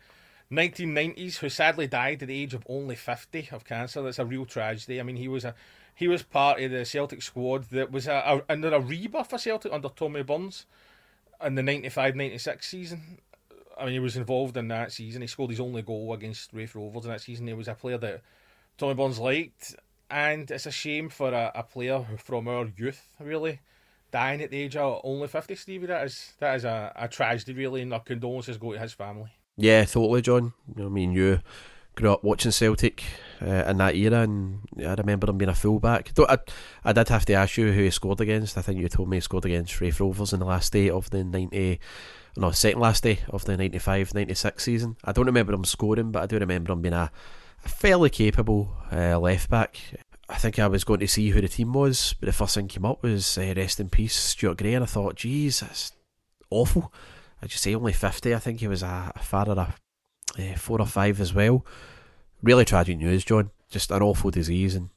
1990s, 0.52 1.38
who 1.38 1.50
sadly 1.50 1.88
died 1.88 2.22
at 2.22 2.28
the 2.28 2.42
age 2.42 2.54
of 2.54 2.66
only 2.68 2.96
50 2.96 3.50
of 3.52 3.66
cancer. 3.66 4.02
That's 4.02 4.20
a 4.20 4.26
real 4.26 4.46
tragedy. 4.46 5.00
I 5.00 5.04
mean, 5.04 5.18
he 5.18 5.28
was 5.28 5.46
a 5.46 5.54
he 5.94 6.08
was 6.08 6.24
part 6.24 6.62
of 6.62 6.72
the 6.72 6.86
Celtic 6.86 7.22
squad 7.22 7.66
that 7.72 7.92
was 7.92 8.08
a, 8.08 8.14
a 8.14 8.52
under 8.52 8.74
a 8.74 8.80
rebirth 8.80 9.30
for 9.30 9.38
Celtic 9.38 9.74
under 9.74 9.90
Tommy 9.90 10.24
Burns 10.24 10.66
in 11.44 11.56
the 11.56 11.62
95-96 11.62 12.64
season. 12.64 13.20
I 13.78 13.86
mean, 13.86 13.94
he 13.94 14.00
was 14.00 14.18
involved 14.18 14.58
in 14.58 14.68
that 14.70 14.92
season. 14.92 15.22
He 15.22 15.28
scored 15.28 15.52
his 15.52 15.60
only 15.60 15.82
goal 15.82 16.14
against 16.14 16.54
Raith 16.54 16.76
Rovers 16.76 17.06
in 17.06 17.12
that 17.12 17.22
season. 17.22 17.48
He 17.48 17.54
was 17.54 17.68
a 17.68 17.76
player 17.76 17.98
that 17.98 18.22
Tommy 18.78 18.94
Burns 18.94 19.20
liked, 19.20 19.76
and 20.10 20.50
it's 20.50 20.66
a 20.66 20.72
shame 20.72 21.10
for 21.10 21.34
a, 21.34 21.52
a 21.54 21.64
player 21.64 22.06
from 22.18 22.48
our 22.48 22.68
youth, 22.78 23.06
really, 23.20 23.60
dying 24.12 24.42
at 24.42 24.52
the 24.52 24.62
age 24.62 24.76
of 24.76 25.02
only 25.04 25.28
50, 25.28 25.56
Stevie. 25.56 25.88
That 25.88 26.06
is 26.06 26.34
that 26.40 26.56
is 26.56 26.66
a, 26.66 26.92
a 26.96 27.08
tragedy, 27.08 27.54
really, 27.54 27.82
and 27.82 27.94
our 27.94 28.00
condolences 28.00 28.58
go 28.58 28.74
to 28.74 28.80
his 28.80 28.94
family. 28.94 29.32
Yeah, 29.60 29.84
totally, 29.84 30.22
John. 30.22 30.54
I 30.78 30.84
mean, 30.84 31.12
you 31.12 31.42
grew 31.96 32.14
up 32.14 32.24
watching 32.24 32.52
Celtic 32.52 33.04
uh, 33.42 33.66
in 33.68 33.78
that 33.78 33.96
era, 33.96 34.22
and 34.22 34.62
I 34.78 34.94
remember 34.94 35.30
him 35.30 35.38
being 35.38 35.50
a 35.50 35.56
fullback. 35.56 36.12
I, 36.18 36.38
I 36.86 36.94
did 36.94 37.10
have 37.10 37.26
to 37.26 37.34
ask 37.34 37.58
you 37.58 37.74
who 37.74 37.84
he 37.84 37.90
scored 37.90 38.22
against. 38.22 38.58
I 38.58 38.62
think 38.62 38.80
you 38.80 38.88
told 38.88 39.10
me 39.10 39.18
he 39.18 39.22
scored 39.22 39.44
against 39.44 39.82
Raith 39.82 40.00
Rovers 40.00 40.32
in 40.32 40.40
the 40.40 40.46
last 40.46 40.72
day 40.72 40.90
of 40.90 41.10
the 41.10 41.26
90, 41.26 41.78
no, 42.38 42.52
second 42.52 42.80
last 42.80 43.04
day 43.04 43.20
of 43.30 43.44
the 43.44 43.58
95 43.58 44.14
96 44.14 44.64
season. 44.64 44.96
I 45.04 45.12
don't 45.12 45.26
remember 45.26 45.52
him 45.52 45.66
scoring, 45.66 46.14
but 46.14 46.24
I 46.24 46.26
do 46.26 46.40
remember 46.40 46.72
him 46.72 46.82
being 46.82 46.94
a, 46.94 47.12
a 47.66 47.70
fairly 47.70 48.10
capable 48.10 48.74
uh, 48.94 49.20
left 49.20 49.50
back. 49.50 49.78
I 50.30 50.36
think 50.36 50.58
I 50.58 50.68
was 50.68 50.86
going 50.86 51.02
to 51.02 51.08
see 51.08 51.32
who 51.32 51.42
the 51.42 51.50
team 51.50 51.74
was, 51.74 52.16
but 52.18 52.28
the 52.28 52.34
first 52.34 52.56
thing 52.56 52.70
came 52.70 52.86
up 52.86 53.04
was 53.04 53.38
uh, 53.38 53.54
rest 53.58 53.82
in 53.82 53.90
peace, 53.90 54.16
Stuart 54.16 54.60
Gray, 54.60 54.76
and 54.76 54.86
I 54.86 54.88
thought, 54.88 55.16
geez, 55.16 55.60
that's 55.60 55.92
awful. 56.50 56.94
I 57.42 57.48
just 57.48 57.64
say 57.64 57.76
only 57.76 57.94
50. 57.94 58.34
I 58.36 58.40
think 58.40 58.60
he 58.60 58.68
was 58.68 58.84
a, 58.84 59.12
a 59.16 59.20
father 59.20 59.54
of 59.54 59.80
uh, 60.38 60.56
four 60.58 60.80
or 60.82 60.88
five 60.88 61.20
as 61.22 61.34
well. 61.34 61.66
Really 62.42 62.66
tragic 62.66 62.98
news, 62.98 63.24
John. 63.26 63.52
Just 63.70 63.92
an 63.92 64.02
awful 64.02 64.32
disease, 64.32 64.76
and 64.76 64.90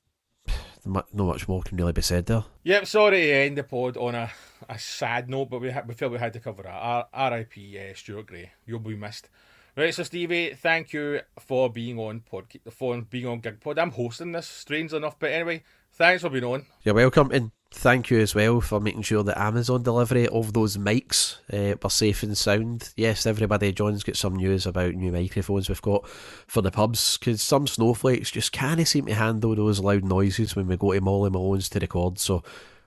not 0.85 1.12
much 1.14 1.48
more 1.48 1.62
can 1.62 1.76
really 1.76 1.92
be 1.92 2.02
said 2.02 2.26
there. 2.26 2.44
Yep, 2.64 2.87
sorry 2.87 3.20
to 3.22 3.33
end 3.33 3.59
the 3.59 3.64
pod 3.64 3.96
on 3.96 4.14
a, 4.14 4.31
a 4.68 4.78
sad 4.78 5.28
note, 5.28 5.50
but 5.50 5.61
we, 5.61 5.70
ha- 5.70 5.83
we 5.87 5.94
felt 5.94 6.12
we 6.12 6.18
had 6.18 6.33
to 6.33 6.40
cover 6.40 6.62
that. 6.62 6.70
R- 6.70 7.31
RIP 7.33 7.52
uh, 7.78 7.94
Stuart 7.94 8.26
Gray. 8.26 8.50
You'll 8.66 8.78
be 8.78 8.96
missed. 8.96 9.28
Right, 9.76 9.94
so 9.94 10.02
Stevie, 10.02 10.52
thank 10.55 10.92
you 10.92 11.20
for 11.38 11.70
being 11.70 11.98
on 11.98 12.20
pod, 12.20 12.44
for 12.70 13.00
being 13.02 13.26
on 13.26 13.40
Gig 13.40 13.59
Pod. 13.59 13.78
I'm 13.78 13.90
hosting 13.90 14.33
this, 14.33 14.46
strange 14.46 14.92
enough, 14.92 15.18
but 15.18 15.33
anyway, 15.33 15.62
thanks 15.92 16.22
for 16.22 16.28
being 16.28 16.44
on. 16.44 16.66
You're 16.83 16.94
welcome, 16.94 17.31
and 17.31 17.52
thank 17.72 18.11
you 18.11 18.20
as 18.20 18.35
well 18.35 18.61
for 18.61 18.80
making 18.80 19.02
sure 19.02 19.22
that 19.22 19.40
Amazon 19.40 19.82
delivery 19.82 20.28
of 20.28 20.52
those 20.52 20.76
mics 20.76 21.38
uh, 21.52 21.76
were 21.82 21.90
safe 21.90 22.22
and 22.22 22.37
sound. 22.37 22.92
Yes, 22.96 23.26
everybody, 23.26 23.72
John's 23.72 24.02
got 24.02 24.16
some 24.16 24.37
news 24.37 24.66
about 24.66 24.94
new 24.94 25.12
microphones 25.12 25.68
we've 25.68 25.82
got 25.82 26.06
for 26.08 26.62
the 26.62 26.70
pubs 26.70 27.18
because 27.18 27.42
some 27.42 27.66
snowflakes 27.66 28.30
just 28.30 28.52
can't 28.52 28.87
seem 28.87 29.06
to 29.06 29.14
handle 29.14 29.54
those 29.54 29.80
loud 29.80 30.04
noises 30.04 30.54
when 30.54 30.66
we 30.66 30.76
go 30.76 30.92
to 30.92 31.00
Molly 31.00 31.30
Malone's 31.30 31.68
to 31.70 31.78
record. 31.78 32.18
So, 32.18 32.42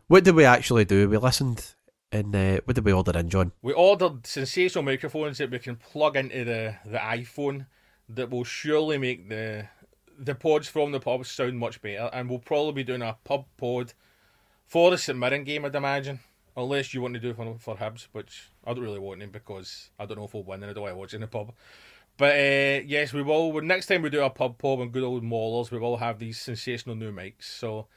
what 0.07 0.23
did 0.23 0.35
we 0.35 0.45
actually 0.45 0.85
do? 0.85 1.09
We 1.09 1.17
listened. 1.17 1.73
And 2.11 2.33
uh, 2.35 2.61
what 2.63 2.75
did 2.75 2.85
we 2.85 2.93
order 2.93 3.17
in, 3.17 3.29
John? 3.29 3.51
We 3.61 3.73
ordered 3.73 4.25
sensational 4.25 4.83
microphones 4.83 5.39
that 5.39 5.51
we 5.51 5.59
can 5.59 5.75
plug 5.75 6.15
into 6.15 6.45
the, 6.45 6.75
the 6.85 6.97
iPhone 6.97 7.65
that 8.09 8.29
will 8.29 8.43
surely 8.43 8.97
make 8.97 9.27
the 9.29 9.67
the 10.17 10.35
pods 10.35 10.67
from 10.67 10.93
the 10.93 10.99
pub 10.99 11.25
sound 11.25 11.59
much 11.59 11.81
better, 11.81 12.09
and 12.13 12.29
we'll 12.29 12.39
probably 12.39 12.71
be 12.71 12.83
doing 12.85 13.01
a 13.01 13.17
pub 13.25 13.45
pod 13.57 13.93
for 14.65 14.91
the 14.91 14.97
St 14.97 15.17
Mirren 15.17 15.43
game, 15.43 15.65
I'd 15.65 15.75
imagine. 15.75 16.19
Unless 16.57 16.93
you 16.93 17.01
want 17.01 17.15
to 17.15 17.19
do 17.19 17.33
for 17.33 17.57
for 17.59 17.75
Hibs, 17.75 18.07
which 18.13 18.49
I 18.65 18.73
don't 18.73 18.83
really 18.83 18.99
want 18.99 19.19
to 19.19 19.27
because 19.27 19.89
I 19.99 20.05
don't 20.05 20.17
know 20.17 20.23
if 20.23 20.33
we'll 20.33 20.43
win 20.43 20.63
and 20.63 20.69
I 20.69 20.73
don't 20.73 20.83
want 20.83 20.93
to 20.93 20.97
watch 20.97 21.13
in 21.13 21.21
the 21.21 21.27
pub. 21.27 21.53
But 22.17 22.35
uh, 22.35 22.81
yes, 22.85 23.11
we 23.11 23.21
will. 23.21 23.61
Next 23.61 23.87
time 23.87 24.01
we 24.01 24.09
do 24.09 24.23
a 24.23 24.29
pub 24.29 24.57
pub 24.57 24.79
and 24.79 24.91
good 24.91 25.03
old 25.03 25.23
maulers, 25.23 25.69
we 25.69 25.79
will 25.79 25.97
have 25.97 26.17
these 26.17 26.39
sensational 26.39 26.95
new 26.95 27.11
mics. 27.11 27.43
So 27.43 27.87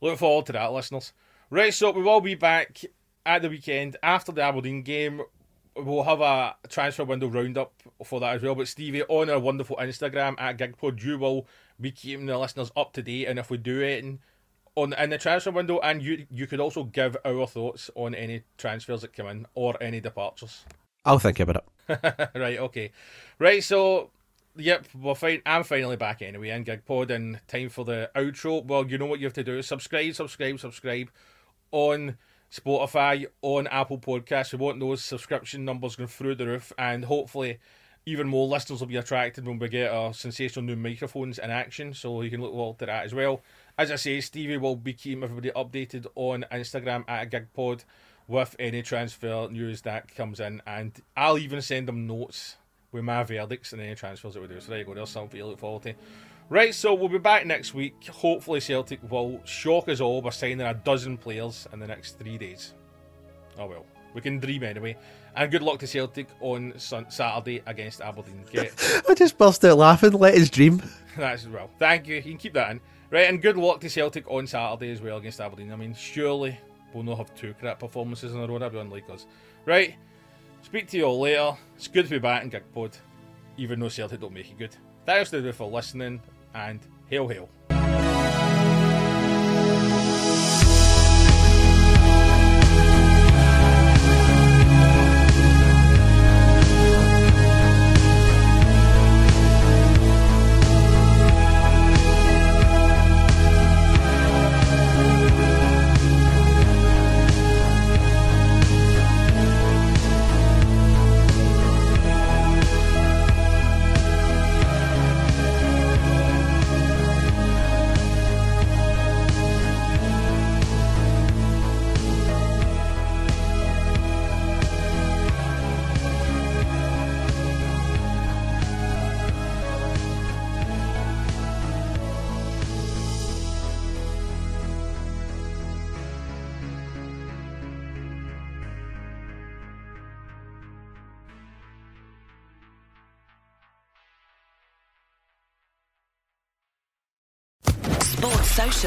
look 0.00 0.18
forward 0.18 0.46
to 0.46 0.52
that, 0.52 0.72
listeners. 0.72 1.12
Right, 1.50 1.74
so 1.74 1.90
we 1.90 2.02
will 2.02 2.20
be 2.20 2.36
back 2.36 2.84
at 3.26 3.42
the 3.42 3.48
weekend 3.48 3.96
after 4.02 4.32
the 4.32 4.42
Aberdeen 4.42 4.82
game. 4.82 5.22
We'll 5.76 6.04
have 6.04 6.20
a 6.20 6.54
transfer 6.68 7.04
window 7.04 7.26
roundup 7.26 7.72
for 8.04 8.20
that 8.20 8.36
as 8.36 8.42
well. 8.42 8.54
But 8.54 8.68
Stevie, 8.68 9.02
on 9.02 9.28
our 9.28 9.40
wonderful 9.40 9.76
Instagram 9.76 10.36
at 10.38 10.56
GigPod, 10.56 11.02
you 11.02 11.18
will 11.18 11.48
be 11.80 11.90
keeping 11.90 12.26
the 12.26 12.38
listeners 12.38 12.70
up 12.76 12.92
to 12.92 13.02
date. 13.02 13.26
And 13.26 13.40
if 13.40 13.50
we 13.50 13.56
do 13.56 13.80
it 13.80 14.04
on 14.76 14.92
in 14.94 15.10
the 15.10 15.18
transfer 15.18 15.50
window, 15.50 15.78
and 15.80 16.02
you 16.02 16.26
you 16.30 16.46
could 16.46 16.60
also 16.60 16.84
give 16.84 17.16
our 17.24 17.46
thoughts 17.46 17.90
on 17.94 18.14
any 18.14 18.42
transfers 18.58 19.02
that 19.02 19.12
come 19.12 19.26
in 19.26 19.46
or 19.54 19.80
any 19.82 20.00
departures. 20.00 20.64
I'll 21.04 21.18
think 21.18 21.40
about 21.40 21.64
it. 21.88 22.30
right, 22.34 22.58
okay, 22.58 22.90
right. 23.38 23.62
So, 23.62 24.10
yep, 24.56 24.86
we're 24.94 25.14
fine. 25.14 25.42
I'm 25.44 25.64
finally 25.64 25.96
back 25.96 26.22
anyway 26.22 26.50
in 26.50 26.64
GigPod, 26.64 27.10
and 27.10 27.40
time 27.46 27.68
for 27.68 27.84
the 27.84 28.10
outro. 28.16 28.64
Well, 28.64 28.86
you 28.86 28.98
know 28.98 29.06
what 29.06 29.20
you 29.20 29.26
have 29.26 29.34
to 29.34 29.44
do: 29.44 29.62
subscribe, 29.62 30.14
subscribe, 30.14 30.58
subscribe 30.58 31.10
on 31.70 32.16
Spotify, 32.50 33.26
on 33.42 33.66
Apple 33.66 33.98
Podcasts. 33.98 34.52
We 34.52 34.58
want 34.58 34.80
those 34.80 35.04
subscription 35.04 35.64
numbers 35.64 35.96
going 35.96 36.08
through 36.08 36.36
the 36.36 36.46
roof, 36.46 36.72
and 36.78 37.04
hopefully 37.04 37.58
even 38.06 38.28
more 38.28 38.46
listeners 38.46 38.80
will 38.80 38.86
be 38.86 38.96
attracted 38.96 39.46
when 39.46 39.58
we 39.58 39.68
get 39.68 39.90
our 39.90 40.12
sensational 40.12 40.64
new 40.64 40.76
microphones 40.76 41.38
in 41.38 41.50
action. 41.50 41.94
So 41.94 42.22
you 42.22 42.30
can 42.30 42.40
look 42.40 42.52
forward 42.52 42.78
to 42.80 42.86
that 42.86 43.04
as 43.04 43.14
well. 43.14 43.42
As 43.76 43.90
I 43.90 43.96
say, 43.96 44.20
Stevie 44.20 44.56
will 44.56 44.76
be 44.76 44.92
keeping 44.92 45.24
everybody 45.24 45.50
updated 45.50 46.06
on 46.14 46.44
Instagram 46.52 47.04
at 47.08 47.30
GigPod 47.30 47.84
with 48.28 48.54
any 48.58 48.82
transfer 48.82 49.48
news 49.50 49.82
that 49.82 50.14
comes 50.14 50.38
in, 50.38 50.62
and 50.66 50.92
I'll 51.16 51.38
even 51.38 51.60
send 51.60 51.88
them 51.88 52.06
notes 52.06 52.56
with 52.92 53.02
my 53.02 53.24
verdicts 53.24 53.72
and 53.72 53.82
any 53.82 53.96
transfers 53.96 54.34
that 54.34 54.40
we 54.40 54.46
do. 54.46 54.60
So 54.60 54.70
there 54.70 54.78
you 54.78 54.84
go, 54.84 54.94
there's 54.94 55.10
something 55.10 55.40
to 55.40 55.46
look 55.46 55.58
forward 55.58 55.82
to. 55.82 55.94
Right, 56.48 56.74
so 56.74 56.94
we'll 56.94 57.08
be 57.08 57.18
back 57.18 57.46
next 57.46 57.74
week. 57.74 58.06
Hopefully, 58.06 58.60
Celtic 58.60 59.00
will 59.10 59.40
shock 59.44 59.88
us 59.88 60.00
all 60.00 60.22
by 60.22 60.30
signing 60.30 60.60
a 60.60 60.74
dozen 60.74 61.16
players 61.16 61.66
in 61.72 61.80
the 61.80 61.86
next 61.86 62.18
three 62.18 62.38
days. 62.38 62.74
Oh 63.58 63.66
well, 63.66 63.86
we 64.14 64.20
can 64.20 64.38
dream 64.38 64.62
anyway. 64.62 64.96
And 65.34 65.50
good 65.50 65.62
luck 65.62 65.80
to 65.80 65.86
Celtic 65.88 66.28
on 66.40 66.74
Saturday 66.76 67.60
against 67.66 68.00
Aberdeen. 68.00 68.44
Get... 68.52 69.02
I 69.08 69.14
just 69.14 69.36
burst 69.36 69.64
out 69.64 69.78
laughing. 69.78 70.12
Let 70.12 70.34
us 70.34 70.48
dream. 70.48 70.80
That's 71.16 71.44
as 71.44 71.48
well. 71.48 71.70
Thank 71.78 72.06
you. 72.06 72.16
You 72.16 72.22
can 72.22 72.38
keep 72.38 72.52
that 72.54 72.70
in. 72.70 72.80
Right, 73.14 73.28
and 73.28 73.40
good 73.40 73.56
luck 73.56 73.80
to 73.82 73.88
Celtic 73.88 74.28
on 74.28 74.44
Saturday 74.44 74.90
as 74.90 75.00
well 75.00 75.18
against 75.18 75.40
Aberdeen. 75.40 75.70
I 75.72 75.76
mean, 75.76 75.94
surely 75.94 76.58
we'll 76.92 77.04
not 77.04 77.18
have 77.18 77.32
two 77.36 77.54
crap 77.60 77.78
performances 77.78 78.34
in 78.34 78.40
a 78.40 78.46
row. 78.48 78.58
Be 78.68 78.76
unlike 78.76 79.08
us. 79.08 79.26
Right, 79.64 79.94
speak 80.62 80.88
to 80.88 80.96
you 80.96 81.04
all 81.04 81.20
later. 81.20 81.52
It's 81.76 81.86
good 81.86 82.06
to 82.06 82.10
be 82.10 82.18
back 82.18 82.42
in 82.42 82.50
Gigpod, 82.50 82.98
even 83.56 83.78
though 83.78 83.88
Celtic 83.88 84.20
don't 84.20 84.34
make 84.34 84.50
it 84.50 84.58
good. 84.58 84.74
Thanks 85.06 85.30
to 85.30 85.38
you 85.38 85.52
for 85.52 85.70
listening, 85.70 86.22
and 86.56 86.80
hail 87.06 87.28
hail. 87.28 87.48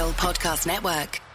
Podcast 0.05 0.67
Network. 0.67 1.26